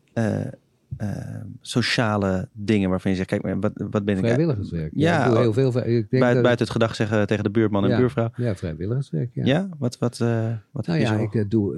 eh, 0.97 1.35
ehm, 1.35 1.45
sociale 1.61 2.47
dingen 2.51 2.89
waarvan 2.89 3.11
je 3.11 3.17
zegt, 3.17 3.29
kijk, 3.29 3.43
maar 3.43 3.59
wat, 3.59 3.71
wat 3.75 4.05
ben 4.05 4.17
ik... 4.17 4.23
Vrijwilligerswerk. 4.23 4.91
Ja, 4.95 5.19
ik 5.19 5.29
doe 5.29 5.35
oh, 5.35 5.41
heel 5.41 5.53
veel. 5.53 5.77
Ik 5.77 5.85
denk 5.85 6.09
Buiten, 6.09 6.33
dat- 6.33 6.43
buiten 6.43 6.65
het 6.65 6.75
gedag 6.75 6.95
zeggen 6.95 7.27
tegen 7.27 7.43
de 7.43 7.49
buurman 7.49 7.83
en 7.83 7.89
ja, 7.89 7.97
buurvrouw. 7.97 8.29
Ja, 8.35 8.55
vrijwilligerswerk. 8.55 9.29
Ja. 9.33 9.45
Ja? 9.45 9.69
Wat, 9.77 9.97
wat, 9.97 10.19
eh, 10.19 10.53
wat 10.71 10.87
Nou 10.87 10.99
ja, 10.99 11.17
zo- 11.17 11.23
ik, 11.23 11.35
eh, 11.35 11.43
doe, 11.47 11.77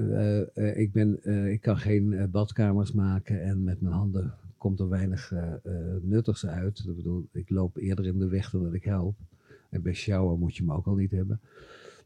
eh, 0.54 0.78
ik, 0.80 0.92
ben, 0.92 1.20
ik 1.52 1.62
kan 1.62 1.78
geen 1.78 2.28
badkamers 2.32 2.92
maken 2.92 3.44
en 3.44 3.64
met 3.64 3.82
mijn 3.82 3.94
handen 3.94 4.34
komt 4.58 4.80
er 4.80 4.90
weinig 4.90 5.34
nuttigs 6.02 6.46
uit. 6.46 6.84
Ik 6.88 6.96
bedoel, 6.96 7.28
ik 7.32 7.50
loop 7.50 7.78
eerder 7.78 8.06
in 8.06 8.20
de 8.20 8.28
weg 8.28 8.50
dan 8.50 8.64
dat 8.64 8.74
ik 8.74 8.84
help. 8.84 9.16
En 9.70 9.82
bij 9.82 9.94
shower 9.94 10.38
moet 10.38 10.56
je 10.56 10.64
me 10.64 10.74
ook 10.74 10.86
al 10.86 10.96
niet 10.96 11.12
hebben. 11.12 11.40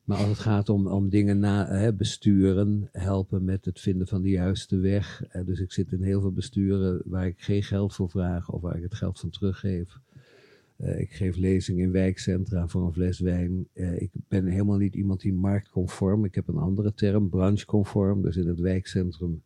Maar 0.10 0.18
als 0.18 0.28
het 0.28 0.40
gaat 0.40 0.70
om, 0.70 0.88
om 0.88 1.10
dingen 1.10 1.40
na, 1.40 1.68
hè, 1.68 1.94
besturen, 1.94 2.90
helpen 2.92 3.44
met 3.44 3.66
het 3.66 3.80
vinden 3.80 4.08
van 4.08 4.22
de 4.22 4.30
juiste 4.30 4.78
weg. 4.78 5.24
Eh, 5.30 5.46
dus 5.46 5.60
ik 5.60 5.72
zit 5.72 5.92
in 5.92 6.04
heel 6.04 6.22
veel 6.22 6.32
besturen 6.32 7.02
waar 7.06 7.28
ik 7.28 7.42
geen 7.42 7.64
geld 7.64 7.94
voor 7.96 8.10
vraag 8.10 8.52
of 8.52 8.62
waar 8.62 8.76
ik 8.76 8.84
het 8.84 8.94
geld 8.94 9.20
van 9.20 9.30
teruggeef. 9.30 9.98
Eh, 10.76 11.00
ik 11.00 11.12
geef 11.12 11.36
lezingen 11.36 11.84
in 11.84 11.92
wijkcentra 11.92 12.68
voor 12.68 12.86
een 12.86 12.94
fles 12.94 13.20
wijn. 13.20 13.68
Eh, 13.74 14.02
ik 14.02 14.10
ben 14.28 14.46
helemaal 14.46 14.78
niet 14.78 14.96
iemand 14.96 15.22
die 15.22 15.34
marktconform. 15.34 16.26
Ik 16.26 16.36
heb 16.36 16.48
een 16.48 16.58
andere 16.58 16.94
term, 16.94 17.30
brancheconform. 17.30 18.22
Dus 18.22 18.38
in 18.38 18.48
het 18.48 18.60
wijkcentrum, 18.60 19.42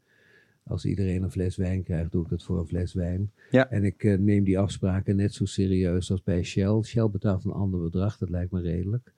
als 0.63 0.85
iedereen 0.85 1.23
een 1.23 1.31
fles 1.31 1.55
wijn 1.55 1.83
krijgt, 1.83 2.11
doe 2.11 2.23
ik 2.23 2.29
het 2.29 2.43
voor 2.43 2.59
een 2.59 2.67
fles 2.67 2.93
wijn. 2.93 3.31
Ja. 3.51 3.69
En 3.69 3.83
ik 3.83 4.19
neem 4.19 4.43
die 4.43 4.59
afspraken 4.59 5.15
net 5.15 5.33
zo 5.33 5.45
serieus 5.45 6.11
als 6.11 6.23
bij 6.23 6.43
Shell. 6.43 6.81
Shell 6.81 7.09
betaalt 7.09 7.45
een 7.45 7.51
ander 7.51 7.81
bedrag, 7.81 8.17
dat 8.17 8.29
lijkt 8.29 8.51
me 8.51 8.61
redelijk. 8.61 9.12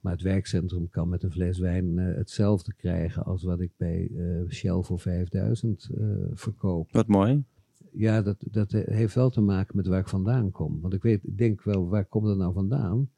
Maar 0.00 0.12
het 0.12 0.22
wijkcentrum 0.22 0.90
kan 0.90 1.08
met 1.08 1.22
een 1.22 1.30
fles 1.30 1.58
wijn 1.58 1.98
eh, 1.98 2.16
hetzelfde 2.16 2.74
krijgen 2.74 3.24
als 3.24 3.42
wat 3.42 3.60
ik 3.60 3.70
bij 3.76 4.10
eh, 4.16 4.50
Shell 4.50 4.82
voor 4.82 5.00
5000 5.00 5.88
eh, 5.98 6.06
verkoop. 6.32 6.92
Wat 6.92 7.06
mooi. 7.06 7.44
Ja, 7.92 8.22
dat, 8.22 8.36
dat 8.50 8.72
heeft 8.72 9.14
wel 9.14 9.30
te 9.30 9.40
maken 9.40 9.76
met 9.76 9.86
waar 9.86 10.00
ik 10.00 10.08
vandaan 10.08 10.50
kom. 10.50 10.80
Want 10.80 10.94
ik 10.94 11.02
weet, 11.02 11.24
ik 11.24 11.38
denk 11.38 11.62
wel, 11.62 11.88
waar 11.88 12.04
komt 12.04 12.26
het 12.26 12.38
nou 12.38 12.52
vandaan? 12.52 13.10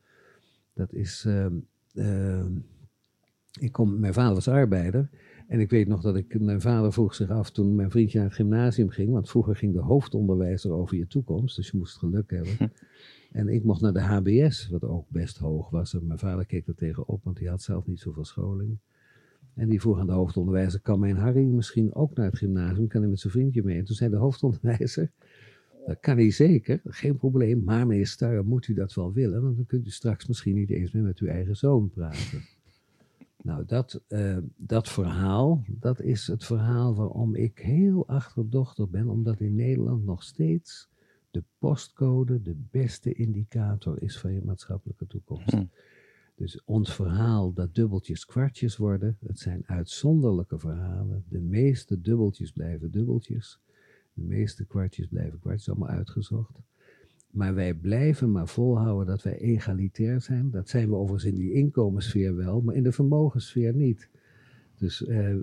Dat 0.75 0.93
is, 0.93 1.25
ehm, 1.27 1.55
ehm, 1.95 2.53
ik 3.61 3.73
kom, 3.73 4.01
mijn 4.01 4.15
vader 4.15 4.35
was 4.35 4.49
arbeider. 4.49 5.11
En 5.49 5.61
ik 5.61 5.71
weet 5.71 5.89
nog 5.89 6.01
dat 6.01 6.17
ik, 6.17 6.41
mijn 6.41 6.61
vader 6.61 6.93
vroeg 6.93 7.15
zich 7.15 7.31
af 7.31 7.51
toen 7.51 7.75
mijn 7.75 7.91
vriendje 7.91 8.19
naar 8.19 8.27
het 8.27 8.37
gymnasium 8.37 8.89
ging. 8.89 9.13
Want 9.13 9.31
vroeger 9.31 9.57
ging 9.57 9.73
de 9.73 9.81
hoofdonderwijzer 9.81 10.73
over 10.73 10.97
je 10.97 11.07
toekomst. 11.07 11.57
Dus 11.57 11.71
je 11.71 11.77
moest 11.77 11.97
geluk 11.97 12.31
hebben. 12.31 12.57
En 13.31 13.49
ik 13.49 13.65
mocht 13.65 13.81
naar 13.81 13.93
de 13.93 14.01
HBS, 14.01 14.69
wat 14.69 14.85
ook 14.85 15.09
best 15.09 15.39
hoog 15.39 15.71
was. 15.71 15.95
En 15.95 16.07
mijn 16.07 16.19
vader 16.19 16.47
keek 16.47 16.67
er 16.67 16.75
tegenop, 16.75 17.25
want 17.25 17.39
hij 17.39 17.49
had 17.49 17.63
zelf 17.63 17.87
niet 17.87 18.01
zoveel 18.01 18.25
scholing. 18.25 18.79
En 19.55 19.69
die 19.69 19.81
vroeg 19.81 19.99
aan 19.99 20.07
de 20.07 20.13
hoofdonderwijzer, 20.13 20.81
kan 20.81 21.01
mijn 21.01 21.17
Harry 21.17 21.45
misschien 21.45 21.95
ook 21.95 22.15
naar 22.15 22.27
het 22.27 22.39
gymnasium? 22.39 22.87
Kan 22.87 23.01
hij 23.01 23.11
met 23.11 23.21
zijn 23.21 23.33
vriendje 23.33 23.63
mee? 23.63 23.79
En 23.79 23.85
toen 23.85 23.97
zei 23.97 24.11
de 24.11 24.17
hoofdonderwijzer, 24.17 25.11
dat 25.87 26.01
kan 26.01 26.17
hij 26.17 26.31
zeker, 26.31 26.81
geen 26.85 27.17
probleem. 27.17 27.65
Maar 27.65 27.87
meneer 27.87 28.43
moet 28.45 28.69
u 28.69 28.75
dat 28.75 28.95
wel 28.95 29.13
willen? 29.13 29.43
Want 29.43 29.57
dan 29.57 29.67
kunt 29.67 29.87
u 29.87 29.91
straks 29.91 30.27
misschien 30.27 30.55
niet 30.55 30.71
eens 30.71 30.93
meer 30.93 31.03
met 31.03 31.19
uw 31.19 31.29
eigen 31.29 31.57
zoon 31.57 31.91
praten. 31.91 32.43
Nou, 33.43 33.65
dat, 33.67 34.03
eh, 34.09 34.37
dat 34.57 34.89
verhaal, 34.89 35.65
dat 35.69 36.01
is 36.01 36.27
het 36.27 36.45
verhaal 36.45 36.95
waarom 36.95 37.35
ik 37.35 37.59
heel 37.59 38.07
achterdochtig 38.07 38.89
ben. 38.89 39.09
Omdat 39.09 39.41
in 39.41 39.55
Nederland 39.55 40.05
nog 40.05 40.23
steeds 40.23 40.90
de 41.31 41.43
postcode 41.59 42.43
de 42.43 42.57
beste 42.71 43.13
indicator 43.13 44.03
is 44.03 44.19
van 44.19 44.33
je 44.33 44.43
maatschappelijke 44.45 45.07
toekomst. 45.07 45.51
Hm. 45.51 45.65
Dus 46.35 46.65
ons 46.65 46.95
verhaal 46.95 47.53
dat 47.53 47.75
dubbeltjes 47.75 48.25
kwartjes 48.25 48.77
worden, 48.77 49.17
het 49.27 49.39
zijn 49.39 49.63
uitzonderlijke 49.67 50.59
verhalen. 50.59 51.25
De 51.29 51.41
meeste 51.41 52.01
dubbeltjes 52.01 52.53
blijven 52.53 52.91
dubbeltjes. 52.91 53.61
De 54.13 54.23
meeste 54.23 54.65
kwartjes 54.65 55.07
blijven 55.07 55.39
kwartjes, 55.39 55.69
allemaal 55.69 55.89
uitgezocht. 55.89 56.59
Maar 57.31 57.55
wij 57.55 57.75
blijven 57.75 58.33
maar 58.33 58.49
volhouden 58.49 59.07
dat 59.07 59.23
wij 59.23 59.39
egalitair 59.39 60.21
zijn. 60.21 60.51
Dat 60.51 60.69
zijn 60.69 60.89
we 60.89 60.95
overigens 60.95 61.33
in 61.33 61.39
die 61.39 61.53
inkomenssfeer 61.53 62.37
wel, 62.37 62.61
maar 62.61 62.75
in 62.75 62.83
de 62.83 62.93
vermogenssfeer 62.93 63.75
niet. 63.75 64.09
Dus, 64.81 65.07
eh, 65.07 65.35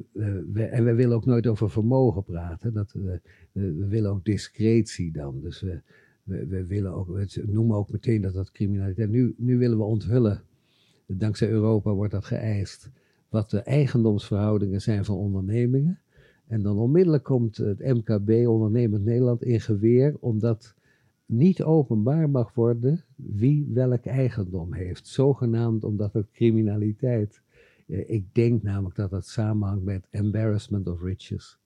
wij- 0.54 0.70
en 0.70 0.84
wij 0.84 0.96
willen 0.96 1.16
ook 1.16 1.26
nooit 1.26 1.48
over 1.48 1.70
vermogen 1.70 2.24
praten. 2.24 2.74
Dat, 2.74 2.94
eh, 2.96 3.02
we 3.52 3.88
willen 3.88 4.12
ook 4.12 4.26
discretie 4.26 5.12
dan. 5.12 5.40
Dus 5.42 5.62
we, 5.62 5.82
we, 6.24 6.46
we 6.46 6.66
willen 6.66 6.94
ook, 6.94 7.08
we 7.08 7.44
noemen 7.48 7.76
ook 7.76 7.92
meteen 7.92 8.22
dat 8.22 8.34
dat 8.34 8.52
criminaliteit. 8.52 9.10
Nu, 9.10 9.34
nu 9.38 9.58
willen 9.58 9.78
we 9.78 9.84
onthullen, 9.84 10.42
dankzij 11.06 11.50
Europa 11.50 11.94
wordt 11.94 12.12
dat 12.12 12.26
geëist, 12.26 12.90
wat 13.30 13.50
de 13.50 13.60
eigendomsverhoudingen 13.60 14.82
zijn 14.82 15.06
van 15.06 15.16
ondernemingen. 15.16 16.00
En 16.48 16.62
dan 16.62 16.78
onmiddellijk 16.78 17.24
komt 17.24 17.58
het 17.58 17.80
MKB, 17.80 18.48
Ondernemend 18.48 19.04
Nederland, 19.06 19.44
in 19.44 19.62
geweer, 19.62 20.16
omdat 20.20 20.76
niet 21.26 21.64
openbaar 21.64 22.30
mag 22.30 22.54
worden 22.54 23.04
wie 23.16 23.68
welk 23.74 24.06
eigendom 24.06 24.74
heeft. 24.74 25.08
Zogenaamd 25.08 25.84
omdat 25.84 26.14
het 26.14 26.32
criminaliteit. 26.32 27.42
Eh, 27.88 28.10
Ik 28.10 28.36
denk 28.36 28.64
namelijk 28.64 28.96
dat 28.96 29.10
dat 29.10 29.28
samenhangt 29.28 29.84
met 29.84 30.08
embarrassment 30.10 30.88
of 30.88 31.02
riches. 31.02 31.58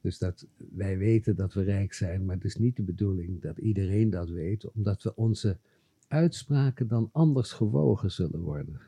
Dus 0.00 0.18
dat 0.18 0.46
wij 0.74 0.98
weten 0.98 1.36
dat 1.36 1.54
we 1.54 1.62
rijk 1.62 1.92
zijn, 1.92 2.24
maar 2.24 2.34
het 2.34 2.44
is 2.44 2.56
niet 2.56 2.76
de 2.76 2.82
bedoeling 2.82 3.42
dat 3.42 3.58
iedereen 3.58 4.10
dat 4.10 4.28
weet, 4.28 4.70
omdat 4.72 5.02
we 5.02 5.16
onze 5.16 5.58
uitspraken 6.08 6.88
dan 6.88 7.08
anders 7.12 7.52
gewogen 7.52 8.10
zullen 8.10 8.40
worden. 8.40 8.80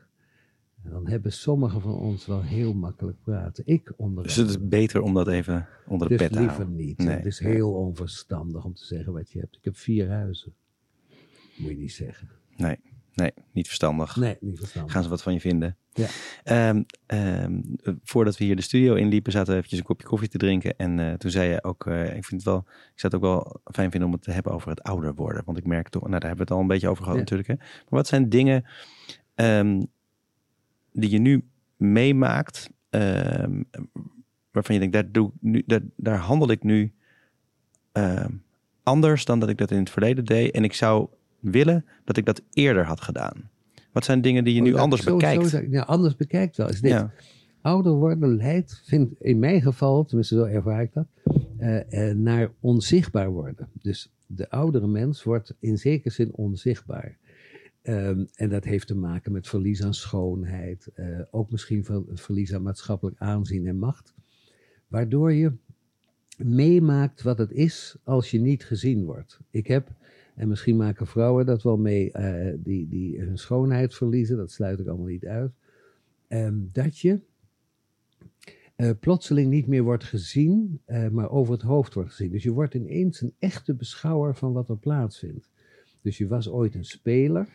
En 0.83 0.89
dan 0.89 1.07
hebben 1.07 1.33
sommigen 1.33 1.81
van 1.81 1.95
ons 1.95 2.25
wel 2.25 2.41
heel 2.41 2.73
makkelijk 2.73 3.17
praten. 3.23 3.63
Ik 3.65 3.93
onder 3.95 4.23
Dus 4.23 4.35
het 4.35 4.49
is 4.49 4.67
beter 4.67 5.01
om 5.01 5.13
dat 5.13 5.27
even 5.27 5.67
onder 5.87 6.07
de 6.07 6.17
dus 6.17 6.27
pet 6.27 6.33
te 6.33 6.39
liever 6.39 6.57
houden. 6.57 6.75
niet. 6.75 6.97
Nee. 6.97 7.15
Het 7.15 7.25
is 7.25 7.39
heel 7.39 7.73
onverstandig 7.73 8.65
om 8.65 8.73
te 8.73 8.85
zeggen 8.85 9.13
wat 9.13 9.31
je 9.31 9.39
hebt. 9.39 9.55
Ik 9.55 9.63
heb 9.63 9.77
vier 9.77 10.09
huizen. 10.09 10.53
Moet 11.57 11.69
je 11.69 11.77
niet 11.77 11.91
zeggen. 11.91 12.29
Nee, 12.57 12.77
nee, 13.17 13.31
niet 13.51 13.67
verstandig. 13.67 14.15
Nee, 14.15 14.37
niet 14.39 14.57
verstandig. 14.59 14.91
Gaan 14.91 15.03
ze 15.03 15.09
wat 15.09 15.21
van 15.21 15.33
je 15.33 15.39
vinden. 15.39 15.77
Ja. 15.93 16.07
Ehm, 16.43 16.83
ehm, 17.05 17.61
eh, 17.83 17.93
voordat 18.03 18.37
we 18.37 18.43
hier 18.43 18.55
de 18.55 18.61
studio 18.61 18.93
inliepen, 18.93 19.31
zaten 19.31 19.51
we 19.51 19.55
eventjes 19.55 19.79
een 19.79 19.85
kopje 19.85 20.07
koffie 20.07 20.29
te 20.29 20.37
drinken. 20.37 20.77
En 20.77 20.99
eh, 20.99 21.13
toen 21.13 21.31
zei 21.31 21.49
je 21.49 21.63
ook, 21.63 21.85
eh, 21.85 22.05
ik 22.05 22.25
vind 22.25 22.31
het 22.31 22.43
wel, 22.43 22.57
ik 22.67 22.99
zou 22.99 23.13
het 23.13 23.15
ook 23.15 23.21
wel 23.21 23.61
fijn 23.73 23.91
vinden 23.91 24.09
om 24.09 24.15
het 24.15 24.23
te 24.23 24.31
hebben 24.31 24.51
over 24.51 24.69
het 24.69 24.83
ouder 24.83 25.15
worden. 25.15 25.41
Want 25.45 25.57
ik 25.57 25.65
merk 25.65 25.89
toch, 25.89 26.01
nou 26.01 26.19
daar 26.19 26.29
hebben 26.29 26.47
we 26.47 26.53
het 26.53 26.53
al 26.53 26.59
een 26.59 26.73
beetje 26.73 26.89
over 26.89 27.03
gehad 27.03 27.15
Ja. 27.15 27.23
natuurlijk. 27.23 27.49
Hè? 27.49 27.55
Maar 27.55 27.85
wat 27.89 28.07
zijn 28.07 28.29
dingen 28.29 28.65
ehm, 29.35 29.83
die 30.91 31.09
je 31.09 31.19
nu 31.19 31.43
meemaakt, 31.77 32.69
waarvan 34.51 34.75
je 34.75 34.79
denkt, 34.79 34.93
daar, 34.93 35.11
doe, 35.11 35.27
ik 35.27 35.33
nu, 35.39 35.63
daar, 35.65 35.81
daar 35.95 36.17
handel 36.17 36.51
ik 36.51 36.63
nu 36.63 36.93
anders 38.83 39.25
dan 39.25 39.39
dat 39.39 39.49
ik 39.49 39.57
dat 39.57 39.71
in 39.71 39.79
het 39.79 39.89
verleden 39.89 40.25
deed. 40.25 40.51
En 40.51 40.63
ik 40.63 40.73
zou 40.73 41.07
willen 41.39 41.85
dat 42.03 42.17
ik 42.17 42.25
dat 42.25 42.41
eerder 42.53 42.85
had 42.85 43.01
gedaan. 43.01 43.49
Wat 43.91 44.05
zijn 44.05 44.21
dingen 44.21 44.43
die 44.43 44.53
je 44.55 44.61
nu 44.61 44.73
Oh, 44.73 44.79
anders 44.79 45.03
zo- 45.03 45.13
bekijkt? 45.15 45.61
ja, 45.69 45.81
anders 45.81 46.15
bekijkt 46.15 46.57
wel. 46.57 46.69
Is 46.69 46.81
dit. 46.81 46.91
Ja. 46.91 47.11
Ouder 47.61 47.91
worden 47.93 48.35
leidt, 48.35 48.81
vind 48.85 49.21
in 49.21 49.39
mijn 49.39 49.61
geval, 49.61 50.05
tenminste 50.05 50.35
zo 50.35 50.43
ervaar 50.43 50.81
ik 50.81 50.93
dat, 50.93 51.07
eh, 51.57 52.09
eh, 52.09 52.17
naar 52.17 52.51
onzichtbaar 52.59 53.29
worden. 53.29 53.67
Dus 53.81 54.11
de 54.27 54.49
oudere 54.49 54.87
mens 54.87 55.23
wordt 55.23 55.53
in 55.59 55.77
zekere 55.77 56.09
zin 56.13 56.33
onzichtbaar. 56.33 57.17
Ehm, 57.81 58.23
en 58.35 58.49
dat 58.49 58.63
heeft 58.63 58.87
te 58.87 58.95
maken 58.95 59.31
met 59.31 59.47
verlies 59.47 59.83
aan 59.83 59.93
schoonheid, 59.93 60.89
eh, 60.93 61.05
ook 61.31 61.51
misschien 61.51 61.83
ver- 61.85 62.03
verlies 62.13 62.53
aan 62.53 62.61
maatschappelijk 62.61 63.19
aanzien 63.19 63.67
en 63.67 63.77
macht. 63.77 64.13
Waardoor 64.87 65.33
je 65.33 65.51
meemaakt 66.37 67.21
wat 67.21 67.37
het 67.37 67.51
is 67.51 67.95
als 68.03 68.31
je 68.31 68.39
niet 68.39 68.65
gezien 68.65 69.05
wordt. 69.05 69.39
Ik 69.51 69.67
heb, 69.67 69.89
en 70.37 70.47
misschien 70.47 70.77
maken 70.77 71.07
vrouwen 71.07 71.45
dat 71.45 71.63
wel 71.63 71.77
mee, 71.77 72.11
eh, 72.11 72.53
die, 72.57 72.87
die 72.87 73.19
hun 73.19 73.37
schoonheid 73.37 73.95
verliezen, 73.95 74.37
dat 74.37 74.51
sluit 74.51 74.79
ik 74.79 74.87
allemaal 74.87 75.07
niet 75.07 75.25
uit, 75.25 75.51
ehm, 76.27 76.55
dat 76.71 76.99
je 76.99 77.19
uh, 78.75 78.89
plotseling 78.99 79.49
niet 79.49 79.67
meer 79.67 79.83
wordt 79.83 80.03
gezien, 80.03 80.81
uh, 80.87 81.07
maar 81.07 81.29
over 81.29 81.53
het 81.53 81.61
hoofd 81.61 81.93
wordt 81.93 82.09
gezien. 82.09 82.31
Dus 82.31 82.43
je 82.43 82.51
wordt 82.51 82.73
ineens 82.73 83.21
een 83.21 83.33
echte 83.39 83.73
beschouwer 83.73 84.35
van 84.35 84.53
wat 84.53 84.69
er 84.69 84.77
plaatsvindt. 84.77 85.49
Dus 86.01 86.17
je 86.17 86.27
was 86.27 86.49
ooit 86.49 86.75
een 86.75 86.85
speler 86.85 87.47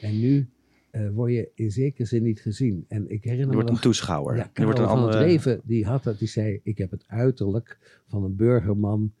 en 0.00 0.20
nu 0.20 0.48
uh, 0.92 1.10
word 1.10 1.32
je 1.32 1.50
in 1.54 1.70
zekere 1.70 2.04
zin 2.04 2.22
niet 2.22 2.40
gezien. 2.40 2.84
En 2.88 3.10
ik 3.10 3.24
herinner 3.24 3.48
je 3.48 3.54
wordt 3.54 3.70
een 3.70 3.80
toeschouwer. 3.80 4.36
Ja, 4.36 4.50
je 4.54 4.64
wordt 4.64 4.78
een 4.78 4.84
andere... 4.84 5.12
van 5.12 5.20
het 5.20 5.28
leven, 5.28 5.60
die 5.64 5.86
had 5.86 6.02
dat, 6.02 6.18
die 6.18 6.28
zei, 6.28 6.60
ik 6.62 6.78
heb 6.78 6.90
het 6.90 7.04
uiterlijk 7.06 8.02
van 8.06 8.24
een 8.24 8.36
burgerman 8.36 9.12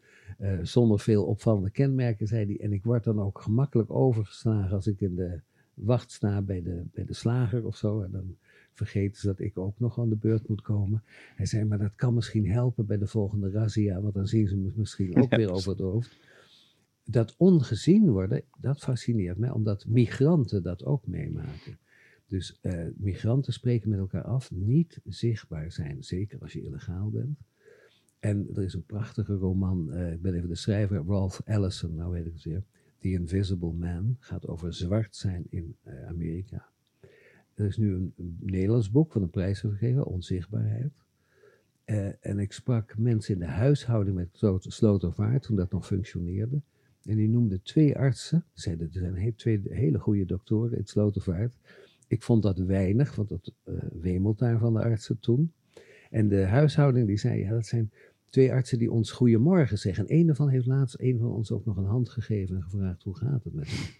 zonder 0.62 1.00
veel 1.00 1.24
opvallende 1.24 1.70
kenmerken, 1.70 2.26
zei 2.26 2.46
hij. 2.46 2.60
En 2.60 2.72
ik 2.72 2.84
word 2.84 3.04
dan 3.04 3.20
ook 3.20 3.40
gemakkelijk 3.40 3.90
overgeslagen 3.90 4.76
als 4.76 4.86
ik 4.86 5.00
in 5.00 5.14
de 5.14 5.40
wacht 5.74 6.12
sta 6.12 6.42
bij 6.42 6.62
de, 6.62 6.82
bij 6.92 7.04
de 7.04 7.14
slager 7.14 7.66
of 7.66 7.76
zo. 7.76 8.02
En 8.02 8.10
dan 8.10 8.36
vergeten 8.72 9.20
ze 9.20 9.26
dat 9.26 9.40
ik 9.40 9.58
ook 9.58 9.78
nog 9.78 9.98
aan 9.98 10.08
de 10.08 10.16
beurt 10.16 10.48
moet 10.48 10.62
komen. 10.62 11.02
Hij 11.34 11.46
zei, 11.46 11.64
maar 11.64 11.78
dat 11.78 11.94
kan 11.94 12.14
misschien 12.14 12.50
helpen 12.50 12.86
bij 12.86 12.98
de 12.98 13.06
volgende 13.06 13.50
razzia, 13.50 14.00
want 14.00 14.14
dan 14.14 14.26
zien 14.26 14.48
ze 14.48 14.56
me 14.56 14.72
misschien 14.74 15.16
ook 15.16 15.36
weer 15.36 15.50
over 15.50 15.70
het 15.70 15.80
hoofd. 15.80 16.16
Dat 17.04 17.34
ongezien 17.36 18.10
worden, 18.10 18.42
dat 18.60 18.78
fascineert 18.78 19.38
mij, 19.38 19.50
omdat 19.50 19.86
migranten 19.86 20.62
dat 20.62 20.84
ook 20.84 21.06
meemaken. 21.06 21.78
Dus 22.26 22.58
uh, 22.62 22.86
migranten 22.96 23.52
spreken 23.52 23.90
met 23.90 23.98
elkaar 23.98 24.24
af, 24.24 24.50
niet 24.50 25.00
zichtbaar 25.04 25.72
zijn, 25.72 26.04
zeker 26.04 26.40
als 26.40 26.52
je 26.52 26.62
illegaal 26.62 27.10
bent. 27.10 27.38
En 28.18 28.48
er 28.54 28.62
is 28.62 28.74
een 28.74 28.86
prachtige 28.86 29.34
roman, 29.34 29.88
uh, 29.90 30.12
ik 30.12 30.22
ben 30.22 30.34
even 30.34 30.48
de 30.48 30.54
schrijver, 30.54 31.04
Ralph 31.06 31.40
Ellison, 31.44 31.94
nou 31.94 32.10
weet 32.10 32.26
ik 32.26 32.32
het 32.32 32.44
weer. 32.44 32.62
The 32.98 33.10
Invisible 33.10 33.72
Man, 33.72 34.16
gaat 34.18 34.46
over 34.46 34.74
zwart 34.74 35.16
zijn 35.16 35.46
in 35.50 35.76
uh, 35.84 36.06
Amerika. 36.06 36.68
Er 37.54 37.66
is 37.66 37.76
nu 37.76 37.94
een, 37.94 38.12
Nederlands 38.40 38.90
boek 38.90 39.12
van 39.12 39.22
een 39.22 39.30
prijs 39.30 39.60
gegeven, 39.60 40.06
Onzichtbaarheid. 40.06 40.92
Uh, 41.86 42.08
en 42.20 42.38
ik 42.38 42.52
sprak 42.52 42.98
mensen 42.98 43.34
in 43.34 43.40
de 43.40 43.46
huishouding 43.46 44.16
met 44.16 44.28
Slotervaart, 44.58 45.42
toen 45.42 45.56
dat 45.56 45.70
nog 45.70 45.86
functioneerde. 45.86 46.60
En 47.04 47.16
die 47.16 47.28
noemden 47.28 47.62
twee 47.62 47.96
artsen. 47.96 48.44
Zeiden, 48.52 48.90
er 48.92 49.00
zijn 49.00 49.34
twee 49.34 49.62
hele 49.68 49.98
goede 49.98 50.24
doktoren 50.24 50.78
in 50.78 50.86
Slotervaart. 50.86 51.54
Ik 52.06 52.22
vond 52.22 52.42
dat 52.42 52.58
weinig, 52.58 53.14
want 53.14 53.28
dat 53.28 53.52
uh, 53.64 53.74
wemelt 53.92 54.38
daar 54.38 54.58
van 54.58 54.72
de 54.72 54.82
artsen 54.82 55.18
toen. 55.18 55.52
En 56.10 56.28
de 56.28 56.44
huishouding 56.44 57.06
die 57.06 57.16
zei, 57.16 57.40
ja, 57.40 57.50
dat 57.50 57.66
zijn 57.66 57.90
twee 58.30 58.52
artsen 58.52 58.78
die 58.78 58.92
ons 58.92 59.10
goedemorgen 59.10 59.78
zeggen. 59.78 60.06
En 60.06 60.16
een 60.16 60.26
daarvan 60.26 60.48
heeft 60.48 60.66
laatst 60.66 60.96
een 60.98 61.18
van 61.18 61.30
ons 61.30 61.50
ook 61.50 61.64
nog 61.64 61.76
een 61.76 61.84
hand 61.84 62.08
gegeven 62.08 62.56
en 62.56 62.62
gevraagd, 62.62 63.02
hoe 63.02 63.16
gaat 63.16 63.44
het 63.44 63.54
met 63.54 63.68
hem? 63.68 63.94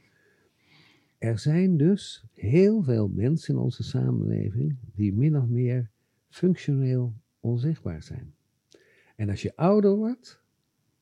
Er 1.19 1.39
zijn 1.39 1.77
dus 1.77 2.25
heel 2.33 2.83
veel 2.83 3.09
mensen 3.09 3.55
in 3.55 3.61
onze 3.61 3.83
samenleving 3.83 4.77
die 4.95 5.15
min 5.15 5.37
of 5.37 5.47
meer 5.47 5.91
functioneel 6.29 7.15
onzichtbaar 7.41 8.03
zijn. 8.03 8.35
En 9.17 9.31
als 9.31 9.43
je 9.43 9.57
ouder 9.57 9.97
wordt, 9.97 10.41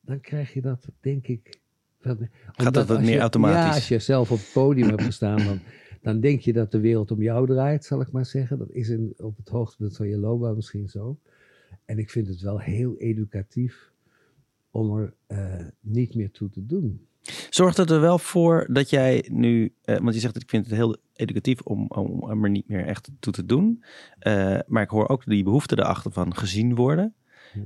dan 0.01 0.21
krijg 0.21 0.53
je 0.53 0.61
dat, 0.61 0.87
denk 0.99 1.27
ik. 1.27 1.59
Wat, 2.01 2.17
Gaat 2.45 2.73
dat 2.73 2.87
wat 2.87 3.01
meer 3.01 3.09
je, 3.09 3.19
automatisch? 3.19 3.63
Ja, 3.63 3.73
als 3.73 3.87
je 3.87 3.99
zelf 3.99 4.31
op 4.31 4.37
het 4.37 4.51
podium 4.53 4.89
hebt 4.89 5.03
gestaan, 5.03 5.37
dan, 5.37 5.59
dan 6.01 6.19
denk 6.19 6.39
je 6.39 6.53
dat 6.53 6.71
de 6.71 6.79
wereld 6.79 7.11
om 7.11 7.21
jou 7.21 7.47
draait, 7.47 7.85
zal 7.85 8.01
ik 8.01 8.11
maar 8.11 8.25
zeggen. 8.25 8.57
Dat 8.57 8.71
is 8.71 8.89
in, 8.89 9.13
op 9.17 9.37
het 9.37 9.49
hoogtepunt 9.49 9.95
van 9.95 10.07
je 10.07 10.17
loopbaan 10.17 10.55
misschien 10.55 10.89
zo. 10.89 11.19
En 11.87 11.97
ik 11.97 12.09
vind 12.09 12.27
het 12.27 12.41
wel 12.41 12.59
heel 12.59 12.97
educatief 12.97 13.91
om 14.71 14.97
er 14.97 15.13
uh, 15.27 15.67
niet 15.79 16.15
meer 16.15 16.31
toe 16.31 16.49
te 16.49 16.65
doen. 16.65 17.07
Zorgt 17.49 17.77
het 17.77 17.89
er 17.89 18.01
wel 18.01 18.19
voor 18.19 18.67
dat 18.71 18.89
jij 18.89 19.25
nu, 19.31 19.73
uh, 19.85 19.97
want 19.97 20.13
je 20.13 20.19
zegt 20.19 20.33
dat 20.33 20.43
ik 20.43 20.49
vind 20.49 20.65
het 20.65 20.75
heel 20.75 20.97
educatief 21.13 21.61
om, 21.61 21.87
om, 21.87 22.43
er 22.43 22.49
niet 22.49 22.67
meer 22.67 22.85
echt 22.85 23.09
toe 23.19 23.33
te 23.33 23.45
doen. 23.45 23.83
Uh, 24.27 24.59
maar 24.67 24.83
ik 24.83 24.89
hoor 24.89 25.09
ook 25.09 25.25
die 25.25 25.43
behoefte 25.43 25.77
erachter 25.79 26.11
van 26.11 26.35
gezien 26.35 26.75
worden. 26.75 27.15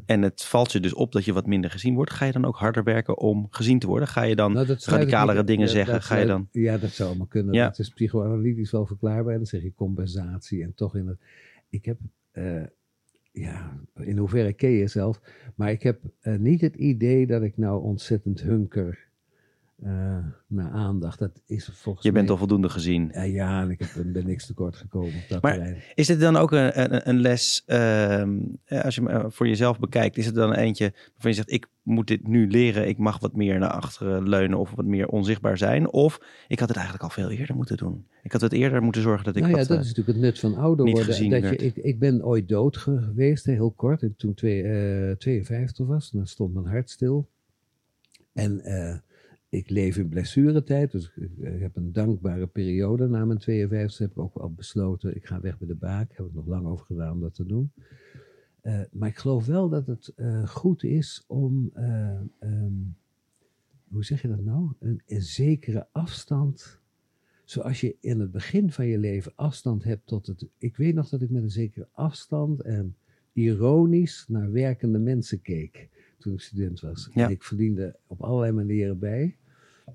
En 0.05 0.21
het 0.21 0.43
valt 0.43 0.71
je 0.71 0.79
dus 0.79 0.93
op 0.93 1.11
dat 1.11 1.25
je 1.25 1.33
wat 1.33 1.45
minder 1.45 1.71
gezien 1.71 1.95
wordt. 1.95 2.11
Ga 2.11 2.25
je 2.25 2.31
dan 2.31 2.45
ook 2.45 2.57
harder 2.57 2.83
werken 2.83 3.17
om 3.17 3.47
gezien 3.49 3.79
te 3.79 3.87
worden? 3.87 4.07
Ga 4.07 4.21
je 4.21 4.35
dan 4.35 4.53
nou, 4.53 4.75
radicalere 4.85 5.43
dingen 5.43 5.67
ja, 5.67 5.73
zeggen? 5.73 6.01
Ga 6.01 6.17
je 6.17 6.25
dan... 6.25 6.47
Ja, 6.51 6.77
dat 6.77 6.89
zou 6.89 7.09
allemaal 7.09 7.27
kunnen. 7.27 7.53
Ja. 7.53 7.65
Dat 7.65 7.79
is 7.79 7.89
psychoanalytisch 7.89 8.71
wel 8.71 8.85
verklaarbaar. 8.85 9.31
En 9.31 9.37
dan 9.37 9.47
zeg 9.47 9.61
je 9.61 9.73
compensatie 9.73 10.63
en 10.63 10.73
toch 10.75 10.95
in 10.95 11.07
het... 11.07 11.19
Ik 11.69 11.85
heb... 11.85 11.97
Uh, 12.33 12.63
ja, 13.31 13.81
in 13.95 14.17
hoeverre 14.17 14.53
ken 14.53 14.69
je 14.69 14.87
zelf. 14.87 15.21
Maar 15.55 15.71
ik 15.71 15.83
heb 15.83 16.01
uh, 16.21 16.37
niet 16.37 16.61
het 16.61 16.75
idee 16.75 17.27
dat 17.27 17.41
ik 17.41 17.57
nou 17.57 17.83
ontzettend 17.83 18.41
hunker 18.41 19.10
uh, 19.83 20.17
naar 20.47 20.71
aandacht. 20.71 21.19
Dat 21.19 21.41
is 21.45 21.69
volgens 21.73 22.05
Je 22.05 22.11
bent 22.11 22.29
al 22.29 22.37
voldoende 22.37 22.69
gezien. 22.69 23.11
Uh, 23.15 23.33
ja, 23.33 23.61
en 23.61 23.69
ik 23.69 23.79
heb, 23.79 24.05
ben 24.05 24.25
niks 24.25 24.45
tekort 24.45 24.75
gekomen 24.75 25.13
op 25.13 25.29
dat 25.29 25.41
maar 25.41 25.53
terrein. 25.53 25.77
Is 25.95 26.07
dit 26.07 26.19
dan 26.19 26.35
ook 26.35 26.51
een, 26.51 26.81
een, 26.81 27.09
een 27.09 27.19
les, 27.19 27.63
uh, 27.67 28.23
als 28.67 28.95
je 28.95 29.03
hem 29.03 29.31
voor 29.31 29.47
jezelf 29.47 29.79
bekijkt, 29.79 30.17
is 30.17 30.25
het 30.25 30.35
dan 30.35 30.53
eentje 30.53 30.91
waarvan 30.91 31.31
je 31.31 31.33
zegt, 31.33 31.51
ik 31.51 31.67
moet 31.81 32.07
dit 32.07 32.27
nu 32.27 32.47
leren, 32.47 32.87
ik 32.87 32.97
mag 32.97 33.19
wat 33.19 33.35
meer 33.35 33.59
naar 33.59 33.69
achteren 33.69 34.29
leunen 34.29 34.57
of 34.57 34.71
wat 34.75 34.85
meer 34.85 35.07
onzichtbaar 35.07 35.57
zijn? 35.57 35.91
Of 35.91 36.19
ik 36.47 36.59
had 36.59 36.67
het 36.67 36.77
eigenlijk 36.77 37.05
al 37.05 37.23
veel 37.23 37.31
eerder 37.31 37.55
moeten 37.55 37.77
doen. 37.77 38.05
Ik 38.23 38.31
had 38.31 38.41
het 38.41 38.53
eerder 38.53 38.81
moeten 38.83 39.01
zorgen 39.01 39.25
dat 39.25 39.35
ik 39.35 39.41
nou 39.41 39.53
ja, 39.53 39.63
dat 39.63 39.69
is 39.79 39.87
natuurlijk 39.87 40.07
het 40.07 40.17
nut 40.17 40.39
van 40.39 40.55
ouder 40.55 40.85
worden. 40.85 41.29
Dat 41.29 41.49
je, 41.49 41.55
ik, 41.55 41.75
ik 41.75 41.99
ben 41.99 42.25
ooit 42.25 42.47
dood 42.47 42.77
geweest, 42.77 43.45
heel 43.45 43.71
kort, 43.71 44.01
en 44.01 44.13
toen 44.17 44.33
twee, 44.33 44.63
52 45.17 45.87
was, 45.87 46.11
dan 46.11 46.27
stond 46.27 46.53
mijn 46.53 46.65
hart 46.65 46.89
stil. 46.89 47.29
En 48.33 48.61
ik 49.51 49.69
leef 49.69 49.97
in 49.97 50.09
blessuretijd, 50.09 50.91
dus 50.91 51.11
ik, 51.15 51.31
heb 51.59 51.75
een 51.75 51.91
dankbare 51.91 52.47
periode. 52.47 53.07
Na 53.07 53.25
mijn 53.25 53.39
52 53.39 53.99
heb 53.99 54.11
ik 54.11 54.17
ook 54.17 54.35
al 54.35 54.51
besloten, 54.51 55.15
ik 55.15 55.25
ga 55.25 55.41
weg 55.41 55.57
bij 55.57 55.67
de 55.67 55.75
baak. 55.75 56.07
Daar 56.07 56.17
heb 56.17 56.25
ik 56.25 56.33
nog 56.33 56.47
lang 56.47 56.65
over 56.65 56.85
gedaan 56.85 57.11
om 57.11 57.21
dat 57.21 57.33
te 57.33 57.45
doen. 57.45 57.71
Uh, 58.63 58.81
maar 58.91 59.09
ik 59.09 59.17
geloof 59.17 59.45
wel 59.45 59.69
dat 59.69 59.87
het 59.87 60.13
uh, 60.15 60.47
goed 60.47 60.83
is 60.83 61.23
om, 61.27 61.71
uh, 61.75 62.19
um, 62.39 62.95
hoe 63.87 64.05
zeg 64.05 64.21
je 64.21 64.27
dat 64.27 64.43
nou? 64.43 64.71
Een, 64.79 65.01
een, 65.07 65.21
zekere 65.21 65.87
afstand. 65.91 66.79
Zoals 67.43 67.81
je 67.81 67.95
in 67.99 68.19
het 68.19 68.31
begin 68.31 68.71
van 68.71 68.85
je 68.85 68.97
leven 68.97 69.33
afstand 69.35 69.83
hebt 69.83 70.07
tot 70.07 70.27
het. 70.27 70.47
Ik 70.57 70.77
weet 70.77 70.95
nog 70.95 71.09
dat 71.09 71.21
ik 71.21 71.29
met 71.29 71.43
een 71.43 71.51
zekere 71.51 71.87
afstand 71.91 72.61
en 72.61 72.95
ironisch 73.33 74.25
naar 74.27 74.51
werkende 74.51 74.99
mensen 74.99 75.41
keek 75.41 75.89
toen 76.17 76.33
ik 76.33 76.41
student 76.41 76.79
was. 76.79 77.09
Ja. 77.13 77.25
En 77.25 77.31
ik 77.31 77.43
verdiende 77.43 77.95
op 78.07 78.21
allerlei 78.21 78.51
manieren 78.51 78.99
bij. 78.99 79.35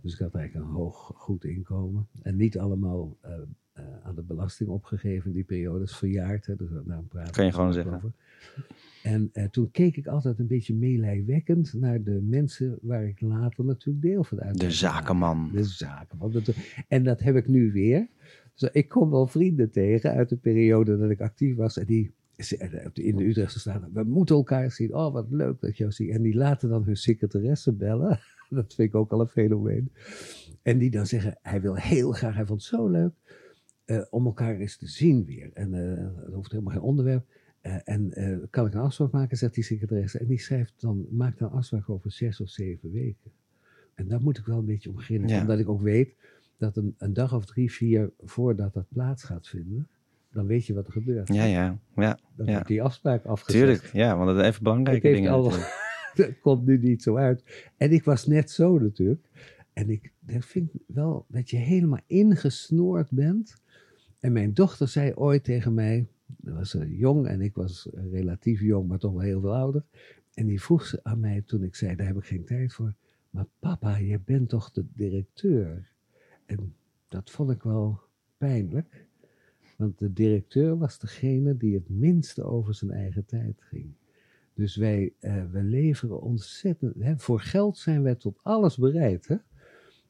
Dus 0.03 0.13
ik 0.13 0.19
had 0.19 0.35
eigenlijk 0.35 0.67
een 0.67 0.75
hoog, 0.75 1.13
goed 1.15 1.45
inkomen. 1.45 2.07
En 2.23 2.37
niet 2.37 2.59
allemaal 2.59 3.17
uh, 3.25 3.31
uh, 3.79 3.85
aan 4.03 4.15
de 4.15 4.23
belasting 4.23 4.71
opgegeven 4.71 5.27
in 5.27 5.33
die 5.33 5.45
periode. 5.45 5.79
Dat 5.79 5.89
is 5.89 5.97
verjaard, 5.97 6.47
hè, 6.47 6.57
dus 6.57 6.69
daar 6.85 7.03
praten 7.09 7.33
Kan 7.33 7.45
je 7.45 7.53
gewoon 7.53 7.73
zeggen. 7.73 7.95
Over. 7.95 8.13
En 9.03 9.31
uh, 9.33 9.45
toen 9.45 9.71
keek 9.71 9.97
ik 9.97 10.07
altijd 10.07 10.39
een 10.39 10.47
beetje 10.47 10.75
meelijwekkend 10.75 11.73
naar 11.73 12.03
de 12.03 12.21
mensen 12.23 12.79
waar 12.83 13.05
ik 13.05 13.21
later 13.21 13.65
natuurlijk 13.65 14.05
deel 14.05 14.25
van 14.25 14.41
uit. 14.41 14.61
De 14.61 14.71
zakenman. 14.71 15.51
De 15.53 15.65
zakenman. 15.65 16.33
En 16.89 17.05
dat 17.05 17.21
heb 17.21 17.37
ik 17.37 17.49
nu 17.49 17.73
weer. 17.73 18.09
Dus 18.55 18.71
ik 18.71 18.89
kom 18.89 19.11
wel 19.11 19.27
vrienden 19.27 19.71
tegen 19.71 20.13
uit 20.13 20.29
de 20.29 20.37
periode 20.37 20.99
dat 20.99 21.11
ik 21.11 21.21
actief 21.21 21.57
was. 21.57 21.79
En 21.79 21.87
die 21.87 22.15
in 22.93 23.17
de 23.17 23.25
Utrechtse 23.25 23.59
staan. 23.59 23.89
We 23.93 24.03
moeten 24.03 24.37
elkaar 24.37 24.71
zien. 24.71 24.95
Oh, 24.95 25.13
wat 25.13 25.27
leuk 25.31 25.61
dat 25.61 25.71
je 25.71 25.83
jou 25.83 25.93
ziet. 25.93 26.11
En 26.11 26.23
die 26.23 26.35
laten 26.35 26.69
dan 26.69 26.85
hun 26.85 26.97
secretaresse 26.97 27.73
bellen. 27.73 28.21
dat 28.59 28.75
vind 28.75 28.89
ik 28.89 28.95
ook 28.95 29.13
al 29.13 29.21
een 29.21 29.29
fenomeen. 29.29 29.93
En 30.63 30.79
die 30.79 30.91
dan 30.91 31.07
zeggen, 31.07 31.39
hij 31.43 31.61
wil 31.61 31.75
heel 31.75 32.13
graag, 32.13 32.35
hij 32.35 32.47
vond 32.47 32.61
het 32.61 32.69
zo 32.69 32.89
leuk, 32.89 33.13
uh, 33.87 34.03
om 34.11 34.27
elkaar 34.27 34.57
eens 34.57 34.77
te 34.77 34.89
zien 34.89 35.25
weer. 35.25 35.51
En 35.55 35.75
uh, 35.75 36.25
dat 36.25 36.35
hoeft 36.35 36.51
helemaal 36.51 36.73
geen 36.73 36.83
onderwerp. 36.83 37.27
Uh, 37.63 37.77
en 37.85 38.13
kan 38.51 38.67
ik 38.67 38.75
een 38.75 38.81
afspraak 38.81 39.11
maken, 39.11 39.37
zegt 39.37 39.55
die 39.55 39.65
secretaresse. 39.65 40.19
En 40.19 40.27
die 40.27 40.41
schrijft 40.41 40.75
dan, 40.77 41.07
maakt 41.11 41.39
dan 41.39 41.51
een 41.51 41.57
afspraak 41.57 41.89
over 41.89 42.13
zes 42.13 42.41
of 42.41 42.49
zeven 42.49 42.93
weken. 42.93 43.31
En 43.95 44.09
daar 44.09 44.21
moet 44.21 44.39
ik 44.39 44.47
wel 44.47 44.59
een 44.59 44.65
beetje 44.65 44.89
om 44.89 44.95
beginnen. 44.95 45.29
Ja. 45.29 45.41
Omdat 45.41 45.59
ik 45.59 45.69
ook 45.69 45.81
weet 45.81 46.15
dat 46.57 46.77
een, 46.77 46.95
een 46.99 47.13
dag 47.13 47.35
of 47.35 47.47
drie, 47.47 47.73
vier 47.73 48.11
voordat 48.25 48.75
dat 48.75 48.89
plaats 48.89 49.25
gaat 49.25 49.49
vinden, 49.49 49.89
dan 50.33 50.47
weet 50.47 50.67
je 50.67 50.75
wat 50.75 50.87
er 50.87 50.93
gebeurt. 50.93 51.35
Ja, 51.35 51.45
ja. 51.45 51.79
ja 51.97 52.19
dan 52.37 52.47
ja. 52.47 52.53
wordt 52.53 52.69
die 52.69 52.83
afspraak 52.83 53.25
afgezet. 53.25 53.61
Tuurlijk, 53.61 53.91
ja, 53.93 54.17
want 54.17 54.29
dat 54.29 54.39
is 54.39 54.47
even 54.47 54.63
belangrijke 54.63 55.13
dingen. 55.13 55.31
Al, 55.31 55.53
dat 56.27 56.41
komt 56.41 56.67
nu 56.67 56.79
niet 56.79 57.03
zo 57.03 57.17
uit. 57.17 57.71
En 57.77 57.93
ik 57.93 58.05
was 58.05 58.27
net 58.27 58.51
zo 58.51 58.79
natuurlijk. 58.79 59.29
En 59.73 59.91
ik, 59.91 60.13
ik 60.27 60.43
vind 60.43 60.71
wel 60.87 61.25
dat 61.29 61.51
je 61.51 61.57
helemaal 61.57 62.01
ingesnoord 62.07 63.11
bent. 63.11 63.57
En 64.21 64.33
mijn 64.33 64.55
dochter 64.55 64.89
zei 64.89 65.13
ooit 65.15 65.45
tegen 65.45 65.75
mij, 65.75 66.07
dat 66.27 66.55
was 66.55 66.75
uh, 66.75 66.99
jong 66.99 67.27
en 67.27 67.41
ik 67.41 67.55
was 67.55 67.89
uh, 67.95 68.11
relatief 68.13 68.61
jong, 68.61 68.89
maar 68.89 68.99
toch 68.99 69.13
wel 69.13 69.21
heel 69.21 69.41
veel 69.41 69.55
ouder. 69.55 69.85
En 70.35 70.47
die 70.47 70.63
vroeg 70.63 70.87
ze 70.87 71.01
aan 71.03 71.21
mij 71.21 71.43
toen 71.47 71.63
ik 71.63 71.75
zei, 71.75 71.97
daar 71.97 72.07
heb 72.07 72.17
ik 72.17 72.25
geen 72.25 72.45
tijd 72.45 72.73
voor. 72.73 72.95
Maar 73.31 73.47
papa, 73.59 73.97
je 73.97 74.21
bent 74.25 74.49
toch 74.49 74.71
de 74.71 74.85
directeur? 74.95 75.91
En 76.47 76.75
dat 77.09 77.31
vond 77.31 77.51
ik 77.51 77.63
wel 77.63 78.01
pijnlijk. 78.37 79.07
Want 79.77 79.99
de 79.99 80.13
directeur 80.13 80.79
was 80.79 80.99
degene 80.99 81.57
die 81.57 81.75
het 81.75 81.89
minste 81.89 82.45
over 82.45 82.75
zijn 82.75 82.91
eigen 82.91 83.25
tijd 83.25 83.63
ging. 83.63 83.95
Dus 84.57 84.77
wij 84.77 85.13
uh, 85.21 85.45
we 85.51 85.63
leveren 85.63 86.21
ontzettend. 86.21 86.95
Hè, 86.99 87.19
voor 87.19 87.41
geld 87.41 87.79
zijn 87.79 88.03
wij 88.03 88.15
tot 88.15 88.39
alles 88.43 88.77
bereid. 88.77 89.29
Hè? 89.29 89.37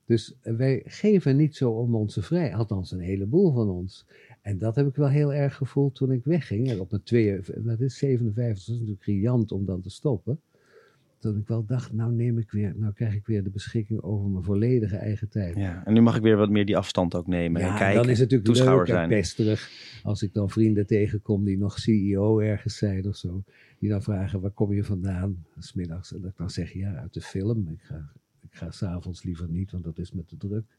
Dus 0.05 0.39
wij 0.43 0.83
geven 0.85 1.37
niet 1.37 1.57
zo 1.57 1.71
om 1.71 1.95
onze 1.95 2.23
vrij, 2.23 2.55
althans 2.55 2.91
een 2.91 3.01
heleboel 3.01 3.53
van 3.53 3.69
ons. 3.69 4.07
En 4.43 4.59
dat 4.59 4.77
heb 4.77 4.87
ik 4.87 4.97
wel 4.97 5.09
heel 5.09 5.33
erg 5.33 5.55
gevoeld 5.55 5.95
toen 5.95 6.13
ik 6.13 6.25
wegging. 6.25 6.79
Op 6.79 6.91
mijn 6.91 7.03
twee, 7.03 7.41
dat 7.57 7.81
is 7.81 7.99
57, 7.99 8.65
dat 8.65 8.75
is 8.75 8.81
natuurlijk 8.81 9.05
riant 9.05 9.53
om 9.53 9.65
dan 9.65 9.81
te 9.81 9.91
stoppen. 9.91 10.41
Dat 11.27 11.37
ik 11.37 11.49
wel 11.49 11.65
dacht, 11.65 11.93
nou 11.93 12.13
neem 12.13 12.39
ik 12.39 12.51
weer, 12.51 12.75
nou 12.77 12.93
krijg 12.93 13.15
ik 13.15 13.27
weer 13.27 13.43
de 13.45 13.51
beschikking 13.51 14.03
over 14.03 14.31
mijn 14.31 14.45
volledige 14.45 14.97
eigen 14.97 15.29
tijd. 15.29 15.57
Ja, 15.57 15.85
en 15.85 15.95
nu 15.95 16.01
mag 16.01 16.17
ik 16.17 16.23
weer 16.23 16.37
wat 16.37 16.51
meer 16.51 16.67
die 16.67 16.77
afstand 16.77 17.15
ook 17.15 17.27
nemen 17.27 17.61
ja, 17.61 17.69
en 17.69 17.77
kijken. 17.77 18.03
dan 18.03 18.11
is 18.11 18.19
het 18.19 18.31
natuurlijk 18.31 18.65
leuk 18.65 18.87
zijn. 18.87 19.09
pesterig 19.09 19.71
als 20.03 20.23
ik 20.23 20.33
dan 20.33 20.51
vrienden 20.51 20.87
tegenkom 20.87 21.45
die 21.45 21.59
nog 21.59 21.79
CEO 21.79 22.39
ergens 22.39 22.77
zijn 22.77 23.07
of 23.07 23.17
zo. 23.17 23.43
Die 23.79 23.91
dan 23.91 24.03
vragen, 24.03 24.41
waar 24.41 24.51
kom 24.51 24.73
je 24.73 24.85
vandaan? 24.85 25.45
Smiddags. 25.59 26.15
En 26.15 26.21
dat 26.21 26.31
ik 26.31 26.37
dan 26.37 26.51
zeg, 26.51 26.73
ja, 26.73 26.95
uit 26.95 27.15
de 27.15 27.21
film. 27.21 27.69
Ik 27.69 27.83
ga, 27.83 28.13
ik 28.43 28.55
ga 28.55 28.71
s'avonds 28.71 29.23
liever 29.23 29.49
niet, 29.49 29.71
want 29.71 29.85
dat 29.85 29.99
is 29.99 30.13
met 30.13 30.29
de 30.29 30.37
druk. 30.37 30.79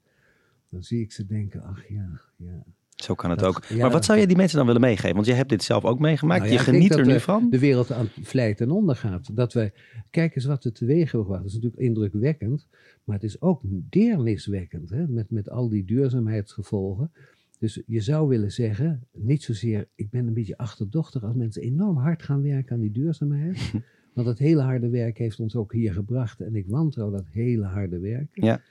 Dan 0.69 0.83
zie 0.83 1.01
ik 1.01 1.11
ze 1.11 1.25
denken, 1.25 1.63
ach 1.63 1.87
ja, 1.87 2.21
ja. 2.35 2.63
Zo 3.03 3.15
kan 3.15 3.29
het 3.29 3.43
ook. 3.43 3.69
maar 3.69 3.91
wat 3.91 4.05
zou 4.05 4.19
je 4.19 4.27
die 4.27 4.35
mensen 4.35 4.57
dan 4.57 4.65
willen 4.65 4.81
meegeven? 4.81 5.15
Want 5.15 5.25
je 5.25 5.33
hebt 5.33 5.49
dit 5.49 5.63
zelf 5.63 5.85
ook 5.85 5.99
meegemaakt. 5.99 6.41
Nou 6.41 6.53
je 6.53 6.59
geniet 6.59 6.95
er 6.95 7.05
nu 7.05 7.19
van. 7.19 7.47
De 7.49 7.59
wereld 7.59 7.91
aan 7.91 8.09
vlijt 8.21 8.61
en 8.61 8.71
onder 8.71 8.95
gaat. 8.95 9.35
Dat 9.35 9.53
wij, 9.53 9.73
kijk 10.09 10.35
eens 10.35 10.45
wat 10.45 10.63
er 10.63 10.73
teweeg 10.73 11.09
gebracht. 11.09 11.41
Dat 11.41 11.47
is 11.47 11.53
natuurlijk 11.53 11.81
indrukwekkend. 11.81 12.67
Maar 13.03 13.15
het 13.15 13.25
is 13.25 13.41
ook 13.41 13.61
deerniswekkend. 13.65 14.89
Hè? 14.89 15.07
Met, 15.07 15.31
met 15.31 15.49
al 15.49 15.69
die 15.69 15.85
duurzaamheidsgevolgen. 15.85 17.11
Dus 17.59 17.81
je 17.85 18.01
zou 18.01 18.27
willen 18.27 18.51
zeggen, 18.51 19.07
niet 19.11 19.43
zozeer, 19.43 19.87
ik 19.95 20.09
ben 20.09 20.27
een 20.27 20.33
beetje 20.33 20.57
achterdochtig 20.57 21.23
als 21.23 21.35
mensen 21.35 21.61
enorm 21.61 21.97
hard 21.97 22.23
gaan 22.23 22.41
werken 22.41 22.75
aan 22.75 22.81
die 22.81 22.91
duurzaamheid. 22.91 23.71
Want 24.13 24.27
dat 24.27 24.37
hele 24.37 24.61
harde 24.61 24.89
werk 24.89 25.17
heeft 25.17 25.39
ons 25.39 25.55
ook 25.55 25.73
hier 25.73 25.93
gebracht. 25.93 26.41
En 26.41 26.55
ik 26.55 26.65
wantrouw 26.67 27.11
dat 27.11 27.25
hele 27.31 27.65
harde 27.65 27.99
werk. 27.99 28.29
Ja. 28.33 28.61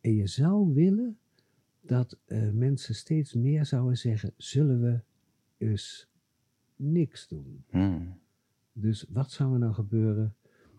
En 0.00 0.14
je 0.14 0.26
zou 0.26 0.74
willen 0.74 1.16
dat 1.86 2.18
uh, 2.26 2.50
mensen 2.50 2.94
steeds 2.94 3.34
meer 3.34 3.66
zouden 3.66 3.98
zeggen: 3.98 4.32
zullen 4.36 4.80
we 4.80 5.00
eens 5.58 6.08
niks 6.76 7.28
doen? 7.28 7.64
Hmm. 7.70 8.18
Dus 8.72 9.06
wat 9.08 9.30
zou 9.30 9.52
er 9.52 9.58
nou 9.58 9.72
gebeuren 9.72 10.34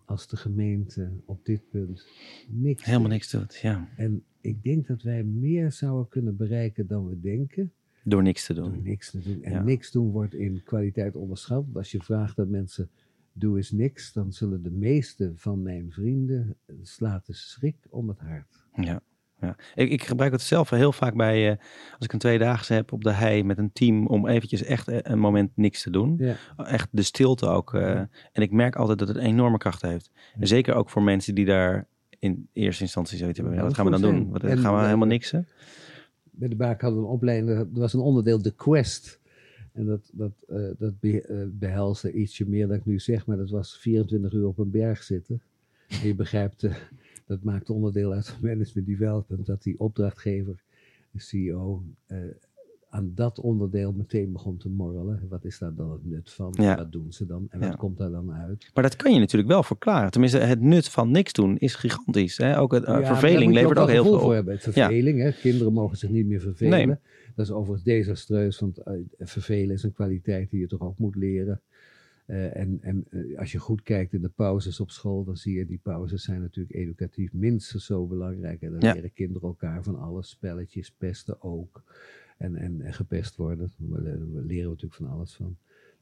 als 0.06 0.28
de 0.28 0.38
gemeente 0.38 1.12
op 1.26 1.46
dit 1.46 1.70
punt 1.70 2.08
niks 2.48 2.84
Helemaal 2.84 3.10
niks 3.10 3.32
doet, 3.32 3.56
ja. 3.56 3.90
En 3.96 4.24
ik 4.42 4.64
denk 4.64 4.88
dat 4.88 5.02
wij 5.02 5.24
meer 5.24 5.72
zouden 5.72 6.08
kunnen 6.08 6.36
bereiken 6.36 6.88
dan 6.88 7.08
we 7.08 7.20
denken. 7.20 7.74
Door 8.04 8.24
niks 8.24 8.46
te 8.46 8.54
doen. 8.54 8.72
Door 8.72 8.82
niks 8.82 9.12
te 9.12 9.20
doen. 9.22 9.44
En 9.44 9.66
niks 9.66 9.92
doen 9.92 10.12
wordt 10.12 10.34
in 10.34 10.64
kwaliteit 10.64 11.16
onderschat. 11.16 11.66
als 11.74 11.92
je 11.92 12.02
vraagt 12.02 12.36
dat 12.36 12.48
mensen 12.48 12.90
doe 13.34 13.58
eens 13.58 13.72
niks, 13.72 14.14
dan 14.14 14.34
zullen 14.34 14.64
de 14.64 14.72
meeste 14.72 15.32
van 15.36 15.62
mijn 15.62 15.92
vrienden 15.92 16.56
slaat 16.82 17.26
de 17.26 17.34
schrik 17.34 17.76
om 17.90 18.08
het 18.08 18.20
hart. 18.20 18.66
Ja 18.76 19.02
ja. 19.44 19.56
Ik, 19.76 19.92
ik, 19.92 20.04
gebruik 20.04 20.32
het 20.32 20.42
zelf 20.42 20.70
heel 20.70 20.92
vaak 20.92 21.16
bij, 21.16 21.50
uh, 21.50 21.56
als 21.96 22.06
ik 22.06 22.14
een 22.14 22.20
tweedaagse 22.20 22.74
heb 22.74 22.92
op 22.92 23.04
de 23.04 23.12
hei 23.12 23.44
met 23.44 23.58
een 23.58 23.72
team, 23.74 24.08
om 24.08 24.28
eventjes 24.28 24.64
echt 24.64 24.88
eh, 24.88 24.98
een 25.02 25.20
moment 25.20 25.52
niks 25.56 25.82
te 25.82 25.90
doen. 25.90 26.16
Ja. 26.18 26.36
Echt 26.58 26.88
de 26.92 27.02
stilte 27.02 27.48
ook. 27.48 27.74
Uh, 27.74 27.96
en 28.32 28.42
ik 28.42 28.52
merk 28.52 28.76
altijd 28.76 29.00
dat 29.00 29.08
het 29.08 29.18
enorme 29.18 29.58
kracht 29.58 29.82
heeft. 29.82 30.12
En 30.40 30.48
zeker 30.48 30.74
ook 30.74 30.90
voor 30.90 31.04
mensen 31.04 31.36
die 31.36 31.46
daar 31.46 31.88
in 32.20 32.48
eerste 32.54 32.84
instantie 32.84 33.18
zoiets 33.18 33.40
hebben. 33.40 33.62
Wat 33.62 33.74
gaan 33.74 33.86
we 33.86 33.92
dan 33.92 34.02
doen? 34.02 34.30
Wat, 34.30 34.42
gaan 34.44 34.76
we 34.76 34.84
helemaal 34.84 35.08
niksen? 35.08 35.48
Bij 36.32 36.48
de 36.48 36.56
Baak 36.56 36.82
hadden 36.82 37.00
we 37.00 37.06
een 37.06 37.14
opleiding, 37.14 37.50
er 37.58 37.68
was 37.72 37.94
een 37.94 38.00
onderdeel, 38.00 38.42
de 38.42 38.56
Quest. 38.56 39.22
En 39.74 39.86
dat, 39.86 40.12
dat, 40.14 40.32
dat 40.78 40.94
behelsde 41.60 42.12
ietsje 42.12 42.50
meer 42.50 42.68
dan 42.68 42.78
ik 42.78 42.86
nu 42.86 43.00
zeg, 43.00 43.26
maar 43.26 43.38
dat 43.38 43.50
was 43.50 43.78
24 43.78 44.34
uur 44.34 44.48
op 44.48 44.58
een 44.58 44.72
berg 44.72 45.04
zitten. 45.04 45.42
En 45.88 46.08
je 46.08 46.16
begrijpt 46.16 46.68
dat 47.26 47.44
maakt 47.44 47.70
onderdeel 47.70 48.14
uit 48.14 48.28
van 48.28 48.40
management 48.42 48.88
development, 48.88 49.46
dat 49.46 49.64
die 49.64 49.80
opdrachtgever, 49.80 50.64
de 51.12 51.20
CEO, 51.20 51.84
uh, 52.08 52.18
eh, 52.18 52.36
aan 52.94 53.12
dat 53.16 53.40
onderdeel 53.40 53.92
meteen 53.92 54.32
begon 54.32 54.58
te 54.58 54.70
morrelen. 54.70 55.26
Wat 55.30 55.46
is 55.46 55.58
daar 55.58 55.76
dan 55.76 55.92
het 55.92 56.06
nut 56.06 56.32
van? 56.32 56.54
Ja. 56.62 56.76
Wat 56.76 56.92
doen 56.92 57.14
ze 57.14 57.26
dan? 57.26 57.48
En 57.50 57.60
wat 57.60 57.76
komt 57.76 57.98
daar 57.98 58.12
dan 58.12 58.34
uit? 58.34 58.70
Maar 58.74 58.84
dat 58.84 58.96
kan 58.96 59.14
je 59.14 59.20
natuurlijk 59.20 59.52
wel 59.52 59.64
verklaren. 59.64 60.12
Tenminste, 60.12 60.38
het 60.38 60.62
nut 60.62 60.90
van 60.90 61.12
niks 61.12 61.34
doen 61.34 61.58
is 61.58 61.76
gigantisch. 61.76 62.38
Hè? 62.38 62.60
Ook 62.60 62.72
het, 62.72 62.88
uh, 62.88 63.06
verveling 63.06 63.54
levert 63.54 63.80
ook, 63.80 63.90
heel 63.90 64.04
veel 64.04 64.20
voor 64.20 64.34
hebben. 64.34 64.54
Het 64.54 64.64
verveling, 64.64 65.22
hè? 65.22 65.32
kinderen 65.32 65.74
mogen 65.74 65.98
zich 65.98 66.10
niet 66.10 66.26
meer 66.26 66.42
vervelen. 66.42 66.88
Nee. 66.88 66.98
Dat 67.36 67.46
is 67.46 67.52
overigens 67.52 67.84
desastreus, 67.84 68.60
want 68.60 68.80
uh, 68.80 68.94
vervelen 69.20 69.76
is 69.76 69.84
een 69.84 69.94
kwaliteit 69.94 70.50
die 70.50 70.60
je 70.60 70.68
toch 70.68 70.82
ook 70.82 70.98
moet 70.98 71.16
leren. 71.16 71.62
Uh, 72.26 72.56
en 72.56 72.78
en 72.82 73.06
uh, 73.10 73.40
als 73.40 73.52
je 73.52 73.58
goed 73.58 73.82
kijkt 73.82 74.14
in 74.14 74.22
de 74.22 74.30
pauzes 74.30 74.80
op 74.80 74.92
school, 74.92 75.24
dan 75.24 75.38
zie 75.38 75.58
je 75.58 75.66
die 75.66 75.80
pauzes 75.84 76.24
zijn 76.24 76.42
natuurlijk 76.42 76.76
educatief 76.76 77.34
minstens 77.34 77.86
zo 77.86 78.06
belangrijk. 78.06 78.62
En 78.62 78.72
dan 78.72 78.80
ja. 78.80 78.94
leren 78.94 79.14
kinderen 79.14 79.48
elkaar 79.48 79.84
van 79.84 80.00
alles, 80.00 80.30
spelletjes, 80.30 80.92
pesten 80.92 81.42
ook. 81.42 81.84
En, 82.38 82.56
en, 82.56 82.82
en 82.82 82.94
gepest 82.94 83.36
worden, 83.36 83.72
daar 83.78 84.02
leren 84.02 84.64
we 84.64 84.70
natuurlijk 84.70 84.94
van 84.94 85.10
alles 85.10 85.34
van. 85.34 85.58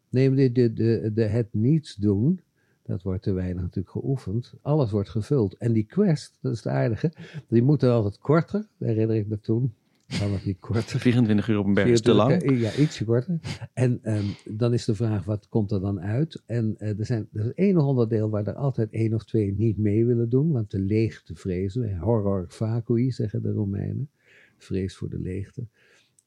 Nee, 0.09 0.29
de, 0.33 0.51
de, 0.51 0.73
de, 0.73 1.11
de, 1.13 1.23
het 1.23 1.53
niets 1.53 1.95
doen, 1.95 2.41
dat 2.85 3.01
wordt 3.01 3.23
te 3.23 3.31
weinig 3.31 3.61
natuurlijk 3.61 3.89
geoefend. 3.89 4.53
Alles 4.61 4.91
wordt 4.91 5.09
gevuld. 5.09 5.53
En 5.53 5.73
die 5.73 5.85
quest, 5.85 6.37
dat 6.41 6.51
is 6.51 6.63
het 6.63 6.73
aardige, 6.73 7.11
die 7.47 7.61
moeten 7.61 7.91
altijd 7.91 8.17
korter, 8.17 8.67
herinner 8.77 9.15
ik 9.15 9.27
me 9.27 9.39
toen. 9.39 9.73
Het 10.19 10.45
niet 10.45 10.59
korter? 10.59 10.99
24 10.99 11.47
uur 11.47 11.57
op 11.57 11.65
een 11.65 11.73
berg 11.73 11.89
is 11.89 12.01
te 12.01 12.13
lang. 12.13 12.59
Ja, 12.59 12.75
ietsje 12.75 13.05
korter. 13.05 13.39
En 13.73 13.99
um, 14.03 14.55
dan 14.57 14.73
is 14.73 14.85
de 14.85 14.95
vraag, 14.95 15.23
wat 15.23 15.47
komt 15.49 15.71
er 15.71 15.81
dan 15.81 16.01
uit? 16.01 16.43
En 16.45 16.75
uh, 16.79 16.99
er, 16.99 17.05
zijn, 17.05 17.29
er 17.33 17.45
is 17.45 17.53
één 17.53 17.77
onderdeel 17.77 18.29
waar 18.29 18.47
er 18.47 18.53
altijd 18.53 18.91
één 18.91 19.13
of 19.13 19.23
twee 19.23 19.53
niet 19.57 19.77
mee 19.77 20.05
willen 20.05 20.29
doen, 20.29 20.51
want 20.51 20.71
de 20.71 20.79
leegte 20.79 21.35
vrezen. 21.35 21.97
Horror 21.97 22.45
vacui, 22.47 23.11
zeggen 23.11 23.41
de 23.41 23.51
Romeinen. 23.51 24.09
Vrees 24.57 24.95
voor 24.95 25.09
de 25.09 25.19
leegte. 25.19 25.67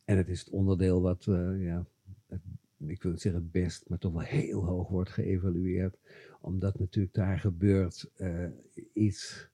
En 0.05 0.17
het 0.17 0.29
is 0.29 0.41
het 0.41 0.51
onderdeel 0.51 1.01
wat, 1.01 1.27
uh, 1.29 1.65
ja, 1.65 1.87
het, 2.27 2.41
ik 2.87 3.03
wil 3.03 3.11
niet 3.11 3.21
zeggen 3.21 3.43
het 3.43 3.51
best, 3.51 3.89
maar 3.89 3.99
toch 3.99 4.13
wel 4.13 4.23
heel 4.23 4.65
hoog 4.65 4.89
wordt 4.89 5.11
geëvalueerd. 5.11 5.99
Omdat 6.41 6.79
natuurlijk 6.79 7.15
daar 7.15 7.39
gebeurt 7.39 8.11
uh, 8.17 8.47
iets 8.93 9.49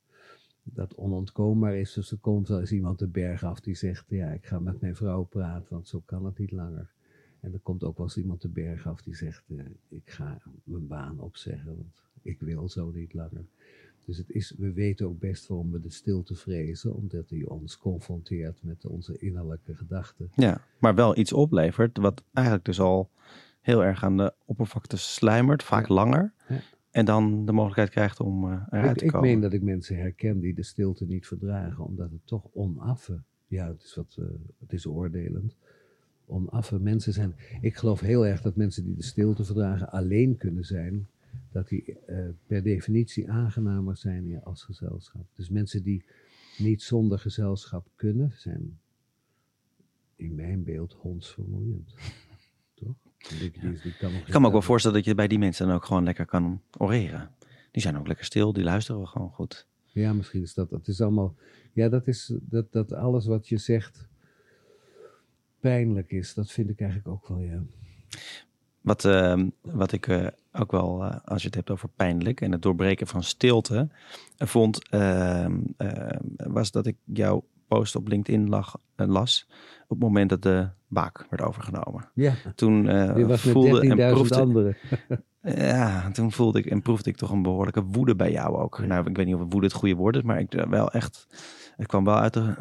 dat 0.62 0.94
onontkoombaar 0.94 1.76
is. 1.76 1.92
Dus 1.92 2.11
er 2.11 2.18
komt 2.18 2.48
wel 2.48 2.61
eens 2.61 2.72
iemand 2.72 2.98
de 2.98 3.06
berg 3.06 3.44
af 3.44 3.61
die 3.61 3.74
zegt, 3.74 4.04
ja, 4.08 4.28
ik 4.28 4.46
ga 4.46 4.58
met 4.58 4.80
mijn 4.80 4.96
vrouw 4.96 5.22
praten, 5.22 5.72
want 5.72 5.88
zo 5.88 6.02
kan 6.04 6.24
het 6.24 6.38
niet 6.38 6.52
langer. 6.52 6.90
En 7.40 7.52
er 7.52 7.58
komt 7.58 7.84
ook 7.84 7.96
wel 7.96 8.06
eens 8.06 8.16
iemand 8.16 8.42
de 8.42 8.48
berg 8.48 8.86
af 8.86 9.02
die 9.02 9.14
zegt, 9.14 9.44
uh, 9.46 9.64
ik 9.88 10.11
ga 10.11 10.42
mijn 10.64 10.86
baan 10.86 11.20
opzeggen, 11.20 11.76
want 11.76 12.02
ik 12.22 12.40
wil 12.40 12.68
zo 12.68 12.90
niet 12.90 13.14
langer. 13.14 13.44
Dus 14.04 14.16
het 14.16 14.30
is, 14.30 14.54
we 14.58 14.72
weten 14.72 15.06
ook 15.06 15.18
best 15.18 15.46
waarom 15.46 15.70
we 15.70 15.80
de 15.80 15.90
stilte 15.90 16.34
vrezen, 16.34 16.94
omdat 16.94 17.28
die 17.28 17.50
ons 17.50 17.78
confronteert 17.78 18.62
met 18.62 18.86
onze 18.86 19.18
innerlijke 19.18 19.74
gedachten. 19.74 20.30
Ja, 20.34 20.64
maar 20.78 20.94
wel 20.94 21.16
iets 21.16 21.32
oplevert, 21.32 21.98
wat 21.98 22.22
eigenlijk 22.32 22.66
dus 22.66 22.80
al 22.80 23.11
heel 23.61 23.84
erg 23.84 24.04
aan 24.04 24.16
de 24.16 24.32
oppervlakte 24.44 24.96
sluimert, 24.96 25.62
vaak 25.62 25.88
langer. 25.88 26.32
Ja. 26.48 26.61
En 26.91 27.05
dan 27.05 27.47
de 27.47 27.53
mogelijkheid 27.53 27.91
krijgt 27.91 28.20
om 28.20 28.45
uh, 28.45 28.62
eruit 28.70 28.91
ik, 28.91 28.97
te 28.97 29.12
komen. 29.12 29.28
Ik 29.28 29.34
meen 29.34 29.43
dat 29.43 29.53
ik 29.53 29.62
mensen 29.62 29.97
herken 29.97 30.41
die 30.41 30.55
de 30.55 30.62
stilte 30.62 31.07
niet 31.07 31.26
verdragen, 31.26 31.84
omdat 31.84 32.11
het 32.11 32.20
toch 32.26 32.49
onaffe, 32.53 33.22
ja, 33.47 33.68
het 33.68 33.82
is, 33.82 33.95
wat, 33.95 34.16
uh, 34.18 34.26
het 34.59 34.72
is 34.72 34.86
oordelend, 34.86 35.57
onaffe 36.26 36.78
mensen 36.78 37.12
zijn. 37.12 37.34
Ik 37.61 37.76
geloof 37.76 38.01
heel 38.01 38.26
erg 38.26 38.41
dat 38.41 38.57
mensen 38.57 38.84
die 38.84 38.95
de 38.95 39.03
stilte 39.03 39.45
verdragen 39.45 39.91
alleen 39.91 40.36
kunnen 40.36 40.64
zijn, 40.64 41.09
dat 41.53 41.68
die 41.68 41.97
uh, 42.09 42.28
per 42.47 42.62
definitie 42.62 43.30
aangenamer 43.30 43.97
zijn 43.97 44.28
ja, 44.28 44.41
als 44.45 44.62
gezelschap. 44.62 45.26
Dus 45.34 45.49
mensen 45.49 45.82
die 45.82 46.05
niet 46.59 46.82
zonder 46.82 47.18
gezelschap 47.18 47.86
kunnen, 47.95 48.32
zijn 48.34 48.78
in 50.16 50.34
mijn 50.34 50.64
beeld 50.64 50.93
hondsvermoeiend. 50.93 51.95
ik 53.28 54.30
kan 54.30 54.40
me 54.40 54.46
ook 54.46 54.52
wel 54.52 54.62
voorstellen 54.62 54.96
dat 54.96 55.06
je 55.06 55.14
bij 55.14 55.28
die 55.28 55.38
mensen 55.38 55.66
dan 55.66 55.74
ook 55.74 55.84
gewoon 55.84 56.04
lekker 56.04 56.26
kan 56.26 56.62
oreren. 56.78 57.30
Die 57.70 57.82
zijn 57.82 57.98
ook 57.98 58.06
lekker 58.06 58.24
stil, 58.24 58.52
die 58.52 58.64
luisteren 58.64 59.08
gewoon 59.08 59.30
goed. 59.30 59.66
Ja, 59.84 60.12
misschien 60.12 60.42
is 60.42 60.54
dat. 60.54 60.70
Het 60.70 60.88
is 60.88 61.00
allemaal. 61.00 61.34
Ja, 61.72 61.88
dat 61.88 62.06
is 62.06 62.32
dat, 62.40 62.72
dat 62.72 62.92
alles 62.92 63.26
wat 63.26 63.48
je 63.48 63.56
zegt 63.56 64.08
pijnlijk 65.60 66.10
is. 66.10 66.34
Dat 66.34 66.50
vind 66.50 66.70
ik 66.70 66.80
eigenlijk 66.80 67.10
ook 67.10 67.28
wel, 67.28 67.40
ja. 67.40 67.62
Wat, 68.80 69.04
uh, 69.04 69.42
wat 69.60 69.92
ik 69.92 70.06
uh, 70.06 70.26
ook 70.52 70.70
wel, 70.70 71.04
uh, 71.04 71.16
als 71.24 71.40
je 71.40 71.46
het 71.46 71.56
hebt 71.56 71.70
over 71.70 71.88
pijnlijk 71.88 72.40
en 72.40 72.52
het 72.52 72.62
doorbreken 72.62 73.06
van 73.06 73.22
stilte, 73.22 73.88
vond, 74.36 74.88
was 76.36 76.70
dat 76.70 76.86
ik 76.86 76.96
jouw 77.04 77.44
post 77.70 77.96
op 77.96 78.08
LinkedIn 78.08 78.48
lag, 78.48 78.76
las 78.96 79.46
op 79.82 79.88
het 79.88 79.98
moment 79.98 80.30
dat 80.30 80.42
de 80.42 80.68
baak 80.88 81.26
werd 81.30 81.42
overgenomen. 81.42 82.10
Ja, 82.14 82.32
toen 82.54 82.84
uh, 82.86 83.28
voelde 83.36 83.80
en 83.80 84.12
proefde, 84.12 84.40
anderen. 84.40 84.76
ja, 85.42 86.10
toen 86.10 86.32
voelde 86.32 86.58
ik 86.58 86.66
en 86.66 86.82
proefde 86.82 87.10
ik 87.10 87.16
toch 87.16 87.30
een 87.30 87.42
behoorlijke 87.42 87.82
woede 87.82 88.16
bij 88.16 88.32
jou 88.32 88.56
ook. 88.56 88.86
Nou, 88.86 89.08
ik 89.10 89.16
weet 89.16 89.26
niet 89.26 89.34
of 89.34 89.40
woede 89.48 89.66
het 89.66 89.72
goede 89.76 89.94
woord 89.94 90.16
is, 90.16 90.22
maar 90.22 90.40
ik 90.40 90.64
wel 90.68 90.90
echt 90.90 91.26
het 91.76 91.88
kwam 91.88 92.04
wel 92.04 92.18
uit 92.18 92.32
de, 92.32 92.54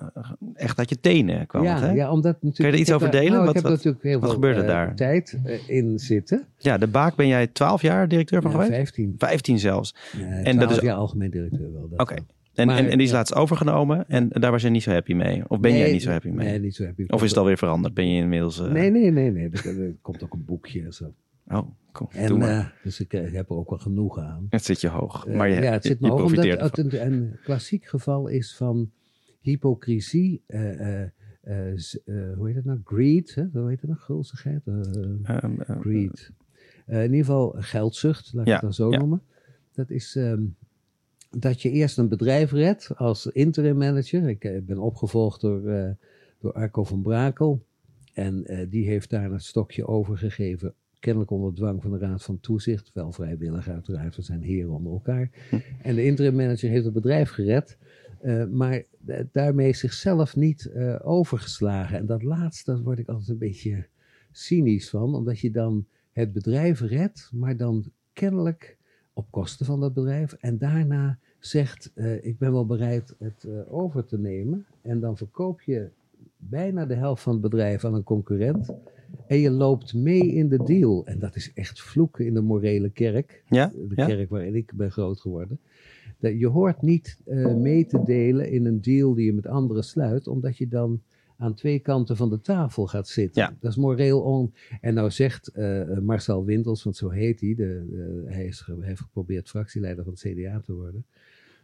echt 0.53 0.77
uit 0.77 0.89
je 0.89 0.99
tenen. 0.99 1.47
Kwam 1.47 1.63
ja, 1.63 1.73
het, 1.73 1.81
hè? 1.81 1.91
ja, 1.91 2.11
omdat 2.11 2.33
natuurlijk. 2.41 2.55
Kun 2.55 2.65
je 2.65 2.71
er 2.71 2.79
iets 2.79 2.91
over 2.91 3.11
delen? 3.11 3.31
Nou, 3.31 3.39
Wat- 3.45 3.49
ik 3.49 3.55
heb 3.55 3.63
wat- 3.63 3.73
natuurlijk 3.73 4.03
heel 4.03 4.13
wat 4.19 4.23
veel 4.23 4.33
gebeurde 4.33 4.61
eh, 4.61 4.67
daar? 4.67 4.95
tijd 4.95 5.39
eh, 5.43 5.69
in 5.69 5.99
zitten. 5.99 6.47
Ja, 6.57 6.77
de 6.77 6.87
Baak 6.87 7.15
ben 7.15 7.27
jij 7.27 7.47
12 7.47 7.81
jaar 7.81 8.07
directeur 8.07 8.41
van 8.41 8.51
Ja, 8.51 8.57
geweest? 8.57 8.75
15. 8.75 9.15
15 9.17 9.59
zelfs. 9.59 9.95
en 10.43 10.57
dat 10.59 10.71
is- 10.71 10.79
jaar 10.79 10.95
algemeen 10.95 11.29
directeur 11.31 11.73
wel. 11.73 11.89
Oké. 11.97 12.15
En, 12.59 12.67
Maar- 12.67 12.77
en, 12.77 12.89
en 12.89 12.97
die 12.97 13.07
is 13.07 13.13
laatst 13.13 13.35
overgenomen 13.35 14.07
en 14.09 14.29
daar 14.29 14.51
was 14.51 14.61
je 14.61 14.69
niet 14.69 14.83
zo 14.83 14.91
happy 14.91 15.13
mee? 15.13 15.49
Of 15.49 15.59
ben 15.59 15.77
jij 15.77 15.91
niet 15.91 16.01
zo 16.01 16.11
happy 16.11 16.27
mee? 16.29 16.47
Nee, 16.47 16.59
niet 16.59 16.75
zo 16.75 16.85
happy. 16.85 17.03
of 17.07 17.23
is 17.23 17.29
het 17.29 17.39
alweer 17.39 17.57
veranderd? 17.57 17.93
Ben 17.93 18.09
je 18.11 18.21
inmiddels... 18.21 18.59
eh, 18.59 18.71
Nee, 18.71 18.91
nee, 18.91 19.11
nee, 19.11 19.31
nee. 19.31 19.49
Er, 19.49 19.81
er 19.81 19.95
komt 20.01 20.23
ook 20.23 20.33
een 20.33 20.45
boekje 20.45 20.83
en 20.83 20.93
zo. 20.93 21.13
Oh, 21.47 21.67
kom. 21.91 22.07
En, 22.11 22.41
eh, 22.41 22.65
dus 22.83 22.99
ik, 22.99 23.13
eh, 23.13 23.33
heb 23.33 23.49
er 23.49 23.55
ook 23.55 23.69
wel 23.69 23.79
genoeg 23.79 24.19
aan. 24.19 24.47
het 24.49 24.63
zit 24.65 24.81
je 24.81 24.87
hoog. 24.87 25.27
Maar 25.27 25.49
je, 25.49 25.61
ja, 25.61 25.71
het 25.71 25.85
zit 25.85 25.99
me 25.99 26.07
hoog, 26.09 26.17
omdat 26.23 26.33
profiteert 26.33 26.61
ervan. 26.71 26.85
het 26.85 26.93
een, 26.93 27.13
een 27.13 27.37
klassiek 27.43 27.85
geval 27.85 28.27
is 28.27 28.55
van 28.55 28.91
hypocrisie. 29.41 30.41
hoe 30.47 31.11
heet 32.47 32.55
het 32.55 32.65
nou? 32.65 32.79
Greed, 32.83 33.35
hè? 33.35 33.45
hoe 33.59 33.69
heet 33.69 33.81
het 33.81 33.89
nou? 33.89 34.01
Gulzigheid? 34.01 34.61
Eh, 34.67 34.73
Ehm, 35.23 35.61
eh, 35.61 35.79
greed. 35.79 36.31
In 36.85 37.01
ieder 37.01 37.17
geval 37.17 37.55
geldzucht, 37.57 38.33
laat 38.33 38.41
ik 38.41 38.47
Ja, 38.47 38.53
het 38.53 38.61
dan 38.63 38.73
zo 38.73 38.91
ja. 38.91 38.97
noemen. 38.97 39.21
Dat 39.73 39.89
is 39.89 40.15
ehm, 40.15 40.41
dat 41.29 41.61
je 41.61 41.71
eerst 41.71 41.97
een 41.97 42.07
bedrijf 42.07 42.51
redt 42.51 42.91
als 42.95 43.27
interim 43.27 43.77
manager. 43.77 44.29
Ik 44.29 44.43
eh, 44.43 44.61
ben 44.61 44.77
opgevolgd 44.77 45.41
door, 45.41 45.67
eh, 45.67 45.89
door 46.39 46.53
Arco 46.53 46.83
van 46.83 47.01
Brakel. 47.01 47.65
En 48.13 48.45
eh, 48.45 48.69
die 48.69 48.85
heeft 48.85 49.09
daar 49.09 49.31
het 49.31 49.43
stokje 49.43 49.87
overgegeven. 49.87 50.73
Kennelijk 50.99 51.31
onder 51.31 51.53
dwang 51.53 51.81
van 51.81 51.91
de 51.91 51.97
Raad 51.97 52.23
van 52.23 52.39
Toezicht. 52.39 52.93
Wel 52.93 53.11
vrijwillig 53.11 53.69
uiteraard, 53.69 54.15
we 54.15 54.21
zijn 54.21 54.41
heren 54.41 54.71
onder 54.71 54.91
elkaar. 54.91 55.29
En 55.81 55.95
de 55.95 56.03
interim 56.03 56.35
manager 56.35 56.69
heeft 56.69 56.85
het 56.85 56.93
bedrijf 56.93 57.29
gered. 57.29 57.77
maar 58.51 58.83
daarmee 59.31 59.73
zichzelf 59.73 60.35
niet 60.35 60.71
overgeslagen. 61.03 61.97
En 61.97 62.05
dat 62.05 62.23
laatste, 62.23 62.71
daar 62.71 62.81
word 62.81 62.99
ik 62.99 63.07
altijd 63.07 63.29
een 63.29 63.37
beetje 63.37 63.87
cynisch 64.31 64.89
van. 64.89 65.15
Omdat 65.15 65.39
je 65.39 65.51
dan 65.51 65.85
het 66.11 66.33
bedrijf 66.33 66.81
redt, 66.81 67.29
maar 67.33 67.57
dan 67.57 67.91
kennelijk 68.13 68.77
op 69.19 69.31
kosten 69.31 69.65
van 69.65 69.79
dat 69.79 69.93
bedrijf. 69.93 70.33
En 70.33 70.57
daarna 70.57 71.17
zegt, 71.39 71.91
eh, 71.95 72.25
ik 72.25 72.37
ben 72.37 72.51
wel 72.51 72.65
bereid 72.65 73.15
het 73.19 73.43
eh, 73.43 73.73
over 73.73 74.05
te 74.05 74.17
nemen. 74.17 74.65
En 74.81 74.99
dan 74.99 75.17
verkoop 75.17 75.61
je 75.61 75.89
bijna 76.37 76.85
de 76.85 76.93
helft 76.95 77.23
van 77.23 77.33
het 77.33 77.41
bedrijf 77.41 77.85
aan 77.85 77.93
een 77.93 78.03
concurrent. 78.03 78.69
En 79.27 79.37
je 79.37 79.49
loopt 79.51 79.93
mee 79.93 80.27
in 80.33 80.49
de 80.49 80.63
deal. 80.63 81.05
En 81.05 81.19
dat 81.19 81.35
is 81.35 81.51
echt 81.53 81.81
vloeken 81.81 82.25
in 82.25 82.33
de 82.33 82.41
morele 82.41 82.89
kerk. 82.89 83.43
Ja? 83.49 83.71
De 83.75 83.93
Ja? 83.95 84.05
kerk 84.05 84.29
waarin 84.29 84.55
ik 84.55 84.71
ben 84.75 84.91
groot 84.91 85.19
geworden. 85.19 85.59
Dat 86.19 86.39
je 86.39 86.47
hoort 86.47 86.81
niet 86.81 87.17
eh, 87.25 87.53
mee 87.55 87.85
te 87.85 88.03
delen 88.03 88.51
in 88.51 88.65
een 88.65 88.81
deal 88.81 89.13
die 89.13 89.25
je 89.25 89.33
met 89.33 89.47
anderen 89.47 89.83
sluit. 89.83 90.27
Omdat 90.27 90.57
je 90.57 90.67
dan 90.67 91.01
aan 91.39 91.53
twee 91.53 91.79
kanten 91.79 92.15
van 92.17 92.29
de 92.29 92.41
tafel 92.41 92.87
gaat 92.87 93.07
zitten. 93.07 93.41
Ja. 93.41 93.53
Dat 93.59 93.71
is 93.71 93.77
moreel 93.77 94.21
on... 94.21 94.53
En 94.81 94.93
nou 94.93 95.11
zegt 95.11 95.47
eh, 95.47 95.81
Marcel 96.01 96.45
Wintels, 96.45 96.83
want 96.83 96.95
zo 96.95 97.09
heet 97.09 97.39
hij. 97.39 97.55
De, 97.55 97.85
de- 97.89 98.23
hij, 98.27 98.45
is, 98.45 98.63
hij 98.65 98.75
heeft 98.87 99.01
geprobeerd 99.01 99.49
fractieleider 99.49 100.03
van 100.03 100.13
het 100.13 100.21
CDA 100.21 100.61
te 100.65 100.73
worden. 100.73 101.05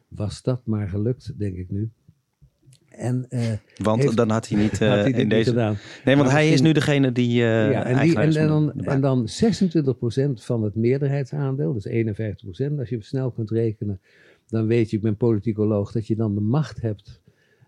Was 0.07 0.41
dat 0.41 0.61
maar 0.63 0.87
gelukt, 0.89 1.33
denk 1.37 1.55
ik 1.55 1.69
nu. 1.69 1.89
En 2.89 3.25
eh, 3.29 3.51
Want 3.77 4.01
Heeft- 4.03 4.17
dan 4.17 4.29
had 4.29 4.47
hij 4.47 4.61
niet 4.61 4.71
eh, 4.81 4.89
had 4.89 4.97
hij 4.97 5.11
dit 5.11 5.21
in 5.21 5.29
deze... 5.29 5.49
gedaan. 5.49 5.77
Nee, 6.05 6.15
want 6.15 6.27
Maar 6.27 6.37
hij 6.37 6.49
is 6.51 6.61
nu 6.61 6.71
degene 6.71 7.11
die 7.11 7.41
eh 7.43 7.71
ja, 7.71 7.85
en, 7.85 8.01
die, 8.07 8.19
en, 8.19 8.47
dan, 8.47 8.73
en 8.81 9.01
dan 9.01 9.27
26% 9.27 10.31
van 10.33 10.63
het 10.63 10.75
meerderheidsaandeel, 10.75 11.73
dus 11.73 11.87
51%. 11.87 12.77
Als 12.77 12.89
je 12.89 12.97
snel 13.01 13.31
kunt 13.31 13.51
rekenen, 13.51 13.99
dan 14.47 14.67
weet 14.67 14.89
je, 14.89 14.95
ik 14.97 15.03
ben 15.03 15.15
politicoloog, 15.17 15.91
dat 15.91 16.07
je 16.07 16.15
dan 16.15 16.35
de 16.35 16.41
macht 16.41 16.81
hebt 16.81 17.21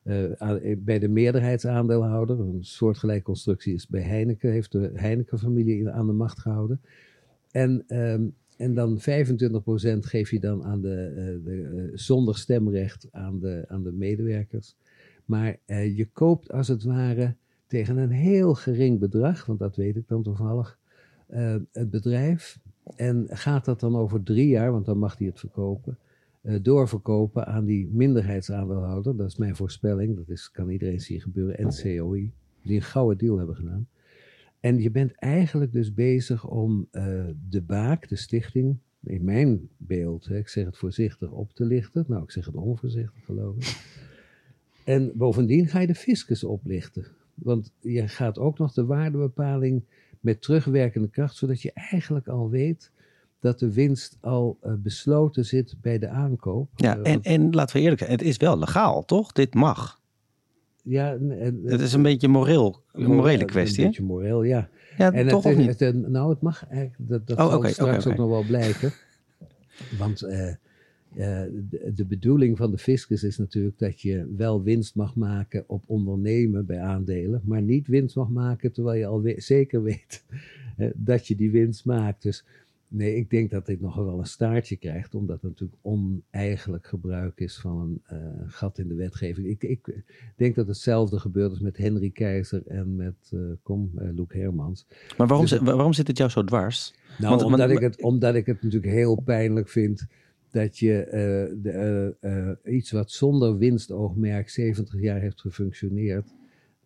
eh, 0.07 0.71
eh, 0.71 0.77
bij 0.79 0.99
de 0.99 1.07
meerderheidsaandeelhouder. 1.07 2.39
Een 2.39 2.63
soortgelijke 2.63 3.23
constructie 3.23 3.73
is 3.73 3.87
bij 3.87 4.01
Heineken, 4.01 4.51
heeft 4.51 4.71
de 4.71 4.91
Heineken-familie 4.93 5.89
aan 5.89 6.07
de 6.07 6.13
macht 6.13 6.39
gehouden. 6.39 6.81
En, 7.51 7.83
ehm, 7.87 8.23
en 8.57 8.73
dan 8.73 8.99
25% 8.99 10.05
geef 10.05 10.31
je 10.31 10.39
dan 10.39 10.63
aan 10.63 10.81
de, 10.81 11.13
eh, 11.15 11.45
de, 11.45 11.91
zonder 11.93 12.37
stemrecht 12.37 13.07
aan 13.11 13.39
de, 13.39 13.65
aan 13.67 13.83
de 13.83 13.91
medewerkers. 13.91 14.75
Maar 15.25 15.57
je 15.67 16.07
koopt 16.13 16.51
als 16.51 16.67
het 16.67 16.83
ware 16.83 17.35
tegen 17.67 17.97
een 17.97 18.11
heel 18.11 18.53
gering 18.53 18.99
bedrag, 18.99 19.45
want 19.45 19.59
dat 19.59 19.75
weet 19.75 19.95
ik 19.95 20.07
dan 20.07 20.23
toevallig, 20.23 20.79
het 21.71 21.89
bedrijf. 21.89 22.59
En 22.95 23.25
gaat 23.29 23.65
dat 23.65 23.79
dan 23.79 23.95
over 23.95 24.23
drie 24.23 24.47
jaar, 24.47 24.71
want 24.71 24.85
dan 24.85 24.97
mag 24.97 25.17
hij 25.17 25.27
het 25.27 25.39
verkopen, 25.39 25.97
doorverkopen 26.61 27.47
aan 27.47 27.65
die 27.65 27.89
minderheidsaandeelhouder. 27.91 29.15
Dat 29.15 29.27
is 29.27 29.37
mijn 29.37 29.55
voorspelling, 29.55 30.15
dat 30.15 30.29
is, 30.29 30.51
kan 30.51 30.69
iedereen 30.69 30.99
zien 30.99 31.21
gebeuren, 31.21 31.57
en 31.57 31.69
COI, 31.69 32.31
die 32.63 32.75
een 32.75 32.81
gouden 32.81 33.17
deal 33.17 33.37
hebben 33.37 33.55
gedaan. 33.55 33.87
En 34.59 34.81
je 34.81 34.91
bent 34.91 35.11
eigenlijk 35.15 35.71
dus 35.71 35.93
bezig 35.93 36.47
om 36.47 36.87
eh, 36.91 37.25
de 37.49 37.61
baak, 37.61 38.07
de 38.09 38.15
stichting, 38.15 38.77
in 39.03 39.23
mijn 39.23 39.69
beeld, 39.77 40.25
hè, 40.25 40.37
ik 40.37 40.47
zeg 40.47 40.65
het 40.65 40.77
voorzichtig, 40.77 41.31
op 41.31 41.53
te 41.53 41.65
lichten. 41.65 42.05
Nou, 42.07 42.23
ik 42.23 42.31
zeg 42.31 42.45
het 42.45 42.55
onvoorzichtig, 42.55 43.25
geloof 43.25 43.55
ik. 43.55 43.95
En 44.83 45.11
bovendien 45.15 45.67
ga 45.67 45.79
je 45.79 45.87
de 45.87 45.95
fiscus 45.95 46.43
oplichten. 46.43 47.05
Want 47.33 47.73
je 47.79 48.07
gaat 48.07 48.39
ook 48.39 48.57
nog 48.57 48.73
de 48.73 48.85
waardebepaling 48.85 49.83
met 50.19 50.41
terugwerkende 50.41 51.09
kracht, 51.09 51.35
zodat 51.35 51.61
je 51.61 51.71
eigenlijk 51.73 52.27
al 52.27 52.49
weet 52.49 52.91
dat 53.39 53.59
de 53.59 53.73
winst 53.73 54.17
al 54.21 54.57
eh, 54.61 54.73
besloten 54.77 55.45
zit 55.45 55.75
bij 55.81 55.99
de 55.99 56.07
aankoop. 56.09 56.69
Ja, 56.75 56.97
Eh, 56.97 57.11
en, 57.13 57.21
en 57.21 57.53
laten 57.53 57.75
we 57.75 57.81
eerlijk 57.81 57.99
zijn, 57.99 58.11
het 58.11 58.21
is 58.21 58.37
wel 58.37 58.59
legaal, 58.59 59.05
toch? 59.05 59.31
Dit 59.31 59.53
mag. 59.53 59.99
ja, 60.83 61.11
en- 61.13 61.39
en- 61.39 61.61
Het 61.65 61.81
is 61.81 61.93
een 61.93 62.01
beetje 62.01 62.27
moreel, 62.27 62.81
een 62.91 63.15
morele 63.15 63.45
kwestie, 63.45 63.79
Een 63.83 63.87
beetje 63.87 64.03
moreel, 64.03 64.43
ja. 64.43 64.69
Ja, 64.97 65.11
En 65.13 65.27
toch 65.27 65.43
het, 65.43 65.53
of 65.53 65.59
niet? 65.59 65.67
het, 65.67 65.81
eh, 65.81 65.93
nou, 65.93 66.29
het 66.29 66.41
mag 66.41 66.67
eigenlijk, 66.67 67.09
dat, 67.09 67.27
dat 67.27 67.37
Oh, 67.37 67.49
zal 67.51 67.65
straks 67.69 68.07
ook 68.07 68.15
nog 68.17 68.29
wel 68.29 68.43
blijken. 68.43 68.91
Want 69.97 70.21
eh, 70.21 70.47
eh, 70.49 70.55
de, 71.69 71.91
de 71.95 72.05
bedoeling 72.05 72.57
van 72.57 72.71
de 72.71 72.77
fiscus 72.77 73.23
is 73.23 73.37
natuurlijk 73.37 73.79
dat 73.79 74.01
je 74.01 74.33
wel 74.37 74.63
winst 74.63 74.95
mag 74.95 75.15
maken 75.15 75.63
op 75.67 75.83
ondernemen 75.85 76.65
bij 76.65 76.79
aandelen, 76.79 77.41
maar 77.43 77.61
niet 77.61 77.87
winst 77.87 78.15
mag 78.15 78.29
maken 78.29 78.71
terwijl 78.71 78.99
je 78.99 79.05
al 79.05 79.21
we- 79.21 79.41
zeker 79.41 79.83
weet 79.83 80.23
eh, 80.77 80.87
dat 80.95 81.27
je 81.27 81.35
die 81.35 81.51
winst 81.51 81.85
maakt. 81.85 82.21
Dus 82.23 82.43
nee, 82.87 83.15
ik 83.15 83.29
denk 83.29 83.51
dat 83.51 83.65
dit 83.65 83.81
nog 83.81 83.95
wel 83.95 84.19
een 84.19 84.25
staartje 84.25 84.75
krijgt, 84.75 85.15
omdat 85.15 85.41
het 85.41 85.49
natuurlijk 85.51 85.79
oneigenlijk 85.81 86.87
gebruik 86.87 87.39
is 87.39 87.57
van 87.57 87.79
een 87.81 88.17
eh, 88.17 88.27
gat 88.47 88.77
in 88.77 88.87
de 88.87 88.95
wetgeving. 88.95 89.47
Ik, 89.47 89.63
ik 89.63 90.03
denk 90.35 90.55
dat 90.55 90.67
hetzelfde 90.67 91.19
gebeurt 91.19 91.49
als 91.49 91.59
met 91.59 91.77
Henry 91.77 92.09
Keizer 92.09 92.67
en 92.67 92.95
met, 92.95 93.15
eh 93.31 93.39
kom, 93.63 93.91
eh 93.95 94.07
Loek 94.15 94.33
Hermans. 94.33 94.85
Maar 95.17 95.27
waarom, 95.27 95.45
dus 95.45 95.57
zit- 95.57 95.61
waarom 95.67 95.93
zit 95.93 96.07
het 96.07 96.17
jou 96.17 96.29
zo 96.29 96.43
dwars? 96.43 96.93
Nou, 97.17 97.29
Want- 97.29 97.43
omdat, 97.43 97.59
want- 97.59 97.71
ik 97.71 97.79
het, 97.79 98.01
omdat 98.01 98.35
ik 98.35 98.45
het 98.45 98.61
natuurlijk 98.63 98.93
heel 98.93 99.21
pijnlijk 99.21 99.69
vind 99.69 100.05
dat 100.51 100.77
je 100.77 101.07
de, 101.61 102.57
iets 102.65 102.91
wat 102.91 103.11
zonder 103.11 103.57
winstoogmerk 103.57 104.49
70 104.49 104.99
jaar 105.01 105.19
heeft 105.19 105.41
gefunctioneerd, 105.41 106.33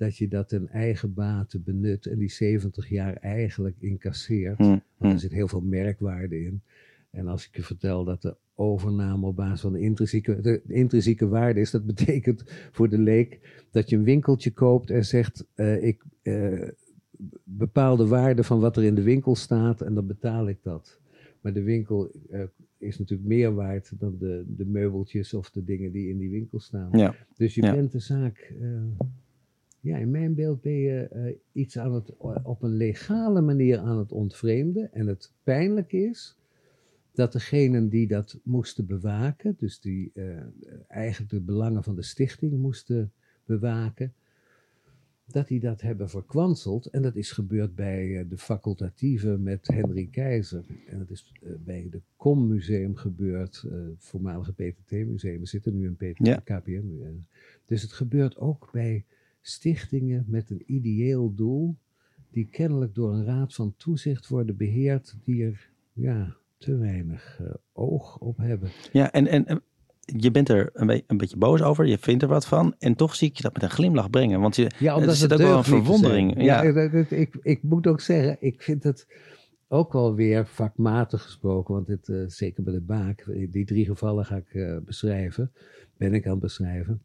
dat 0.01 0.17
je 0.17 0.27
dat 0.27 0.49
ten 0.49 0.67
eigen 0.67 1.13
bate 1.13 1.59
benut 1.59 2.05
en 2.05 2.17
die 2.17 2.31
70 2.31 2.89
jaar 2.89 3.13
eigenlijk 3.15 3.75
incasseert. 3.79 4.57
Hm, 4.57 4.63
Want 4.63 4.81
hm. 4.97 5.05
er 5.05 5.19
zit 5.19 5.31
heel 5.31 5.47
veel 5.47 5.61
merkwaarde 5.61 6.43
in. 6.43 6.61
En 7.09 7.27
als 7.27 7.47
ik 7.47 7.55
je 7.55 7.61
vertel 7.63 8.03
dat 8.03 8.21
de 8.21 8.35
overname 8.55 9.25
op 9.27 9.35
basis 9.35 9.61
van 9.61 9.73
de 9.73 9.79
intrinsieke, 9.79 10.41
de 10.41 10.61
intrinsieke 10.67 11.27
waarde 11.27 11.59
is, 11.59 11.71
dat 11.71 11.85
betekent 11.95 12.43
voor 12.71 12.89
de 12.89 12.97
leek 12.97 13.39
dat 13.71 13.89
je 13.89 13.95
een 13.95 14.03
winkeltje 14.03 14.51
koopt 14.51 14.89
en 14.89 15.05
zegt: 15.05 15.45
eh, 15.55 15.83
Ik 15.83 16.03
eh, 16.21 16.67
bepaal 17.43 17.95
de 17.95 18.07
waarde 18.07 18.43
van 18.43 18.59
wat 18.59 18.77
er 18.77 18.83
in 18.83 18.95
de 18.95 19.03
winkel 19.03 19.35
staat 19.35 19.81
en 19.81 19.93
dan 19.93 20.07
betaal 20.07 20.47
ik 20.49 20.57
dat. 20.61 20.99
Maar 21.41 21.53
de 21.53 21.63
winkel 21.63 22.11
eh, 22.29 22.41
is 22.77 22.99
natuurlijk 22.99 23.29
meer 23.29 23.53
waard 23.53 23.91
dan 23.99 24.15
de, 24.19 24.43
de 24.47 24.65
meubeltjes 24.65 25.33
of 25.33 25.51
de 25.51 25.63
dingen 25.63 25.91
die 25.91 26.09
in 26.09 26.17
die 26.17 26.29
winkel 26.29 26.59
staan. 26.59 26.89
Ja, 26.91 27.15
Dus 27.35 27.55
je 27.55 27.61
Ja. 27.61 27.73
bent 27.75 27.91
de 27.91 27.99
zaak. 27.99 28.53
Eh, 29.81 29.91
ja, 29.91 29.97
in 29.97 30.11
mijn 30.11 30.35
beeld 30.35 30.61
ben 30.61 30.73
je 30.73 31.07
eh, 31.07 31.35
iets 31.51 31.77
aan 31.77 31.93
het, 31.93 32.17
op 32.43 32.61
een 32.63 32.75
legale 32.77 33.41
manier 33.41 33.77
aan 33.77 33.97
het 33.97 34.11
ontvreemden. 34.11 34.93
En 34.93 35.07
het 35.07 35.33
pijnlijke 35.43 35.97
is 35.97 36.35
dat 37.11 37.31
degenen 37.31 37.89
die 37.89 38.07
dat 38.07 38.39
moesten 38.43 38.85
bewaken, 38.85 39.55
dus 39.57 39.79
die 39.79 40.11
eh, 40.13 40.23
eigenlijk 40.87 41.31
de 41.31 41.41
belangen 41.41 41.83
van 41.83 41.95
de 41.95 42.03
stichting 42.03 42.51
moesten 42.51 43.11
bewaken, 43.45 44.13
dat 45.31 45.47
die 45.47 45.59
dat 45.59 45.81
hebben 45.81 46.09
verkwanseld. 46.09 46.85
En 46.85 47.01
dat 47.01 47.15
is 47.15 47.31
gebeurd 47.31 47.75
bij 47.75 48.17
eh, 48.19 48.25
de 48.29 48.37
facultatieve 48.37 49.37
met 49.37 49.67
Henry 49.67 50.07
Keizer. 50.11 50.63
En 50.87 50.97
dat 50.97 51.09
is 51.09 51.31
eh, 51.43 51.51
bij 51.63 51.87
de 51.91 52.01
Com 52.15 52.47
Museum 52.47 52.95
gebeurd, 52.95 53.63
eh, 53.65 53.71
het 53.71 54.05
voormalige 54.05 54.53
PTT-museum. 54.53 55.39
We 55.39 55.45
zitten 55.47 55.73
nu 55.73 55.85
in 55.85 55.95
PTT, 55.95 56.25
Ja. 56.27 56.43
Eh. 56.45 56.81
Dus 57.65 57.81
het 57.81 57.91
gebeurt 57.91 58.37
ook 58.37 58.69
bij 58.71 59.05
stichtingen 59.41 60.25
met 60.27 60.49
een 60.49 60.63
ideeel 60.65 61.35
doel, 61.35 61.77
die 62.31 62.45
kennelijk 62.45 62.95
door 62.95 63.13
een 63.13 63.25
raad 63.25 63.53
van 63.53 63.73
toezicht 63.77 64.27
worden 64.27 64.57
beheerd, 64.57 65.15
die 65.23 65.43
er 65.43 65.69
ja, 65.93 66.35
te 66.57 66.77
weinig 66.77 67.39
eh, 67.41 67.53
oog 67.73 68.17
op 68.17 68.37
hebben. 68.37 68.69
ja 68.91 69.11
en, 69.11 69.27
en, 69.27 69.61
je 70.05 70.31
bent 70.31 70.49
er 70.49 70.69
een, 70.73 71.03
een, 71.07 71.17
beetje 71.17 71.37
boos 71.37 71.61
over, 71.61 71.85
je 71.85 71.97
vindt 71.97 72.23
er 72.23 72.29
wat 72.29 72.47
van. 72.47 72.75
En 72.79 72.95
toch 72.95 73.15
zie 73.15 73.29
ik 73.29 73.37
je 73.37 73.43
dat 73.43 73.53
met 73.53 73.63
een 73.63 73.69
glimlach 73.69 74.09
brengen. 74.09 74.39
Want 74.39 74.55
je, 74.55 74.71
ja, 74.79 74.95
omdat 74.95 75.09
er 75.09 75.15
zit 75.15 75.33
ook 75.33 75.39
wel 75.39 75.57
een 75.57 75.63
verwondering. 75.63 76.43
Ja, 76.43 76.61
ik, 76.61 77.37
ik 77.41 77.63
moet 77.63 77.87
ook 77.87 78.01
zeggen, 78.01 78.37
ik 78.39 78.61
vind 78.61 78.83
het 78.83 79.07
ook 79.67 79.93
wel 79.93 80.15
weer 80.15 80.47
vakmatig 80.47 81.21
gesproken. 81.21 81.73
Want 81.73 81.87
dit, 81.87 82.07
uh, 82.07 82.23
zeker 82.27 82.63
bij 82.63 82.73
de 82.73 82.81
baak, 82.81 83.25
die 83.49 83.65
drie 83.65 83.85
gevallen 83.85 84.25
ga 84.25 84.35
ik 84.35 84.53
uh, 84.53 84.77
beschrijven. 84.85 85.51
Ben 85.97 86.13
ik 86.13 86.25
aan 86.25 86.31
het 86.31 86.41
beschrijven. 86.41 87.01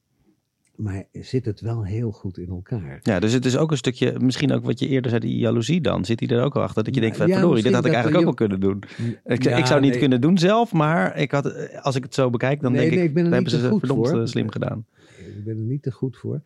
Maar 0.77 1.05
zit 1.12 1.45
het 1.45 1.61
wel 1.61 1.85
heel 1.85 2.11
goed 2.11 2.39
in 2.39 2.49
elkaar. 2.49 3.01
Ja, 3.03 3.20
dus 3.20 3.33
het 3.33 3.45
is 3.45 3.57
ook 3.57 3.70
een 3.70 3.77
stukje, 3.77 4.18
misschien 4.18 4.53
ook 4.53 4.64
wat 4.64 4.79
je 4.79 4.89
eerder 4.89 5.11
zei, 5.11 5.22
die 5.22 5.39
jaloezie 5.39 5.81
dan. 5.81 6.05
Zit 6.05 6.18
die 6.18 6.29
er 6.29 6.43
ook 6.43 6.57
al 6.57 6.62
achter? 6.62 6.85
Dat 6.85 6.95
je 6.95 7.01
denkt, 7.01 7.16
van, 7.16 7.27
ja, 7.27 7.33
verdorie, 7.33 7.62
dit 7.62 7.74
had 7.74 7.85
ik 7.85 7.93
eigenlijk 7.93 8.18
ook 8.18 8.24
wel 8.24 8.49
kunnen 8.49 8.61
doen. 8.61 8.83
Ik, 9.24 9.45
ik 9.45 9.66
zou 9.66 9.81
het 9.81 9.91
niet 9.91 9.99
kunnen 9.99 10.20
doen 10.20 10.39
zelf, 10.39 10.72
maar 10.72 11.16
ik 11.16 11.31
had, 11.31 11.81
als 11.83 11.97
ik 11.97 12.03
het 12.03 12.14
zo 12.14 12.31
bekijk, 12.31 12.61
dan 12.61 12.72
denk 12.72 12.93
ik, 12.93 13.16
ik 13.16 13.16
hebben 13.16 13.51
ze 13.51 13.59
verdomd 13.59 14.09
voor. 14.09 14.29
slim 14.29 14.51
gedaan. 14.51 14.87
Ik 15.16 15.45
ben 15.45 15.57
er 15.57 15.62
niet 15.62 15.83
te 15.83 15.93
goed 15.93 16.16
voor. 16.16 16.41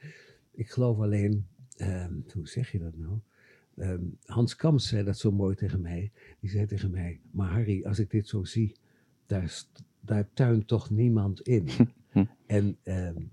Ik 0.55 0.71
geloof 0.71 0.99
alleen, 0.99 1.47
um, 1.77 2.25
hoe 2.35 2.49
zeg 2.49 2.73
je 2.73 2.79
dat 2.79 2.97
nou? 2.97 3.19
Um, 3.77 4.17
Hans 4.25 4.57
Kams 4.57 4.89
zei 4.89 5.05
dat 5.05 5.19
zo 5.19 5.33
mooi 5.33 5.55
tegen 5.55 5.81
mij. 5.81 6.11
Die 6.41 6.51
zei 6.51 6.67
tegen 6.67 6.91
mij, 6.91 7.21
maar 7.31 7.51
Harry, 7.51 7.85
als 7.85 7.99
ik 7.99 8.11
dit 8.11 8.29
zo 8.29 8.45
zie, 8.45 8.75
daar, 9.27 9.63
daar 10.01 10.29
tuint 10.35 10.69
toch 10.69 10.91
niemand 10.91 11.41
in. 11.41 11.69
en... 12.47 12.77
Um, 12.85 13.31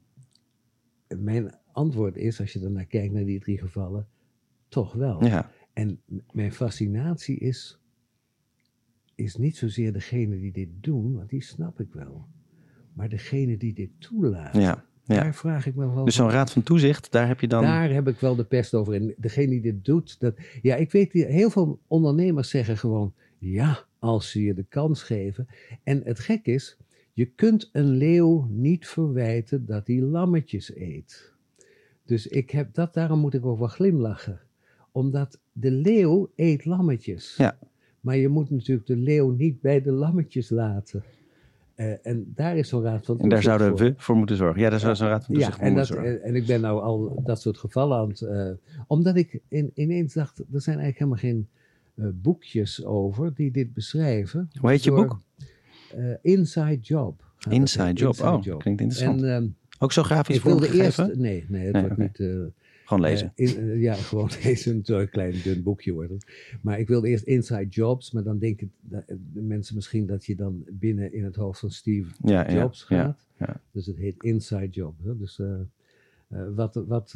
mijn 1.17 1.55
antwoord 1.71 2.17
is, 2.17 2.39
als 2.39 2.53
je 2.53 2.63
er 2.63 2.71
naar 2.71 2.85
kijkt, 2.85 3.13
naar 3.13 3.25
die 3.25 3.39
drie 3.39 3.57
gevallen, 3.57 4.07
toch 4.67 4.93
wel. 4.93 5.23
Ja. 5.25 5.51
En 5.73 6.01
mijn 6.31 6.51
fascinatie 6.51 7.37
is, 7.37 7.79
is 9.15 9.35
niet 9.35 9.57
zozeer 9.57 9.93
degene 9.93 10.39
die 10.39 10.51
dit 10.51 10.69
doen, 10.81 11.13
want 11.13 11.29
die 11.29 11.43
snap 11.43 11.79
ik 11.79 11.93
wel. 11.93 12.27
Maar 12.93 13.09
degene 13.09 13.57
die 13.57 13.73
dit 13.73 13.89
toelaten. 13.99 14.61
Ja. 14.61 14.85
Ja. 15.07 15.21
Daar 15.21 15.35
vraag 15.35 15.65
ik 15.65 15.75
me 15.75 15.93
wel. 15.93 16.05
Dus 16.05 16.15
zo'n 16.15 16.29
raad 16.29 16.51
van 16.51 16.63
toezicht, 16.63 17.11
daar 17.11 17.27
heb 17.27 17.39
je 17.39 17.47
dan. 17.47 17.61
Daar 17.63 17.89
heb 17.89 18.07
ik 18.07 18.19
wel 18.19 18.35
de 18.35 18.43
pest 18.43 18.73
over. 18.73 18.93
En 18.93 19.13
degene 19.17 19.47
die 19.47 19.61
dit 19.61 19.85
doet, 19.85 20.19
dat. 20.19 20.37
Ja, 20.61 20.75
ik 20.75 20.91
weet, 20.91 21.11
heel 21.11 21.49
veel 21.49 21.79
ondernemers 21.87 22.49
zeggen 22.49 22.77
gewoon: 22.77 23.13
ja, 23.37 23.85
als 23.99 24.31
ze 24.31 24.41
je 24.41 24.53
de 24.53 24.65
kans 24.69 25.03
geven. 25.03 25.47
En 25.83 26.01
het 26.03 26.19
gek 26.19 26.45
is, 26.45 26.77
je 27.17 27.25
kunt 27.25 27.69
een 27.71 27.89
leeuw 27.89 28.47
niet 28.49 28.87
verwijten 28.87 29.65
dat 29.65 29.87
hij 29.87 30.01
lammetjes 30.01 30.75
eet. 30.75 31.33
Dus 32.05 32.27
ik 32.27 32.49
heb 32.49 32.73
dat, 32.73 32.93
daarom 32.93 33.19
moet 33.19 33.33
ik 33.33 33.45
over 33.45 33.67
glimlachen. 33.67 34.39
Omdat 34.91 35.39
de 35.51 35.71
leeuw 35.71 36.31
eet 36.35 36.65
lammetjes. 36.65 37.35
Ja. 37.37 37.57
Maar 37.99 38.17
je 38.17 38.27
moet 38.27 38.49
natuurlijk 38.49 38.87
de 38.87 38.95
leeuw 38.95 39.31
niet 39.31 39.61
bij 39.61 39.81
de 39.81 39.91
lammetjes 39.91 40.49
laten. 40.49 41.03
Uh, 41.75 42.05
en 42.05 42.31
daar 42.35 42.57
is 42.57 42.69
zo'n 42.69 42.83
raad 42.83 43.05
van 43.05 43.19
En 43.19 43.29
daar 43.29 43.41
zouden 43.41 43.75
we 43.75 43.93
voor 43.97 44.15
moeten 44.15 44.35
zorgen. 44.35 44.61
Ja, 44.61 44.69
daar 44.69 44.79
zou 44.79 44.95
zo'n 44.95 45.07
raad 45.07 45.25
van 45.25 45.35
ja, 45.35 45.59
en 45.59 45.75
dat, 45.75 45.87
zorgen. 45.87 46.23
En 46.23 46.35
ik 46.35 46.45
ben 46.45 46.61
nou 46.61 46.81
al 46.81 47.21
dat 47.23 47.41
soort 47.41 47.57
gevallen 47.57 47.97
aan 47.97 48.09
het... 48.09 48.21
Uh, 48.21 48.49
omdat 48.87 49.15
ik 49.15 49.39
in, 49.47 49.71
ineens 49.73 50.13
dacht, 50.13 50.39
er 50.39 50.61
zijn 50.61 50.79
eigenlijk 50.79 50.97
helemaal 50.97 51.19
geen 51.19 51.47
uh, 51.95 52.21
boekjes 52.21 52.85
over 52.85 53.33
die 53.33 53.51
dit 53.51 53.73
beschrijven. 53.73 54.49
Hoe 54.59 54.69
heet 54.69 54.83
je 54.83 54.91
boek? 54.91 55.19
Uh, 55.97 56.13
Inside 56.21 56.79
Job. 56.81 57.23
Inside 57.49 57.93
Job, 57.93 58.09
inside 58.09 58.29
oh, 58.29 58.43
job. 58.43 58.59
klinkt 58.59 58.81
interessant. 58.81 59.21
En, 59.21 59.29
um, 59.29 59.55
Ook 59.79 59.91
zo 59.91 60.03
grafisch 60.03 60.39
vormgegeven? 60.39 60.83
Eerst, 60.83 60.97
nee, 60.97 61.45
nee, 61.47 61.65
het 61.65 61.73
nee, 61.73 61.81
wordt 61.81 61.91
okay. 61.91 62.05
niet... 62.05 62.19
Uh, 62.19 62.45
gewoon 62.85 63.03
lezen. 63.03 63.31
Uh, 63.35 63.57
in, 63.57 63.79
ja, 63.79 63.93
gewoon 64.09 64.29
lezen. 64.43 64.83
Een 64.85 65.09
klein 65.09 65.41
dun 65.43 65.63
boekje 65.63 65.91
wordt 65.91 66.11
het. 66.11 66.25
Maar 66.61 66.79
ik 66.79 66.87
wilde 66.87 67.07
eerst 67.07 67.23
Inside 67.23 67.67
Jobs, 67.67 68.11
maar 68.11 68.23
dan 68.23 68.37
denken 68.37 68.71
de 69.33 69.41
mensen 69.41 69.75
misschien 69.75 70.05
dat 70.05 70.25
je 70.25 70.35
dan 70.35 70.63
binnen 70.69 71.13
in 71.13 71.23
het 71.23 71.35
hoofd 71.35 71.59
van 71.59 71.71
Steve 71.71 72.11
ja, 72.23 72.53
Jobs 72.53 72.85
ja, 72.89 73.03
gaat. 73.03 73.25
Ja, 73.37 73.61
dus 73.71 73.85
het 73.85 73.97
heet 73.97 74.23
Inside 74.23 74.69
Job. 74.69 74.95
Hè? 75.03 75.17
Dus 75.17 75.41
wat, 76.55 76.83
wat 76.87 77.13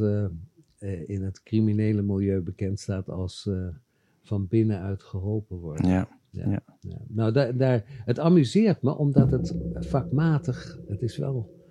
in 1.06 1.24
het 1.24 1.44
criminele 1.44 2.02
milieu 2.02 2.42
bekend 2.42 2.80
staat 2.80 3.10
als 3.10 3.50
van 4.24 4.48
binnenuit 4.48 5.04
geholpen 5.04 5.58
worden. 5.58 5.90
Ja. 5.90 6.08
Ja, 6.32 6.64
ja. 6.80 6.98
Nou, 7.08 7.32
daar, 7.32 7.58
daar, 7.58 7.84
het 8.06 8.20
amuseert 8.20 8.82
me 8.82 8.96
omdat 8.98 9.32
het 9.32 9.56
vakmatig, 9.74 10.80
het 10.88 11.02
is 11.02 11.18
wel, 11.18 11.62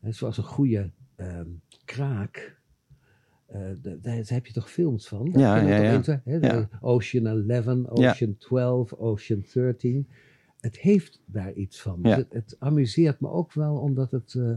het 0.00 0.12
is 0.12 0.20
wel 0.20 0.32
een 0.36 0.44
goede 0.44 0.90
um, 1.16 1.60
kraak. 1.84 2.62
Uh, 3.52 3.60
daar 4.02 4.22
heb 4.26 4.46
je 4.46 4.52
toch 4.52 4.70
films 4.70 5.08
van? 5.08 5.30
Ja, 5.32 5.56
ja, 5.56 6.68
Ocean 6.80 7.26
11, 7.50 7.86
Ocean 7.86 8.36
12, 8.38 8.92
Ocean 8.92 9.44
13. 9.52 10.08
Het 10.60 10.78
heeft 10.78 11.22
daar 11.26 11.52
iets 11.52 11.80
van. 11.80 12.02
Dus 12.02 12.14
het, 12.14 12.32
het, 12.32 12.56
amuseert 12.58 13.20
me 13.20 13.28
ook 13.28 13.52
wel 13.52 13.76
omdat 13.76 14.10
het... 14.10 14.34
Uh, 14.34 14.54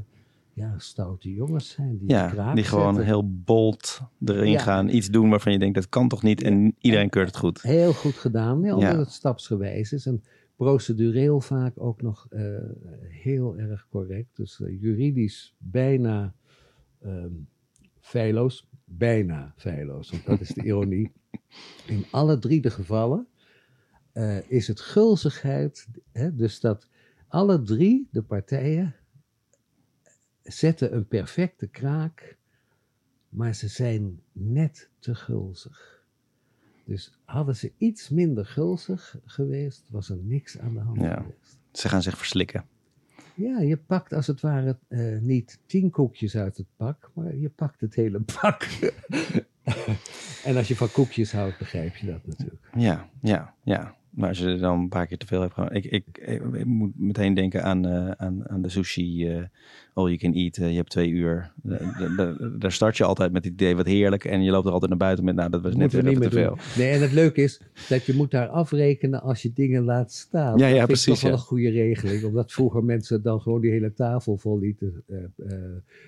ja, 0.57 0.73
stoute 0.77 1.33
jongens 1.33 1.69
zijn. 1.69 1.97
Die, 1.97 2.09
ja, 2.09 2.53
die 2.53 2.63
gewoon 2.63 3.01
heel 3.01 3.41
bold 3.43 4.01
erin 4.25 4.59
gaan. 4.59 4.89
Iets 4.89 5.07
doen 5.07 5.29
waarvan 5.29 5.51
je 5.51 5.59
denkt, 5.59 5.75
dat 5.75 5.89
kan 5.89 6.07
toch 6.07 6.23
niet? 6.23 6.43
En 6.43 6.75
iedereen 6.79 7.09
keurt 7.09 7.27
het 7.27 7.37
goed. 7.37 7.61
Heel 7.61 7.93
goed 7.93 8.13
gedaan. 8.13 8.61
Ja, 8.61 8.75
omdat 8.75 8.97
het 8.97 9.11
stapsgewijs 9.11 9.91
is. 9.91 10.05
En 10.05 10.23
procedureel 10.55 11.41
vaak 11.41 11.73
ook 11.75 12.01
nog 12.01 12.27
uh, 12.29 12.57
heel 13.01 13.57
erg 13.57 13.87
correct. 13.89 14.35
Dus 14.35 14.59
uh, 14.59 14.81
juridisch 14.81 15.55
bijna 15.57 16.33
um, 17.05 17.47
feilloos. 17.99 18.67
Bijna 18.85 19.53
feilloos, 19.55 20.09
want 20.11 20.25
dat 20.25 20.39
is 20.39 20.49
de 20.49 20.63
ironie. 20.63 21.11
In 21.87 22.05
alle 22.11 22.39
drie 22.39 22.61
de 22.61 22.69
gevallen 22.69 23.27
uh, 24.13 24.51
is 24.51 24.67
het 24.67 24.79
gulzigheid. 24.79 25.87
Hè, 26.11 26.35
dus 26.35 26.59
dat 26.59 26.87
alle 27.27 27.61
drie 27.61 28.07
de 28.11 28.21
partijen 28.21 28.95
zetten 30.47 30.95
een 30.95 31.07
perfecte 31.07 31.67
kraak, 31.67 32.37
maar 33.29 33.55
ze 33.55 33.67
zijn 33.67 34.21
net 34.31 34.89
te 34.99 35.15
gulzig. 35.15 36.03
Dus 36.85 37.19
hadden 37.25 37.55
ze 37.55 37.71
iets 37.77 38.09
minder 38.09 38.45
gulzig 38.45 39.17
geweest, 39.25 39.89
was 39.89 40.09
er 40.09 40.17
niks 40.21 40.59
aan 40.59 40.73
de 40.73 40.79
hand 40.79 41.01
ja, 41.01 41.15
geweest. 41.15 41.59
Ze 41.71 41.89
gaan 41.89 42.01
zich 42.01 42.17
verslikken. 42.17 42.65
Ja, 43.33 43.59
je 43.59 43.77
pakt 43.77 44.13
als 44.13 44.27
het 44.27 44.41
ware 44.41 44.77
uh, 44.87 45.19
niet 45.21 45.59
tien 45.65 45.89
koekjes 45.89 46.35
uit 46.35 46.57
het 46.57 46.67
pak, 46.75 47.11
maar 47.13 47.35
je 47.35 47.49
pakt 47.49 47.81
het 47.81 47.95
hele 47.95 48.19
pak. 48.19 48.67
en 50.45 50.55
als 50.55 50.67
je 50.67 50.75
van 50.75 50.91
koekjes 50.91 51.31
houdt, 51.31 51.57
begrijp 51.57 51.95
je 51.95 52.05
dat 52.05 52.27
natuurlijk. 52.27 52.69
Ja, 52.75 53.09
ja, 53.21 53.53
ja. 53.63 53.95
Maar 54.09 54.29
als 54.29 54.37
je 54.37 54.45
er 54.45 54.59
dan 54.59 54.79
een 54.79 54.89
paar 54.89 55.07
keer 55.07 55.17
te 55.17 55.27
veel 55.27 55.41
hebt 55.41 55.53
gehad. 55.53 55.73
Ik, 55.73 55.85
ik, 55.85 56.17
ik, 56.17 56.65
moet 56.65 56.99
meteen 56.99 57.33
denken 57.33 57.63
aan, 57.63 57.85
uh, 57.85 58.11
aan, 58.11 58.49
aan 58.49 58.61
de 58.61 58.69
sushi. 58.69 59.37
Uh, 59.37 59.43
all 59.97 60.05
you 60.05 60.17
can 60.17 60.33
eat. 60.33 60.57
Uh, 60.57 60.69
je 60.69 60.75
hebt 60.75 60.89
twee 60.89 61.09
uur. 61.09 61.51
daar 62.59 62.71
start 62.71 62.97
je 62.97 63.03
altijd 63.03 63.31
met 63.31 63.43
het 63.43 63.53
idee 63.53 63.75
wat 63.75 63.85
heerlijk. 63.85 64.25
En 64.25 64.43
je 64.43 64.51
loopt 64.51 64.65
er 64.65 64.71
altijd 64.71 64.89
naar 64.89 64.99
buiten 64.99 65.25
met, 65.25 65.35
nou, 65.35 65.49
dat 65.49 65.61
was 65.61 65.75
net 65.75 65.91
weer 65.91 66.19
te 66.19 66.29
veel. 66.29 66.57
Nee, 66.77 66.89
en 66.91 67.01
het 67.01 67.11
leuke 67.11 67.41
is 67.41 67.61
dat 67.89 68.05
je 68.05 68.13
moet 68.13 68.31
daar 68.31 68.47
afrekenen 68.47 69.21
als 69.21 69.41
je 69.41 69.51
dingen 69.53 69.83
laat 69.83 70.11
staan. 70.11 70.57
Ja, 70.57 70.67
ja, 70.67 70.77
dat 70.77 70.85
precies. 70.85 71.05
Dat 71.05 71.15
is 71.15 71.21
toch 71.21 71.29
wel 71.29 71.39
een 71.39 71.45
goede 71.45 71.69
regeling. 71.69 72.23
Omdat 72.23 72.51
vroeger 72.51 72.83
mensen 72.83 73.21
dan 73.21 73.41
gewoon 73.41 73.61
die 73.61 73.71
hele 73.71 73.93
tafel 73.93 74.37
vol 74.37 74.59
lieten. 74.59 75.03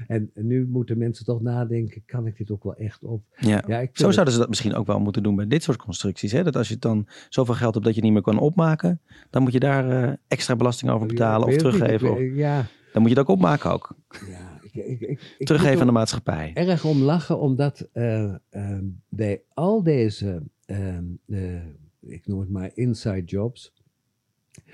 en 0.08 0.32
nu 0.34 0.68
moeten 0.68 0.98
mensen 0.98 1.26
toch 1.26 1.42
nadenken, 1.42 2.04
kan 2.06 2.28
ik 2.28 2.38
dit 2.38 2.52
ook 2.52 2.64
wel 2.64 2.76
echt 2.76 3.04
op? 3.04 3.24
Ja, 3.36 3.64
ja 3.68 3.80
ik 3.80 3.90
zo 3.94 4.12
zouden 4.12 4.34
ze 4.34 4.40
dat 4.40 4.50
misschien 4.50 4.76
ook 4.76 4.88
wel 4.88 5.00
moeten 5.00 5.24
doen 5.24 5.36
bij 5.36 5.48
dit 5.48 5.64
soort 5.64 5.78
constructies. 5.78 6.32
Hè? 6.32 6.44
Dat 6.44 6.56
als 6.56 6.70
je 6.70 6.78
dan 6.78 7.08
zoveel 7.30 7.54
geld 7.54 7.74
hebt 7.74 7.86
dat 7.86 7.96
je 7.96 8.02
niet 8.02 8.14
meer 8.14 8.22
kan 8.22 8.40
opmaken, 8.40 9.02
dan 9.30 9.42
moet 9.42 9.54
je 9.54 9.60
daar 9.60 10.18
extra 10.28 10.56
belasting 10.56 10.92
over 10.92 11.08
betalen 11.08 11.48
of 11.48 11.56
teruggeven. 11.56 12.12
Of... 12.12 12.20
Ja, 12.20 12.66
dan 12.94 13.02
moet 13.02 13.12
je 13.12 13.18
het 13.18 13.28
ook 13.28 13.36
opmaken 13.36 13.72
ook. 13.72 13.96
Ja, 14.28 14.60
ik, 14.62 14.74
ik, 14.74 15.00
ik, 15.00 15.36
ik 15.38 15.46
Teruggeven 15.48 15.80
aan 15.80 15.88
de 15.88 15.94
maatschappij. 15.94 16.52
Erg 16.54 16.86
om 16.86 17.02
lachen, 17.02 17.40
omdat 17.40 17.88
uh, 17.94 18.36
uh, 18.52 18.78
bij 19.10 19.42
al 19.54 19.84
deze, 19.84 20.42
uh, 20.66 21.66
ik 22.00 22.28
noem 22.28 22.40
het 22.40 22.50
maar 22.50 22.72
inside 22.74 23.24
jobs, 23.24 23.74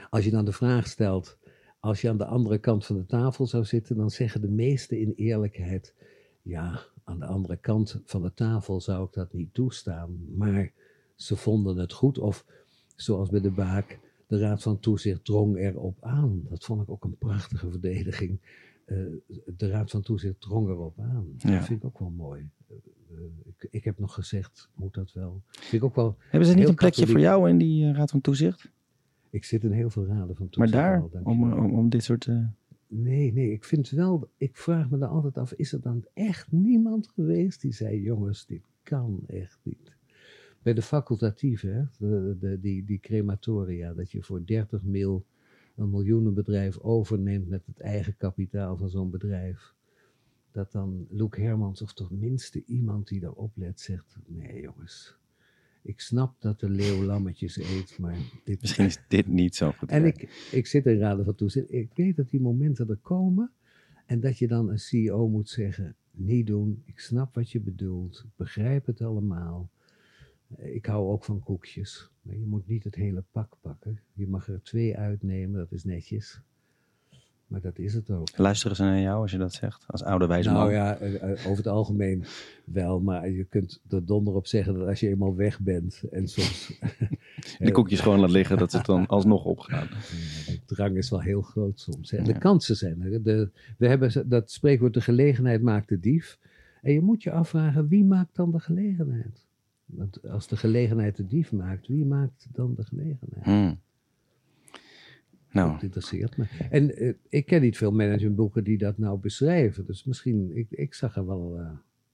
als 0.09 0.23
je 0.25 0.31
dan 0.31 0.45
de 0.45 0.51
vraag 0.51 0.87
stelt, 0.87 1.37
als 1.79 2.01
je 2.01 2.09
aan 2.09 2.17
de 2.17 2.25
andere 2.25 2.57
kant 2.57 2.85
van 2.85 2.95
de 2.95 3.05
tafel 3.05 3.47
zou 3.47 3.65
zitten, 3.65 3.97
dan 3.97 4.09
zeggen 4.09 4.41
de 4.41 4.49
meesten 4.49 4.99
in 4.99 5.13
eerlijkheid, 5.15 5.93
ja, 6.41 6.79
aan 7.03 7.19
de 7.19 7.25
andere 7.25 7.57
kant 7.57 8.01
van 8.05 8.21
de 8.21 8.33
tafel 8.33 8.81
zou 8.81 9.05
ik 9.05 9.13
dat 9.13 9.33
niet 9.33 9.53
toestaan, 9.53 10.17
maar 10.35 10.71
ze 11.15 11.35
vonden 11.35 11.77
het 11.77 11.93
goed. 11.93 12.17
Of 12.17 12.45
zoals 12.95 13.29
bij 13.29 13.41
de 13.41 13.51
baak, 13.51 13.99
de 14.35 14.41
Raad 14.41 14.61
van 14.61 14.79
Toezicht 14.79 15.25
drong 15.25 15.57
erop 15.57 15.97
aan. 16.01 16.41
Dat 16.49 16.63
vond 16.63 16.81
ik 16.81 16.89
ook 16.89 17.03
een 17.03 17.17
prachtige 17.17 17.69
verdediging. 17.69 18.39
Uh, 18.85 18.97
de 19.57 19.67
Raad 19.67 19.91
van 19.91 20.01
Toezicht 20.01 20.41
drong 20.41 20.69
erop 20.69 20.99
aan. 20.99 21.25
Ja. 21.37 21.51
Dat 21.51 21.65
vind 21.65 21.79
ik 21.79 21.85
ook 21.85 21.99
wel 21.99 22.09
mooi. 22.09 22.49
Uh, 23.11 23.17
ik, 23.45 23.67
ik, 23.71 23.83
heb 23.83 23.99
nog 23.99 24.13
gezegd, 24.13 24.69
moet 24.75 24.93
dat 24.93 25.13
wel. 25.13 25.41
Vind 25.47 25.73
ik 25.73 25.83
ook 25.83 25.95
wel 25.95 26.17
Hebben 26.29 26.49
ze 26.49 26.55
niet 26.55 26.67
een 26.67 26.75
plekje 26.75 27.07
voor 27.07 27.19
jou 27.19 27.49
in 27.49 27.57
die 27.57 27.85
uh, 27.85 27.95
Raad 27.95 28.11
van 28.11 28.21
Toezicht? 28.21 28.71
Ik 29.29 29.43
zit 29.43 29.63
in 29.63 29.71
heel 29.71 29.89
veel 29.89 30.05
raden 30.05 30.35
van 30.35 30.49
toezicht. 30.49 30.73
Maar 30.73 30.83
daar, 30.83 31.01
al, 31.01 31.21
om, 31.23 31.53
om, 31.53 31.73
om, 31.73 31.89
dit 31.89 32.03
soort... 32.03 32.29
Nee, 32.87 33.33
nee, 33.33 33.51
ik 33.51 33.63
vind 33.63 33.89
wel, 33.89 34.29
ik 34.37 34.57
vraag 34.57 34.89
me 34.89 34.97
dan 34.97 35.09
altijd 35.09 35.37
af, 35.37 35.53
is 35.53 35.73
er 35.73 35.81
dan 35.81 36.05
echt 36.13 36.51
niemand 36.51 37.07
geweest 37.07 37.61
die 37.61 37.73
zei, 37.73 38.01
jongens, 38.01 38.45
dit 38.45 38.61
kan 38.83 39.19
echt 39.27 39.59
niet. 39.63 39.94
Bij 40.65 40.73
de 40.73 40.81
facultatieve, 40.81 41.67
hè, 41.67 41.83
de, 41.97 42.37
de, 42.39 42.59
die, 42.59 42.85
die 42.85 42.99
crematoria, 42.99 43.93
dat 43.93 44.11
je 44.11 44.23
voor 44.23 44.45
30 44.45 44.83
mil 44.83 45.25
een 45.75 45.89
miljoenenbedrijf 45.89 46.79
overneemt 46.79 47.47
met 47.47 47.65
het 47.65 47.79
eigen 47.79 48.17
kapitaal 48.17 48.77
van 48.77 48.89
zo'n 48.89 49.09
bedrijf. 49.09 49.73
Dat 50.51 50.71
dan 50.71 51.07
Loek 51.09 51.37
Hermans 51.37 51.81
of 51.81 51.93
toch 51.93 52.11
minste 52.11 52.63
iemand 52.65 53.07
die 53.07 53.19
daarop 53.19 53.51
let 53.55 53.79
zegt, 53.81 54.17
nee 54.27 54.61
jongens, 54.61 55.17
ik 55.81 55.99
snap 55.99 56.41
dat 56.41 56.59
de 56.59 56.69
leeuw 56.69 57.03
lammetjes 57.03 57.57
eet, 57.57 57.97
maar 57.99 58.17
dit... 58.43 58.61
Misschien 58.61 58.85
is 58.85 58.99
dit 59.07 59.27
niet 59.27 59.55
zo 59.55 59.71
goed. 59.71 59.89
En 59.89 60.05
ik, 60.05 60.47
ik 60.51 60.67
zit 60.67 60.85
in 60.85 60.97
raden 60.97 61.25
van 61.25 61.35
toezicht. 61.35 61.71
Ik 61.71 61.91
weet 61.95 62.15
dat 62.15 62.29
die 62.29 62.41
momenten 62.41 62.89
er 62.89 62.99
komen 63.01 63.51
en 64.05 64.19
dat 64.19 64.37
je 64.37 64.47
dan 64.47 64.69
een 64.69 64.79
CEO 64.79 65.27
moet 65.27 65.49
zeggen, 65.49 65.95
niet 66.11 66.47
doen, 66.47 66.81
ik 66.85 66.99
snap 66.99 67.35
wat 67.35 67.51
je 67.51 67.59
bedoelt, 67.59 68.23
ik 68.25 68.35
begrijp 68.35 68.85
het 68.85 69.01
allemaal. 69.01 69.69
Ik 70.57 70.85
hou 70.85 71.11
ook 71.11 71.23
van 71.23 71.39
koekjes. 71.39 72.09
Maar 72.21 72.35
je 72.35 72.45
moet 72.45 72.67
niet 72.67 72.83
het 72.83 72.95
hele 72.95 73.23
pak 73.31 73.57
pakken. 73.61 73.99
Je 74.13 74.27
mag 74.27 74.47
er 74.47 74.61
twee 74.63 74.97
uitnemen, 74.97 75.59
dat 75.59 75.71
is 75.71 75.83
netjes. 75.83 76.41
Maar 77.47 77.61
dat 77.61 77.77
is 77.77 77.93
het 77.93 78.11
ook. 78.11 78.37
Luisteren 78.37 78.75
ze 78.75 78.83
naar 78.83 78.99
jou 78.99 79.21
als 79.21 79.31
je 79.31 79.37
dat 79.37 79.53
zegt? 79.53 79.83
Als 79.87 80.03
oude 80.03 80.27
wijze 80.27 80.49
nou 80.49 80.63
man? 80.63 80.73
ja, 80.73 80.97
eh, 80.97 81.15
eh, 81.15 81.29
over 81.29 81.57
het 81.57 81.67
algemeen 81.67 82.25
wel. 82.65 82.99
Maar 82.99 83.29
je 83.29 83.43
kunt 83.43 83.81
er 83.89 84.05
donder 84.05 84.33
op 84.33 84.47
zeggen 84.47 84.73
dat 84.73 84.87
als 84.87 84.99
je 84.99 85.09
eenmaal 85.09 85.35
weg 85.35 85.59
bent 85.59 86.03
en 86.11 86.27
soms... 86.27 86.67
De 87.59 87.71
koekjes 87.71 87.99
gewoon 87.99 88.19
laat 88.19 88.29
liggen, 88.29 88.57
dat 88.57 88.71
het 88.71 88.85
dan 88.85 89.07
alsnog 89.15 89.45
opgaat. 89.45 89.89
De 89.89 90.59
drang 90.65 90.97
is 90.97 91.09
wel 91.09 91.21
heel 91.21 91.41
groot 91.41 91.79
soms. 91.79 92.11
Hè. 92.11 92.23
De 92.23 92.37
kansen 92.37 92.75
zijn 92.75 93.01
er. 93.01 93.23
De, 93.23 93.49
we 93.77 93.87
hebben 93.87 94.29
dat 94.29 94.51
spreekwoord, 94.51 94.93
de 94.93 95.01
gelegenheid 95.01 95.61
maakt 95.61 95.89
de 95.89 95.99
dief. 95.99 96.39
En 96.81 96.93
je 96.93 97.01
moet 97.01 97.23
je 97.23 97.31
afvragen, 97.31 97.87
wie 97.87 98.05
maakt 98.05 98.35
dan 98.35 98.51
de 98.51 98.59
gelegenheid? 98.59 99.44
Want 99.85 100.27
als 100.29 100.47
de 100.47 100.57
gelegenheid 100.57 101.15
de 101.15 101.25
dief 101.25 101.51
maakt, 101.51 101.87
wie 101.87 102.05
maakt 102.05 102.47
dan 102.51 102.73
de 102.75 102.83
gelegenheid? 102.83 103.43
Hmm. 103.43 103.79
Nou. 105.51 105.71
Dat 105.71 105.83
interesseert 105.83 106.37
me. 106.37 106.45
En 106.69 107.03
uh, 107.03 107.13
ik 107.29 107.45
ken 107.45 107.61
niet 107.61 107.77
veel 107.77 107.91
managementboeken 107.91 108.63
die 108.63 108.77
dat 108.77 108.97
nou 108.97 109.19
beschrijven. 109.19 109.85
Dus 109.85 110.03
misschien, 110.03 110.57
ik, 110.57 110.67
ik 110.69 110.93
zag 110.93 111.15
er 111.15 111.25
wel 111.25 111.59
uh, 111.59 111.69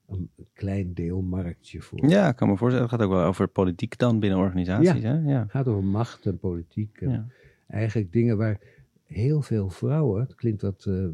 een 0.08 0.30
klein 0.54 0.94
deel 0.94 1.22
marktje 1.22 1.82
voor. 1.82 2.10
Ja, 2.10 2.30
ik 2.30 2.36
kan 2.36 2.50
me 2.50 2.58
voorstellen. 2.58 2.88
Het 2.90 2.96
gaat 2.96 3.08
ook 3.08 3.14
wel 3.14 3.26
over 3.26 3.48
politiek 3.48 3.98
dan 3.98 4.20
binnen 4.20 4.40
organisaties. 4.40 5.02
Ja, 5.02 5.16
hè? 5.16 5.32
ja. 5.32 5.42
het 5.42 5.52
gaat 5.52 5.68
over 5.68 5.84
macht 5.84 6.26
en 6.26 6.40
politiek. 6.40 7.02
En 7.02 7.10
Ja. 7.10 7.28
Eigenlijk 7.68 8.12
dingen 8.12 8.38
waar 8.38 8.60
heel 9.04 9.42
veel 9.42 9.70
vrouwen, 9.70 10.22
het 10.22 10.36
klinkt 10.36 10.62
wat 10.62 10.86
uh, 10.86 11.08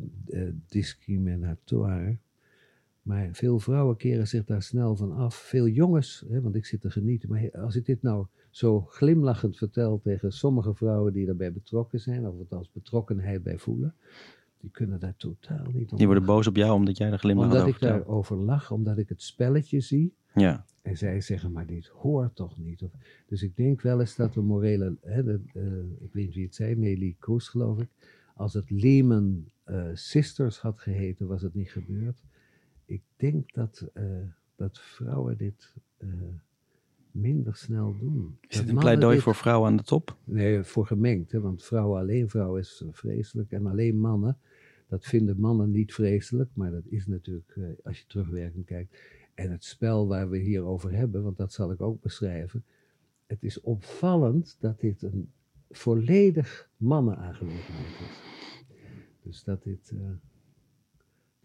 discriminatoire, 0.67 2.17
maar 3.07 3.29
veel 3.31 3.59
vrouwen 3.59 3.97
keren 3.97 4.27
zich 4.27 4.45
daar 4.45 4.61
snel 4.61 4.95
van 4.95 5.11
af. 5.11 5.35
Veel 5.35 5.67
jongens, 5.67 6.23
hè, 6.29 6.41
want 6.41 6.55
ik 6.55 6.65
zit 6.65 6.81
te 6.81 6.91
genieten. 6.91 7.29
Maar 7.29 7.51
als 7.51 7.75
ik 7.75 7.85
dit 7.85 8.01
nou 8.01 8.25
zo 8.49 8.81
glimlachend 8.81 9.57
vertel 9.57 9.99
tegen 9.99 10.31
sommige 10.31 10.73
vrouwen 10.73 11.13
die 11.13 11.25
daarbij 11.25 11.53
betrokken 11.53 11.99
zijn, 11.99 12.27
of 12.27 12.37
althans 12.37 12.71
betrokkenheid 12.71 13.43
bij 13.43 13.57
voelen, 13.57 13.95
die 14.59 14.71
kunnen 14.71 14.99
daar 14.99 15.15
totaal 15.17 15.65
niet 15.73 15.91
om 15.91 15.97
Die 15.97 16.05
worden 16.05 16.25
boos 16.25 16.47
op 16.47 16.55
jou 16.55 16.73
omdat 16.73 16.97
jij 16.97 17.11
er 17.11 17.19
glimlach 17.19 17.51
Omdat 17.51 17.67
ik 17.67 17.79
daarover 17.79 18.37
lach, 18.37 18.71
omdat 18.71 18.97
ik 18.97 19.09
het 19.09 19.21
spelletje 19.21 19.79
zie. 19.79 20.13
Ja. 20.33 20.65
En 20.81 20.97
zij 20.97 21.21
zeggen, 21.21 21.51
maar 21.51 21.65
dit 21.65 21.87
hoort 21.87 22.35
toch 22.35 22.57
niet? 22.57 22.81
Of, 22.81 22.91
dus 23.27 23.43
ik 23.43 23.55
denk 23.55 23.81
wel 23.81 23.99
eens 23.99 24.15
dat 24.15 24.33
de 24.33 24.41
morele, 24.41 24.97
hè, 25.01 25.23
de, 25.23 25.39
eh, 25.53 26.05
ik 26.05 26.13
weet 26.13 26.25
niet 26.25 26.35
wie 26.35 26.45
het 26.45 26.55
zei, 26.55 26.75
Nelly 26.75 27.15
Kroes 27.19 27.47
geloof 27.47 27.79
ik. 27.79 27.89
Als 28.35 28.53
het 28.53 28.69
Lehman 28.69 29.45
eh, 29.63 29.85
Sisters 29.93 30.59
had 30.59 30.79
geheten, 30.79 31.27
was 31.27 31.41
het 31.41 31.53
niet 31.53 31.71
gebeurd. 31.71 32.21
Ik 32.87 33.01
denk 33.15 33.53
dat, 33.53 33.89
eh, 33.93 34.03
dat 34.55 34.79
vrouwen 34.79 35.37
dit 35.37 35.73
eh, 35.97 36.07
minder 37.11 37.55
snel 37.55 37.95
doen. 37.99 38.37
Is 38.41 38.47
Dat 38.47 38.59
het 38.65 38.69
een 38.69 38.79
pleidooi 38.79 39.13
dit- 39.15 39.23
voor 39.23 39.35
vrouwen 39.35 39.69
aan 39.69 39.77
de 39.77 39.83
top? 39.83 40.17
Nee, 40.23 40.63
voor 40.63 40.85
gemengd. 40.87 41.31
Hè, 41.31 41.39
want 41.39 41.63
vrouwen 41.63 41.99
alleen 41.99 42.29
vrouwen 42.29 42.59
is 42.59 42.83
vreselijk. 42.91 43.51
En 43.51 43.65
alleen 43.65 43.99
mannen, 43.99 44.37
dat 44.87 45.05
vinden 45.05 45.39
mannen 45.39 45.71
niet 45.71 45.93
vreselijk. 45.93 46.49
Maar 46.53 46.71
dat 46.71 46.85
is 46.85 47.07
natuurlijk, 47.07 47.53
eh, 47.55 47.63
als 47.83 47.99
je 47.99 48.05
terugwerkend 48.07 48.65
kijkt. 48.65 48.97
En 49.33 49.51
het 49.51 49.63
spel 49.63 50.07
waar 50.07 50.29
we 50.29 50.37
hier 50.37 50.63
over 50.63 50.91
hebben, 50.91 51.23
want 51.23 51.37
dat 51.37 51.53
zal 51.53 51.71
ik 51.71 51.81
ook 51.81 52.01
beschrijven. 52.01 52.63
Het 53.25 53.43
is 53.43 53.61
opvallend 53.61 54.57
dat 54.59 54.79
dit 54.79 55.01
een 55.01 55.31
volledig 55.69 56.69
mannenaangelegenheid 56.77 57.99
is. 58.09 58.21
Dus 59.23 59.43
dat 59.43 59.63
dit... 59.63 59.93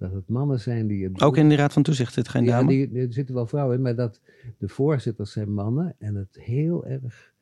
dat 0.02 0.12
het 0.12 0.28
mannen 0.28 0.60
zijn 0.60 0.86
die 0.86 1.04
het 1.04 1.22
Ook 1.22 1.36
in 1.36 1.48
de 1.48 1.54
Raad 1.54 1.72
van 1.72 1.82
Toezicht 1.82 2.12
zit 2.12 2.28
geen 2.28 2.44
ja, 2.44 2.56
dame? 2.58 2.68
die, 2.68 3.00
er 3.00 3.12
zitten 3.12 3.34
wel 3.34 3.46
vrouwen 3.46 3.76
in, 3.76 3.82
maar 3.82 3.96
dat 3.96 4.20
de 4.58 4.68
voorzitters 4.68 5.32
zijn 5.32 5.54
mannen 5.54 5.94
en 5.98 6.14
het 6.14 6.36
heel 6.40 6.86
erg 6.86 7.32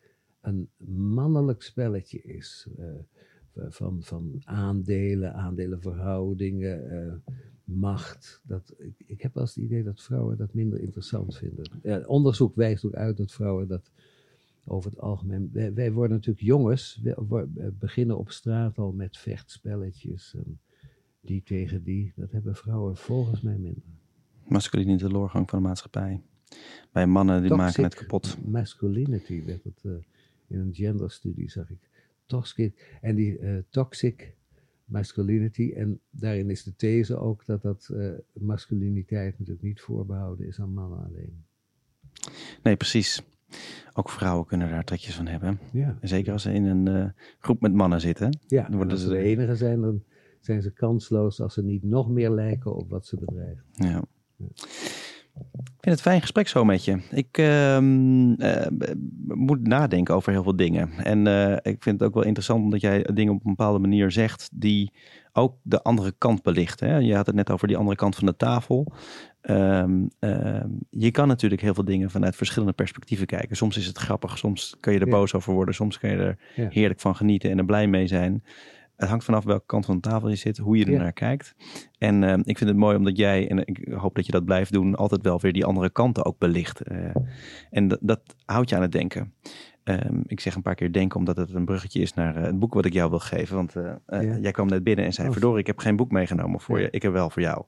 een 0.41 0.69
mannelijk 0.87 1.63
spelletje 1.63 2.23
is. 2.23 2.67
eh, 2.79 3.65
van, 3.69 4.03
van 4.03 4.41
aandelen, 4.45 5.35
aandelenverhoudingen, 5.35 6.91
eh, 6.91 7.35
macht. 7.65 8.41
Dat, 8.43 8.75
ik, 8.79 8.95
ik 9.07 9.23
heb 9.23 9.35
wel 9.35 9.43
eens 9.43 9.55
het 9.55 9.65
idee 9.65 9.83
dat 9.83 10.03
vrouwen 10.03 10.37
dat 10.37 10.55
minder 10.55 10.81
interessant 10.81 11.37
vinden. 11.37 11.71
Ja, 11.83 12.03
onderzoek 12.07 12.55
wijst 12.55 12.85
ook 12.85 12.95
uit 12.95 13.17
dat 13.17 13.33
vrouwen 13.33 13.69
dat 13.69 13.91
over 14.65 14.91
het 14.91 15.01
algemeen. 15.01 15.51
Wij, 15.53 15.75
wij 15.75 15.93
worden 15.93 16.17
natuurlijk 16.17 16.47
jongens, 16.47 17.01
we, 17.03 17.15
we 17.29 17.73
beginnen 17.79 18.19
op 18.19 18.31
straat 18.31 18.79
al 18.79 18.93
met 18.93 19.19
vechtspelletjes. 19.19 20.35
En 20.35 20.61
die 21.21 21.43
tegen 21.43 21.83
die, 21.83 22.13
dat 22.17 22.31
hebben 22.33 22.55
vrouwen 22.57 22.97
volgens 22.97 23.41
mij 23.41 23.57
minder. 23.59 23.83
Masculine 24.49 24.97
teleurgang 24.97 25.51
van 25.51 25.59
de 25.63 25.69
maatschappij. 25.69 26.21
Bij 26.93 27.07
mannen 27.07 27.43
die 27.43 27.55
maken 27.55 27.83
het 27.83 27.95
kapot. 27.95 28.37
Masculinity 28.47 29.45
werd 29.45 29.65
het 29.65 29.81
eh, 29.85 29.91
in 30.47 30.59
een 30.59 30.75
genderstudie, 30.75 31.51
zag 31.51 31.71
ik. 31.71 31.79
Toxic, 32.27 32.99
en 33.01 33.15
die 33.15 33.39
eh, 33.39 33.57
toxic 33.69 34.35
masculinity, 34.85 35.73
en 35.77 36.01
daarin 36.11 36.51
is 36.51 36.63
de 36.63 36.77
these 36.77 37.17
ook 37.17 37.47
dat 37.47 37.63
dat 37.63 37.89
eh, 37.95 38.11
masculiniteit 38.33 39.39
natuurlijk 39.39 39.65
niet 39.67 39.81
voorbehouden 39.81 40.47
is 40.47 40.61
aan 40.61 40.73
mannen 40.75 41.05
alleen. 41.05 41.45
Nee, 42.63 42.77
precies. 42.77 43.23
Ook 43.93 44.11
vrouwen 44.11 44.47
kunnen 44.47 44.71
daar 44.71 44.85
trekjes 44.85 45.15
van 45.15 45.27
hebben. 45.27 45.59
Ja, 45.73 45.99
Zeker 46.03 46.33
als 46.33 46.43
ze 46.43 46.53
in 46.53 46.65
een 46.65 47.13
groep 47.39 47.61
met 47.61 47.73
mannen 47.73 48.01
zitten. 48.01 48.39
ja 48.47 48.63
Dan 48.63 48.71
en 48.71 48.77
worden 48.77 48.93
als 48.93 49.03
ze- 49.03 49.09
de 49.09 49.19
enige 49.19 49.57
zijn, 49.57 49.81
dan 49.81 50.03
zijn 50.41 50.63
ze 50.63 50.71
kansloos 50.73 51.41
als 51.41 51.55
ze 51.55 51.63
niet 51.63 51.83
nog 51.83 52.09
meer 52.09 52.31
lijken 52.31 52.75
op 52.75 52.91
wat 52.91 53.07
ze 53.07 53.17
bedrijven. 53.17 53.65
Ja. 53.73 54.03
Ik 55.65 55.87
vind 55.87 55.95
het 55.95 56.01
fijn 56.01 56.21
gesprek 56.21 56.49
zo 56.49 56.65
met 56.65 56.85
je. 56.85 56.99
Ik 57.11 57.39
ehm, 57.39 58.33
eh, 58.33 58.67
moet 59.25 59.67
nadenken 59.67 60.15
over 60.15 60.33
heel 60.33 60.43
veel 60.43 60.57
dingen. 60.57 60.91
En 60.91 61.27
eh, 61.27 61.73
ik 61.73 61.83
vind 61.83 62.01
het 62.01 62.09
ook 62.09 62.15
wel 62.15 62.25
interessant 62.25 62.65
omdat 62.65 62.81
jij 62.81 63.07
dingen 63.13 63.33
op 63.35 63.45
een 63.45 63.55
bepaalde 63.57 63.79
manier 63.79 64.11
zegt 64.11 64.49
die 64.53 64.93
ook 65.33 65.55
de 65.63 65.83
andere 65.83 66.13
kant 66.19 66.43
belichten. 66.43 66.89
Hè? 66.89 66.97
Je 66.97 67.15
had 67.15 67.27
het 67.27 67.35
net 67.35 67.51
over 67.51 67.69
die 67.69 67.77
andere 67.77 67.97
kant 67.97 68.17
van 68.17 68.27
de 68.27 68.37
tafel. 68.37 68.93
Ehm, 69.41 70.07
ehm, 70.19 70.69
je 70.91 71.11
kan 71.11 71.29
natuurlijk 71.29 71.63
heel 71.63 71.75
veel 71.75 71.85
dingen 71.85 72.11
vanuit 72.11 72.37
verschillende 72.37 72.75
perspectieven 72.75 73.27
kijken. 73.27 73.57
Soms 73.57 73.77
is 73.77 73.87
het 73.87 73.99
grappig, 73.99 74.39
soms 74.39 74.77
kun 74.81 74.93
je 74.93 74.99
er 74.99 75.07
Ja. 75.07 75.13
boos 75.13 75.35
over 75.35 75.53
worden, 75.55 75.75
soms 75.75 75.99
kun 75.99 76.11
je 76.11 76.17
er 76.17 76.39
Ja. 76.57 76.69
heerlijk 76.71 77.01
van 77.01 77.17
genieten 77.17 77.51
en 77.51 77.59
er 77.59 77.65
blij 77.65 77.87
mee 77.87 78.07
zijn. 78.07 78.43
Het 79.01 79.09
hangt 79.09 79.25
vanaf 79.25 79.45
welke 79.45 79.67
kant 79.67 79.85
van 79.87 79.95
de 79.95 80.01
tafel 80.01 80.29
je 80.29 80.37
zit, 80.37 80.57
hoe 80.59 80.77
je 80.77 80.85
er 80.85 80.91
Ja. 80.91 80.99
naar 80.99 81.13
kijkt. 81.13 81.55
En 81.99 82.25
ehm, 82.25 82.41
ik 82.45 82.59
vind 82.59 82.71
het 82.71 82.79
mooi 82.79 82.97
omdat 82.97 83.17
jij, 83.17 83.49
en 83.51 83.67
ik 83.67 83.89
hoop 83.95 84.15
dat 84.15 84.27
je 84.27 84.33
dat 84.33 84.45
blijft 84.45 84.73
doen, 84.73 84.95
altijd 84.95 85.23
wel 85.23 85.41
weer 85.41 85.53
die 85.53 85.65
andere 85.65 85.91
kanten 85.91 86.25
ook 86.25 86.39
belicht. 86.39 86.81
Eh, 86.81 86.99
en 87.71 87.89
dat, 87.89 87.99
dat 88.03 88.21
houdt 88.45 88.69
je 88.71 88.77
aan 88.77 88.83
het 88.83 88.93
denken. 88.93 89.35
Ehm, 89.85 90.21
ik 90.27 90.41
zeg 90.41 90.55
een 90.55 90.63
paar 90.63 90.75
keer 90.75 90.93
denken 90.93 91.19
omdat 91.19 91.37
het 91.37 91.55
een 91.55 91.65
bruggetje 91.65 92.01
is 92.01 92.15
naar 92.15 92.37
eh, 92.37 92.43
het 92.43 92.59
boek 92.59 92.75
wat 92.75 92.85
ik 92.85 92.93
jou 92.93 93.11
wil 93.11 93.19
geven. 93.19 93.57
Want 93.57 93.77
eh, 93.77 93.93
eh, 94.07 94.23
Ja. 94.23 94.37
jij 94.37 94.51
kwam 94.51 94.67
net 94.69 94.85
binnen 94.85 95.05
en 95.05 95.13
zei, 95.13 95.27
Oh. 95.27 95.33
verdorie, 95.33 95.61
ik 95.61 95.67
heb 95.67 95.79
geen 95.79 95.97
boek 95.97 96.11
meegenomen 96.11 96.61
voor 96.61 96.79
Ja. 96.79 96.85
je. 96.85 96.91
Ik 96.91 97.03
heb 97.03 97.13
wel 97.13 97.31
voor 97.31 97.43
jou. 97.43 97.65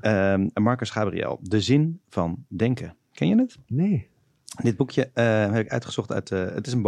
Ehm, 0.00 0.48
Marcus 0.54 0.90
Gabriel, 0.90 1.38
De 1.42 1.60
Zin 1.60 2.00
van 2.08 2.44
Denken. 2.48 2.96
Ken 3.12 3.28
je 3.28 3.36
het? 3.36 3.58
Nee, 3.66 4.08
Dit 4.62 4.76
boekje 4.76 5.10
eh, 5.14 5.24
heb 5.52 5.64
ik 5.64 5.70
uitgezocht 5.70 6.12
uit, 6.12 6.30
eh, 6.30 6.44
het 6.54 6.66
is 6.66 6.72
een 6.72 6.82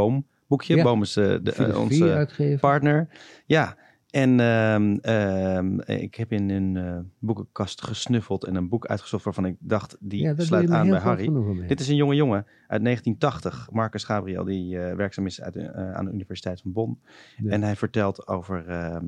boomboekje. 0.50 0.76
Ja. 0.76 0.82
Boom 0.82 1.02
is 1.02 1.16
eh, 1.16 1.36
de, 1.42 1.52
eh, 1.52 1.80
onze 1.80 2.12
uitgeven. 2.12 2.58
partner. 2.58 3.08
Ja, 3.46 3.76
en 4.10 4.40
ehm, 4.40 4.96
ehm, 4.96 5.80
ik 5.80 6.14
heb 6.14 6.32
in 6.32 6.50
een 6.50 6.76
eh, 6.76 6.98
boekenkast 7.18 7.82
gesnuffeld 7.82 8.44
en 8.44 8.54
een 8.54 8.68
boek 8.68 8.86
uitgezocht 8.86 9.24
waarvan 9.24 9.44
ik 9.46 9.56
dacht, 9.58 9.96
die 10.00 10.22
ja, 10.22 10.34
sluit 10.36 10.70
aan 10.70 10.88
bij 10.88 10.98
Harry. 10.98 11.66
Dit 11.66 11.80
is 11.80 11.88
een 11.88 11.96
jonge 11.96 12.14
jongen 12.14 12.46
uit 12.66 12.82
1980, 12.82 13.68
Marcus 13.72 14.04
Gabriel, 14.04 14.44
die 14.44 14.78
werkzaam 14.78 15.26
is 15.26 15.40
uit, 15.40 15.72
aan 15.74 16.04
de 16.04 16.12
Universiteit 16.12 16.60
van 16.60 16.72
Bonn. 16.72 17.00
Ja. 17.36 17.50
En 17.50 17.62
hij 17.62 17.76
vertelt 17.76 18.28
over, 18.28 18.68
ehm, 18.68 19.04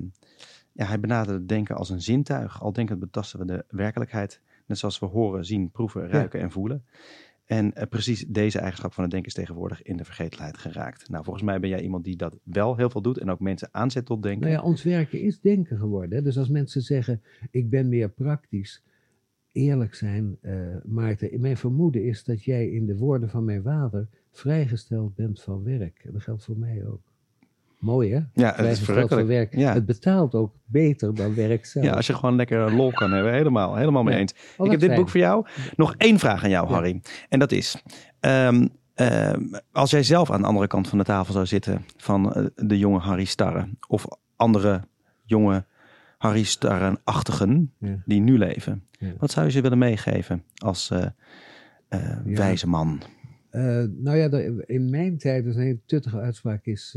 ja, 0.72 0.86
hij 0.86 1.00
benadert 1.00 1.38
het 1.38 1.48
denken 1.48 1.76
als 1.76 1.90
een 1.90 2.02
zintuig. 2.02 2.62
Al 2.62 2.72
denkend 2.72 2.98
betasten 2.98 3.38
we 3.38 3.44
de 3.44 3.64
werkelijkheid, 3.68 4.40
net 4.66 4.78
zoals 4.78 4.98
we 4.98 5.06
horen, 5.06 5.44
zien, 5.44 5.70
proeven, 5.70 6.08
ruiken 6.08 6.40
en 6.40 6.50
voelen. 6.50 6.84
En 7.52 7.74
eh, 7.74 7.88
precies 7.88 8.24
deze 8.28 8.58
eigenschap 8.58 8.92
van 8.92 9.02
het 9.02 9.12
denken 9.12 9.30
is 9.30 9.36
tegenwoordig 9.36 9.82
in 9.82 9.96
de 9.96 10.04
vergetelheid 10.04 10.56
geraakt. 10.56 11.08
Nou, 11.08 11.24
volgens 11.24 11.44
mij 11.44 11.60
ben 11.60 11.68
jij 11.68 11.82
iemand 11.82 12.04
die 12.04 12.16
dat 12.16 12.38
wel 12.42 12.76
heel 12.76 12.90
veel 12.90 13.02
doet 13.02 13.18
en 13.18 13.30
ook 13.30 13.40
mensen 13.40 13.68
aanzet 13.72 14.06
tot 14.06 14.22
denken. 14.22 14.40
Nou 14.40 14.52
ja, 14.52 14.62
ons 14.62 14.82
werken 14.82 15.20
is 15.20 15.40
denken 15.40 15.78
geworden. 15.78 16.24
Dus 16.24 16.38
als 16.38 16.48
mensen 16.48 16.82
zeggen, 16.82 17.22
ik 17.50 17.70
ben 17.70 17.88
meer 17.88 18.10
praktisch, 18.10 18.82
eerlijk 19.52 19.94
zijn, 19.94 20.36
eh, 20.40 20.76
Maarten. 20.84 21.40
Mijn 21.40 21.56
vermoeden 21.56 22.04
is 22.04 22.24
dat 22.24 22.44
jij 22.44 22.68
in 22.68 22.86
de 22.86 22.96
woorden 22.96 23.28
van 23.28 23.44
mijn 23.44 23.62
vader 23.62 24.08
vrijgesteld 24.30 25.14
bent 25.14 25.42
van 25.42 25.62
werk. 25.62 26.08
Dat 26.12 26.22
geldt 26.22 26.44
voor 26.44 26.58
mij 26.58 26.86
ook. 26.86 27.11
Mooi 27.82 28.12
hè? 28.12 28.20
Ja, 28.32 28.52
het 28.56 28.66
is 28.66 28.80
verrukkelijk. 28.80 29.26
Werk. 29.26 29.56
Ja. 29.56 29.72
Het 29.72 29.86
betaalt 29.86 30.34
ook 30.34 30.54
beter 30.64 31.14
dan 31.14 31.34
werk 31.34 31.66
zelf. 31.66 31.84
Ja, 31.84 31.92
als 31.92 32.06
je 32.06 32.14
gewoon 32.14 32.36
lekker 32.36 32.74
lol 32.74 32.90
kan 32.90 33.12
hebben. 33.12 33.32
Helemaal, 33.32 33.76
helemaal 33.76 34.02
mee 34.02 34.18
eens. 34.18 34.34
Oh, 34.56 34.66
ik 34.66 34.72
heb 34.72 34.80
dit 34.80 34.94
boek 34.94 35.08
voor 35.08 35.20
jou. 35.20 35.46
Nog 35.76 35.94
één 35.96 36.18
vraag 36.18 36.44
aan 36.44 36.50
jou, 36.50 36.68
Harry. 36.68 37.02
En 37.28 37.38
dat 37.38 37.52
is, 37.52 37.82
um, 38.20 38.68
als 39.72 39.90
jij 39.90 40.02
zelf 40.02 40.30
aan 40.30 40.40
de 40.40 40.46
andere 40.46 40.66
kant 40.66 40.88
van 40.88 40.98
de 40.98 41.04
tafel 41.04 41.32
zou 41.32 41.46
zitten 41.46 41.84
van 41.96 42.32
eh, 42.32 42.44
de 42.54 42.78
jonge 42.78 42.98
Harry 42.98 43.24
Starre 43.24 43.68
of 43.88 44.06
andere 44.36 44.80
jonge 45.24 45.64
Harry 46.18 46.42
Starren-achtigen 46.42 47.72
die 48.04 48.20
nu 48.20 48.38
leven, 48.38 48.88
wat 49.18 49.30
zou 49.30 49.46
je 49.46 49.52
ze 49.52 49.60
willen 49.60 49.78
meegeven 49.78 50.44
als 50.54 50.90
uh, 50.92 51.04
uh, 51.88 52.16
wijze 52.24 52.68
man? 52.68 53.02
nou 53.88 54.16
ja, 54.16 54.28
in 54.66 54.90
mijn 54.90 55.18
tijd, 55.18 55.44
dus 55.44 55.54
een 55.54 55.62
hele 55.62 55.80
tuttige 55.86 56.18
uitspraak 56.18 56.64
is, 56.66 56.96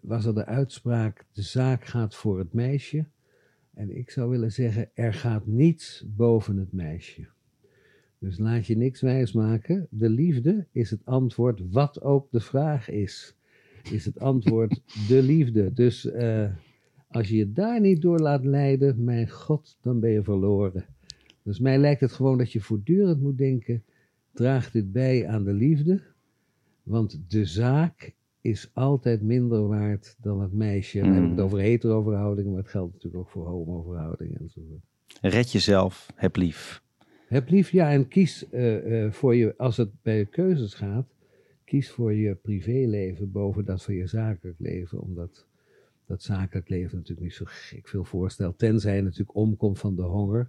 was 0.00 0.24
er 0.24 0.34
de 0.34 0.46
uitspraak, 0.46 1.26
de 1.32 1.42
zaak 1.42 1.84
gaat 1.84 2.14
voor 2.14 2.38
het 2.38 2.52
meisje. 2.52 3.06
En 3.74 3.96
ik 3.96 4.10
zou 4.10 4.30
willen 4.30 4.52
zeggen, 4.52 4.90
er 4.94 5.14
gaat 5.14 5.46
niets 5.46 6.04
boven 6.06 6.56
het 6.56 6.72
meisje. 6.72 7.26
Dus 8.18 8.38
laat 8.38 8.66
je 8.66 8.76
niks 8.76 9.00
wijsmaken. 9.00 9.86
De 9.90 10.08
liefde 10.08 10.66
is 10.72 10.90
het 10.90 11.04
antwoord, 11.04 11.70
wat 11.70 12.02
ook 12.02 12.30
de 12.30 12.40
vraag 12.40 12.90
is. 12.90 13.36
Is 13.90 14.04
het 14.04 14.20
antwoord 14.20 14.82
de 15.08 15.22
liefde. 15.22 15.72
Dus 15.72 16.04
uh, 16.04 16.50
als 17.08 17.28
je 17.28 17.36
je 17.36 17.52
daar 17.52 17.80
niet 17.80 18.02
door 18.02 18.18
laat 18.18 18.44
leiden, 18.44 19.04
mijn 19.04 19.30
god, 19.30 19.78
dan 19.80 20.00
ben 20.00 20.10
je 20.10 20.22
verloren. 20.22 20.86
Dus 21.42 21.58
mij 21.58 21.78
lijkt 21.78 22.00
het 22.00 22.12
gewoon 22.12 22.38
dat 22.38 22.52
je 22.52 22.60
voortdurend 22.60 23.20
moet 23.20 23.38
denken, 23.38 23.84
draagt 24.32 24.72
dit 24.72 24.92
bij 24.92 25.26
aan 25.26 25.44
de 25.44 25.52
liefde? 25.52 26.02
Want 26.82 27.20
de 27.28 27.44
zaak 27.44 28.14
is 28.48 28.70
altijd 28.72 29.22
minder 29.22 29.66
waard 29.68 30.16
dan 30.20 30.40
het 30.40 30.52
meisje. 30.52 31.00
Dan 31.00 31.12
heb 31.12 31.22
ik 31.22 31.28
het 31.28 31.36
hmm. 31.36 31.44
over 31.44 31.58
hetero-verhoudingen, 31.58 32.50
maar 32.52 32.62
het 32.62 32.70
geldt 32.70 32.92
natuurlijk 32.92 33.22
ook 33.22 33.30
voor 33.30 33.46
homo-verhoudingen 33.46 34.40
enzovoort. 34.40 34.82
Red 35.20 35.52
jezelf, 35.52 36.12
heb 36.14 36.36
lief. 36.36 36.82
Heb 37.26 37.50
lief, 37.50 37.70
ja, 37.70 37.90
en 37.90 38.08
kies 38.08 38.46
uh, 38.50 39.10
voor 39.12 39.34
je, 39.34 39.54
als 39.56 39.76
het 39.76 39.90
bij 40.02 40.18
je 40.18 40.24
keuzes 40.24 40.74
gaat, 40.74 41.06
kies 41.64 41.90
voor 41.90 42.12
je 42.12 42.34
privéleven 42.34 43.32
boven 43.32 43.64
dat 43.64 43.82
van 43.82 43.94
je 43.94 44.06
zakelijk 44.06 44.58
leven, 44.58 45.00
omdat 45.00 45.46
dat 46.06 46.22
zakelijk 46.22 46.68
leven 46.68 46.96
natuurlijk 46.96 47.26
niet 47.26 47.36
zo 47.36 47.44
gek 47.46 47.88
veel 47.88 48.04
voorstelt. 48.04 48.58
Tenzij 48.58 48.96
je 48.96 49.02
natuurlijk 49.02 49.36
omkomt 49.36 49.78
van 49.78 49.96
de 49.96 50.02
honger, 50.02 50.48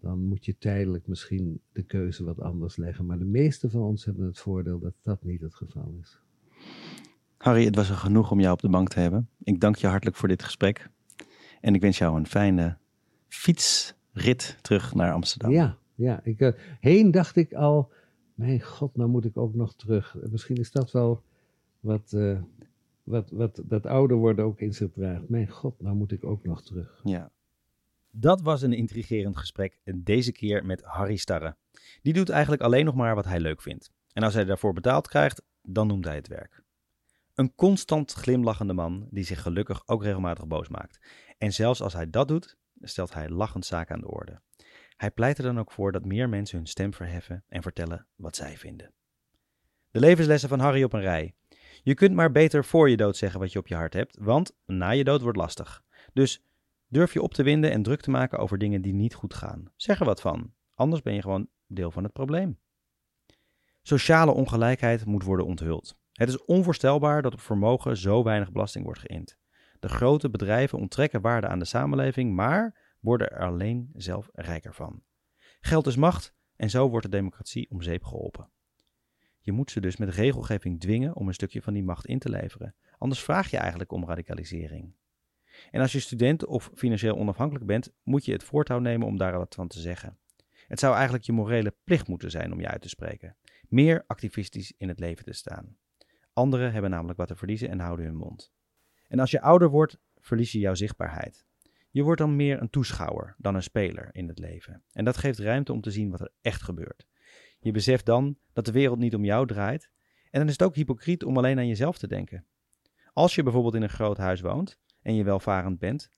dan 0.00 0.18
moet 0.18 0.44
je 0.44 0.58
tijdelijk 0.58 1.06
misschien 1.06 1.60
de 1.72 1.82
keuze 1.82 2.24
wat 2.24 2.40
anders 2.40 2.76
leggen. 2.76 3.06
Maar 3.06 3.18
de 3.18 3.24
meeste 3.24 3.70
van 3.70 3.82
ons 3.82 4.04
hebben 4.04 4.26
het 4.26 4.38
voordeel 4.38 4.78
dat 4.78 4.94
dat 5.02 5.24
niet 5.24 5.40
het 5.40 5.54
geval 5.54 5.94
is. 6.00 6.23
Harry, 7.44 7.64
het 7.64 7.76
was 7.76 7.90
er 7.90 7.96
genoeg 7.96 8.30
om 8.30 8.40
jou 8.40 8.52
op 8.52 8.60
de 8.60 8.68
bank 8.68 8.88
te 8.88 9.00
hebben. 9.00 9.28
Ik 9.42 9.60
dank 9.60 9.76
je 9.76 9.86
hartelijk 9.86 10.16
voor 10.16 10.28
dit 10.28 10.42
gesprek. 10.42 10.90
En 11.60 11.74
ik 11.74 11.80
wens 11.80 11.98
jou 11.98 12.16
een 12.16 12.26
fijne 12.26 12.76
fietsrit 13.28 14.58
terug 14.60 14.94
naar 14.94 15.12
Amsterdam. 15.12 15.50
Ja, 15.50 15.78
ja. 15.94 16.20
Ik, 16.22 16.40
uh, 16.40 16.52
heen 16.80 17.10
dacht 17.10 17.36
ik 17.36 17.52
al, 17.52 17.92
mijn 18.34 18.60
god, 18.60 18.96
nou 18.96 19.10
moet 19.10 19.24
ik 19.24 19.36
ook 19.36 19.54
nog 19.54 19.74
terug. 19.74 20.16
Misschien 20.30 20.56
is 20.56 20.70
dat 20.70 20.92
wel 20.92 21.22
wat, 21.80 22.12
uh, 22.14 22.38
wat, 23.02 23.30
wat 23.30 23.62
dat 23.64 23.86
ouder 23.86 24.16
worden 24.16 24.44
ook 24.44 24.60
in 24.60 24.74
zich 24.74 24.90
draagt. 24.92 25.28
Mijn 25.28 25.48
god, 25.48 25.80
nou 25.80 25.96
moet 25.96 26.12
ik 26.12 26.24
ook 26.24 26.44
nog 26.44 26.62
terug. 26.62 27.00
Ja. 27.02 27.30
Dat 28.10 28.40
was 28.40 28.62
een 28.62 28.72
intrigerend 28.72 29.36
gesprek, 29.36 29.78
deze 29.94 30.32
keer 30.32 30.66
met 30.66 30.82
Harry 30.82 31.16
Starre. 31.16 31.56
Die 32.02 32.12
doet 32.12 32.28
eigenlijk 32.28 32.62
alleen 32.62 32.84
nog 32.84 32.94
maar 32.94 33.14
wat 33.14 33.24
hij 33.24 33.40
leuk 33.40 33.62
vindt. 33.62 33.90
En 34.12 34.22
als 34.22 34.34
hij 34.34 34.44
daarvoor 34.44 34.72
betaald 34.72 35.08
krijgt, 35.08 35.42
dan 35.62 35.86
noemt 35.86 36.04
hij 36.04 36.16
het 36.16 36.28
werk. 36.28 36.63
Een 37.34 37.54
constant 37.54 38.12
glimlachende 38.12 38.72
man 38.72 39.08
die 39.10 39.24
zich 39.24 39.42
gelukkig 39.42 39.82
ook 39.86 40.02
regelmatig 40.02 40.46
boos 40.46 40.68
maakt. 40.68 40.98
En 41.38 41.52
zelfs 41.52 41.82
als 41.82 41.92
hij 41.92 42.10
dat 42.10 42.28
doet, 42.28 42.56
stelt 42.80 43.14
hij 43.14 43.28
lachend 43.28 43.66
zaken 43.66 43.94
aan 43.94 44.00
de 44.00 44.10
orde. 44.10 44.40
Hij 44.96 45.10
pleit 45.10 45.38
er 45.38 45.44
dan 45.44 45.58
ook 45.58 45.72
voor 45.72 45.92
dat 45.92 46.04
meer 46.04 46.28
mensen 46.28 46.56
hun 46.56 46.66
stem 46.66 46.94
verheffen 46.94 47.44
en 47.48 47.62
vertellen 47.62 48.06
wat 48.16 48.36
zij 48.36 48.56
vinden. 48.56 48.92
De 49.90 50.00
levenslessen 50.00 50.48
van 50.48 50.60
Harry 50.60 50.82
op 50.82 50.92
een 50.92 51.00
rij. 51.00 51.34
Je 51.82 51.94
kunt 51.94 52.14
maar 52.14 52.32
beter 52.32 52.64
voor 52.64 52.90
je 52.90 52.96
dood 52.96 53.16
zeggen 53.16 53.40
wat 53.40 53.52
je 53.52 53.58
op 53.58 53.66
je 53.66 53.74
hart 53.74 53.94
hebt, 53.94 54.18
want 54.20 54.52
na 54.66 54.90
je 54.90 55.04
dood 55.04 55.20
wordt 55.20 55.38
lastig. 55.38 55.82
Dus 56.12 56.44
durf 56.88 57.12
je 57.12 57.22
op 57.22 57.34
te 57.34 57.42
winden 57.42 57.70
en 57.70 57.82
druk 57.82 58.00
te 58.00 58.10
maken 58.10 58.38
over 58.38 58.58
dingen 58.58 58.82
die 58.82 58.94
niet 58.94 59.14
goed 59.14 59.34
gaan. 59.34 59.72
Zeg 59.76 60.00
er 60.00 60.06
wat 60.06 60.20
van, 60.20 60.52
anders 60.74 61.02
ben 61.02 61.14
je 61.14 61.22
gewoon 61.22 61.48
deel 61.66 61.90
van 61.90 62.04
het 62.04 62.12
probleem. 62.12 62.58
Sociale 63.82 64.32
ongelijkheid 64.32 65.04
moet 65.04 65.24
worden 65.24 65.46
onthuld. 65.46 66.02
Het 66.14 66.28
is 66.28 66.44
onvoorstelbaar 66.44 67.22
dat 67.22 67.32
op 67.32 67.40
vermogen 67.40 67.96
zo 67.96 68.22
weinig 68.22 68.52
belasting 68.52 68.84
wordt 68.84 69.00
geïnd. 69.00 69.38
De 69.78 69.88
grote 69.88 70.30
bedrijven 70.30 70.78
onttrekken 70.78 71.20
waarde 71.20 71.46
aan 71.46 71.58
de 71.58 71.64
samenleving, 71.64 72.34
maar 72.34 72.96
worden 73.00 73.30
er 73.30 73.46
alleen 73.46 73.90
zelf 73.94 74.28
rijker 74.32 74.74
van. 74.74 75.02
Geld 75.60 75.86
is 75.86 75.96
macht 75.96 76.34
en 76.56 76.70
zo 76.70 76.88
wordt 76.88 77.06
de 77.06 77.16
democratie 77.16 77.70
om 77.70 77.82
zeep 77.82 78.04
geholpen. 78.04 78.50
Je 79.40 79.52
moet 79.52 79.70
ze 79.70 79.80
dus 79.80 79.96
met 79.96 80.08
regelgeving 80.08 80.80
dwingen 80.80 81.16
om 81.16 81.28
een 81.28 81.34
stukje 81.34 81.62
van 81.62 81.72
die 81.72 81.82
macht 81.82 82.06
in 82.06 82.18
te 82.18 82.28
leveren. 82.28 82.74
Anders 82.98 83.22
vraag 83.22 83.50
je 83.50 83.56
eigenlijk 83.56 83.92
om 83.92 84.06
radicalisering. 84.06 84.94
En 85.70 85.80
als 85.80 85.92
je 85.92 86.00
student 86.00 86.46
of 86.46 86.70
financieel 86.74 87.16
onafhankelijk 87.16 87.66
bent, 87.66 87.92
moet 88.02 88.24
je 88.24 88.32
het 88.32 88.44
voortouw 88.44 88.78
nemen 88.78 89.06
om 89.06 89.16
daar 89.16 89.38
wat 89.38 89.54
van 89.54 89.68
te 89.68 89.80
zeggen. 89.80 90.18
Het 90.66 90.78
zou 90.78 90.94
eigenlijk 90.94 91.24
je 91.24 91.32
morele 91.32 91.74
plicht 91.84 92.08
moeten 92.08 92.30
zijn 92.30 92.52
om 92.52 92.60
je 92.60 92.68
uit 92.68 92.82
te 92.82 92.88
spreken. 92.88 93.36
Meer 93.68 94.04
activistisch 94.06 94.72
in 94.76 94.88
het 94.88 94.98
leven 94.98 95.24
te 95.24 95.32
staan. 95.32 95.76
Anderen 96.34 96.72
hebben 96.72 96.90
namelijk 96.90 97.18
wat 97.18 97.28
te 97.28 97.36
verliezen 97.36 97.68
en 97.68 97.80
houden 97.80 98.04
hun 98.04 98.16
mond. 98.16 98.52
En 99.08 99.18
als 99.18 99.30
je 99.30 99.40
ouder 99.40 99.68
wordt, 99.68 99.98
verlies 100.18 100.52
je 100.52 100.58
jouw 100.58 100.74
zichtbaarheid. 100.74 101.46
Je 101.90 102.02
wordt 102.02 102.20
dan 102.20 102.36
meer 102.36 102.60
een 102.60 102.70
toeschouwer 102.70 103.34
dan 103.38 103.54
een 103.54 103.62
speler 103.62 104.08
in 104.12 104.28
het 104.28 104.38
leven. 104.38 104.82
En 104.92 105.04
dat 105.04 105.16
geeft 105.16 105.38
ruimte 105.38 105.72
om 105.72 105.80
te 105.80 105.90
zien 105.90 106.10
wat 106.10 106.20
er 106.20 106.32
echt 106.40 106.62
gebeurt. 106.62 107.06
Je 107.58 107.70
beseft 107.70 108.06
dan 108.06 108.38
dat 108.52 108.64
de 108.64 108.72
wereld 108.72 108.98
niet 108.98 109.14
om 109.14 109.24
jou 109.24 109.46
draait. 109.46 109.90
En 110.30 110.38
dan 110.38 110.46
is 110.48 110.52
het 110.52 110.62
ook 110.62 110.74
hypocriet 110.74 111.24
om 111.24 111.36
alleen 111.36 111.58
aan 111.58 111.66
jezelf 111.66 111.98
te 111.98 112.06
denken. 112.06 112.46
Als 113.12 113.34
je 113.34 113.42
bijvoorbeeld 113.42 113.74
in 113.74 113.82
een 113.82 113.88
groot 113.88 114.16
huis 114.16 114.40
woont 114.40 114.78
en 115.02 115.14
je 115.14 115.24
welvarend 115.24 115.78
bent, 115.78 116.10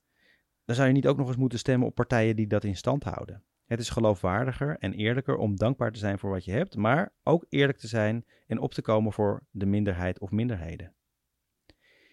dan 0.65 0.77
zou 0.77 0.89
je 0.89 0.95
niet 0.95 1.07
ook 1.07 1.17
nog 1.17 1.29
eens 1.29 1.37
moeten 1.37 1.59
stemmen 1.59 1.89
op 1.89 1.95
partijen 1.95 2.37
die 2.37 2.47
dat 2.47 2.65
in 2.65 2.77
stand 2.77 3.05
houden. 3.05 3.43
Het 3.67 3.81
is 3.81 3.91
geloofwaardiger 3.91 4.77
en 4.79 4.93
eerlijker 4.93 5.37
om 5.37 5.57
dankbaar 5.57 5.93
te 5.93 5.99
zijn 5.99 6.19
voor 6.19 6.31
wat 6.31 6.45
je 6.45 6.53
hebt, 6.53 6.77
maar 6.77 7.13
ook 7.23 7.47
eerlijk 7.49 7.79
te 7.79 7.87
zijn 7.87 8.25
en 8.47 8.59
op 8.59 8.75
te 8.75 8.83
komen 8.83 9.13
voor 9.13 9.47
de 9.51 9.67
minderheid 9.67 10.19
of 10.19 10.31
minderheden. 10.31 10.95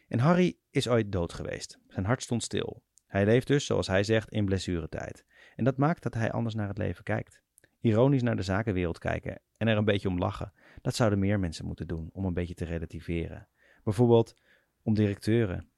En 0.07 0.19
Harry 0.19 0.57
is 0.69 0.87
ooit 0.87 1.11
dood 1.11 1.33
geweest. 1.33 1.79
Zijn 1.87 2.05
hart 2.05 2.21
stond 2.23 2.43
stil. 2.43 2.83
Hij 3.07 3.25
leeft 3.25 3.47
dus, 3.47 3.65
zoals 3.65 3.87
hij 3.87 4.03
zegt, 4.03 4.29
in 4.29 4.45
blessuretijd. 4.45 5.25
En 5.55 5.63
dat 5.63 5.77
maakt 5.77 6.03
dat 6.03 6.13
hij 6.13 6.31
anders 6.31 6.55
naar 6.55 6.67
het 6.67 6.77
leven 6.77 7.03
kijkt. 7.03 7.41
Ironisch 7.81 8.21
naar 8.21 8.35
de 8.35 8.41
zakenwereld 8.41 8.97
kijken 8.97 9.41
en 9.57 9.67
er 9.67 9.77
een 9.77 9.85
beetje 9.85 10.07
om 10.07 10.17
lachen. 10.17 10.53
Dat 10.81 10.95
zouden 10.95 11.19
meer 11.19 11.39
mensen 11.39 11.65
moeten 11.65 11.87
doen 11.87 12.09
om 12.13 12.25
een 12.25 12.33
beetje 12.33 12.53
te 12.53 12.65
relativeren. 12.65 13.47
Bijvoorbeeld 13.83 14.35
om 14.81 14.93
directeuren, 14.93 15.69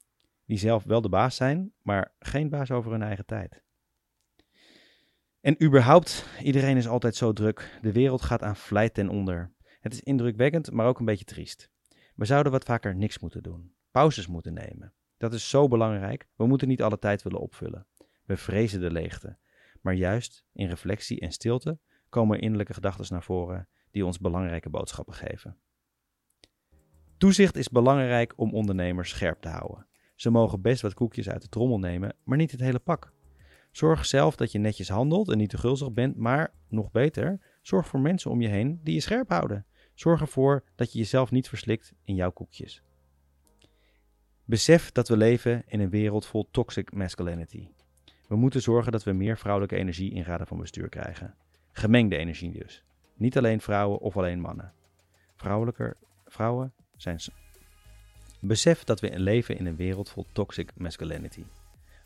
die 0.46 0.58
zelf 0.58 0.84
wel 0.84 1.02
de 1.02 1.10
baas 1.10 1.36
zijn, 1.36 1.74
maar 1.82 2.14
geen 2.20 2.50
baas 2.50 2.72
over 2.72 2.92
hun 2.92 3.02
eigen 3.02 3.26
tijd. 3.26 3.64
En 5.46 5.64
überhaupt, 5.64 6.26
iedereen 6.44 6.78
is 6.78 6.88
altijd 6.88 7.16
zo 7.16 7.34
druk. 7.34 7.80
De 7.82 7.92
wereld 7.92 8.22
gaat 8.22 8.44
aan 8.44 8.56
vlijt 8.56 8.94
ten 8.94 9.10
onder. 9.10 9.52
Het 9.80 9.94
is 9.94 10.02
indrukwekkend, 10.02 10.72
maar 10.72 10.88
ook 10.88 11.00
een 11.00 11.06
beetje 11.06 11.26
triest. 11.26 11.70
We 12.16 12.26
zouden 12.26 12.52
wat 12.52 12.64
vaker 12.64 12.96
niks 12.96 13.20
moeten 13.20 13.44
doen. 13.44 13.74
Pauzes 13.92 14.28
moeten 14.28 14.54
nemen. 14.54 14.94
Dat 15.18 15.34
is 15.34 15.50
zo 15.50 15.68
belangrijk. 15.68 16.28
We 16.36 16.48
moeten 16.48 16.68
niet 16.68 16.82
alle 16.82 17.00
tijd 17.00 17.24
willen 17.24 17.40
opvullen. 17.40 17.88
We 18.24 18.38
vrezen 18.38 18.80
de 18.80 18.92
leegte. 18.92 19.38
Maar 19.82 19.94
juist 19.94 20.46
in 20.54 20.68
reflectie 20.68 21.20
en 21.20 21.32
stilte 21.32 21.80
komen 22.10 22.40
innerlijke 22.40 22.74
gedachten 22.74 23.06
naar 23.10 23.24
voren 23.24 23.68
die 23.92 24.06
ons 24.06 24.20
belangrijke 24.20 24.70
boodschappen 24.70 25.14
geven. 25.14 25.58
Toezicht 27.18 27.56
is 27.56 27.70
belangrijk 27.70 28.34
om 28.36 28.54
ondernemers 28.54 29.10
scherp 29.10 29.42
te 29.42 29.50
houden. 29.50 29.88
Ze 30.16 30.30
mogen 30.30 30.62
best 30.62 30.82
wat 30.82 30.94
koekjes 30.94 31.30
uit 31.30 31.42
de 31.42 31.50
trommel 31.50 31.80
nemen, 31.80 32.16
maar 32.24 32.38
niet 32.38 32.52
het 32.52 32.60
hele 32.60 32.80
pak. 32.80 33.14
Zorg 33.76 34.06
zelf 34.06 34.36
dat 34.36 34.52
je 34.52 34.60
netjes 34.60 34.90
handelt 34.90 35.32
en 35.32 35.38
niet 35.38 35.50
te 35.50 35.58
gulzig 35.58 35.92
bent, 35.92 36.16
maar 36.16 36.54
nog 36.68 36.92
beter, 36.92 37.40
zorg 37.62 37.88
voor 37.88 38.00
mensen 38.00 38.32
om 38.32 38.42
je 38.42 38.48
heen 38.48 38.80
die 38.84 38.94
je 38.94 39.00
scherp 39.00 39.30
houden. 39.30 39.66
Zorg 39.94 40.22
ervoor 40.22 40.64
dat 40.76 40.92
je 40.92 40.98
jezelf 40.98 41.32
niet 41.32 41.50
verslikt 41.50 41.94
in 42.04 42.16
jouw 42.16 42.32
koekjes. 42.32 42.82
Besef 44.46 44.92
dat 44.92 45.08
we 45.08 45.18
leven 45.18 45.64
in 45.68 45.80
een 45.80 45.90
wereld 45.90 46.26
vol 46.26 46.48
toxic 46.52 46.94
masculinity. 46.94 47.68
We 48.28 48.36
moeten 48.36 48.62
zorgen 48.62 48.92
dat 48.92 49.04
we 49.04 49.12
meer 49.12 49.38
vrouwelijke 49.38 49.76
energie 49.76 50.12
in 50.12 50.24
raden 50.24 50.48
van 50.48 50.60
bestuur 50.60 50.90
krijgen. 50.90 51.36
Gemengde 51.72 52.18
energie 52.18 52.52
dus. 52.52 52.84
Niet 53.16 53.38
alleen 53.38 53.62
vrouwen 53.62 54.00
of 54.00 54.18
alleen 54.18 54.40
mannen. 54.40 54.74
Vrouwelijke 55.36 55.96
vrouwen 56.26 56.74
zijn. 56.96 57.20
Besef 58.40 58.84
dat 58.84 59.00
we 59.00 59.20
leven 59.20 59.58
in 59.58 59.66
een 59.66 59.76
wereld 59.76 60.10
vol 60.10 60.26
toxic 60.34 60.72
masculinity. 60.76 61.44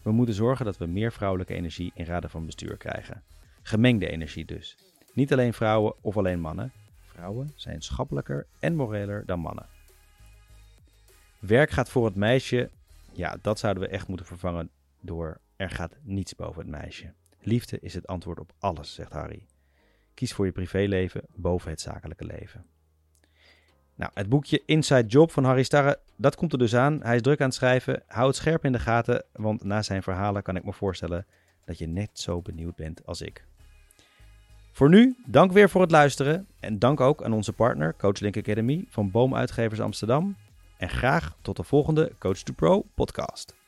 We 0.01 0.11
moeten 0.11 0.35
zorgen 0.35 0.65
dat 0.65 0.77
we 0.77 0.85
meer 0.85 1.11
vrouwelijke 1.11 1.53
energie 1.53 1.91
in 1.93 2.05
raden 2.05 2.29
van 2.29 2.45
bestuur 2.45 2.77
krijgen. 2.77 3.23
Gemengde 3.61 4.09
energie 4.09 4.45
dus. 4.45 4.77
Niet 5.13 5.31
alleen 5.31 5.53
vrouwen 5.53 5.93
of 6.01 6.17
alleen 6.17 6.39
mannen. 6.39 6.71
Vrouwen 7.01 7.51
zijn 7.55 7.81
schappelijker 7.81 8.47
en 8.59 8.75
moreler 8.75 9.25
dan 9.25 9.39
mannen. 9.39 9.65
Werk 11.39 11.69
gaat 11.69 11.89
voor 11.89 12.05
het 12.05 12.15
meisje. 12.15 12.69
Ja, 13.13 13.37
dat 13.41 13.59
zouden 13.59 13.83
we 13.83 13.89
echt 13.89 14.07
moeten 14.07 14.25
vervangen 14.25 14.69
door 15.01 15.39
er 15.55 15.69
gaat 15.69 15.95
niets 16.01 16.35
boven 16.35 16.61
het 16.61 16.69
meisje. 16.69 17.13
Liefde 17.41 17.79
is 17.79 17.93
het 17.93 18.07
antwoord 18.07 18.39
op 18.39 18.53
alles, 18.59 18.93
zegt 18.93 19.11
Harry. 19.11 19.45
Kies 20.13 20.33
voor 20.33 20.45
je 20.45 20.51
privéleven 20.51 21.21
boven 21.35 21.69
het 21.69 21.81
zakelijke 21.81 22.25
leven. 22.25 22.65
Nou, 23.99 24.11
het 24.13 24.29
boekje 24.29 24.61
Inside 24.65 25.07
Job 25.07 25.31
van 25.31 25.43
Harry 25.43 25.63
Starre, 25.63 25.99
dat 26.15 26.35
komt 26.35 26.51
er 26.51 26.57
dus 26.57 26.75
aan. 26.75 26.99
Hij 27.01 27.15
is 27.15 27.21
druk 27.21 27.39
aan 27.39 27.45
het 27.45 27.55
schrijven. 27.55 28.03
Hou 28.07 28.27
het 28.27 28.35
scherp 28.35 28.65
in 28.65 28.71
de 28.71 28.79
gaten, 28.79 29.23
want 29.31 29.63
na 29.63 29.81
zijn 29.81 30.03
verhalen 30.03 30.41
kan 30.43 30.55
ik 30.55 30.63
me 30.63 30.73
voorstellen 30.73 31.25
dat 31.65 31.77
je 31.77 31.87
net 31.87 32.09
zo 32.13 32.41
benieuwd 32.41 32.75
bent 32.75 33.05
als 33.05 33.21
ik. 33.21 33.45
Voor 34.71 34.89
nu, 34.89 35.15
dank 35.25 35.51
weer 35.51 35.69
voor 35.69 35.81
het 35.81 35.91
luisteren 35.91 36.47
en 36.59 36.79
dank 36.79 36.99
ook 36.99 37.23
aan 37.23 37.33
onze 37.33 37.53
partner 37.53 37.95
Coach 37.97 38.19
Link 38.19 38.37
Academy 38.37 38.85
van 38.89 39.11
Boomuitgevers 39.11 39.79
Amsterdam. 39.79 40.35
En 40.77 40.89
graag 40.89 41.35
tot 41.41 41.55
de 41.55 41.63
volgende 41.63 42.11
Coach 42.19 42.37
to 42.37 42.53
Pro 42.53 42.85
podcast. 42.95 43.58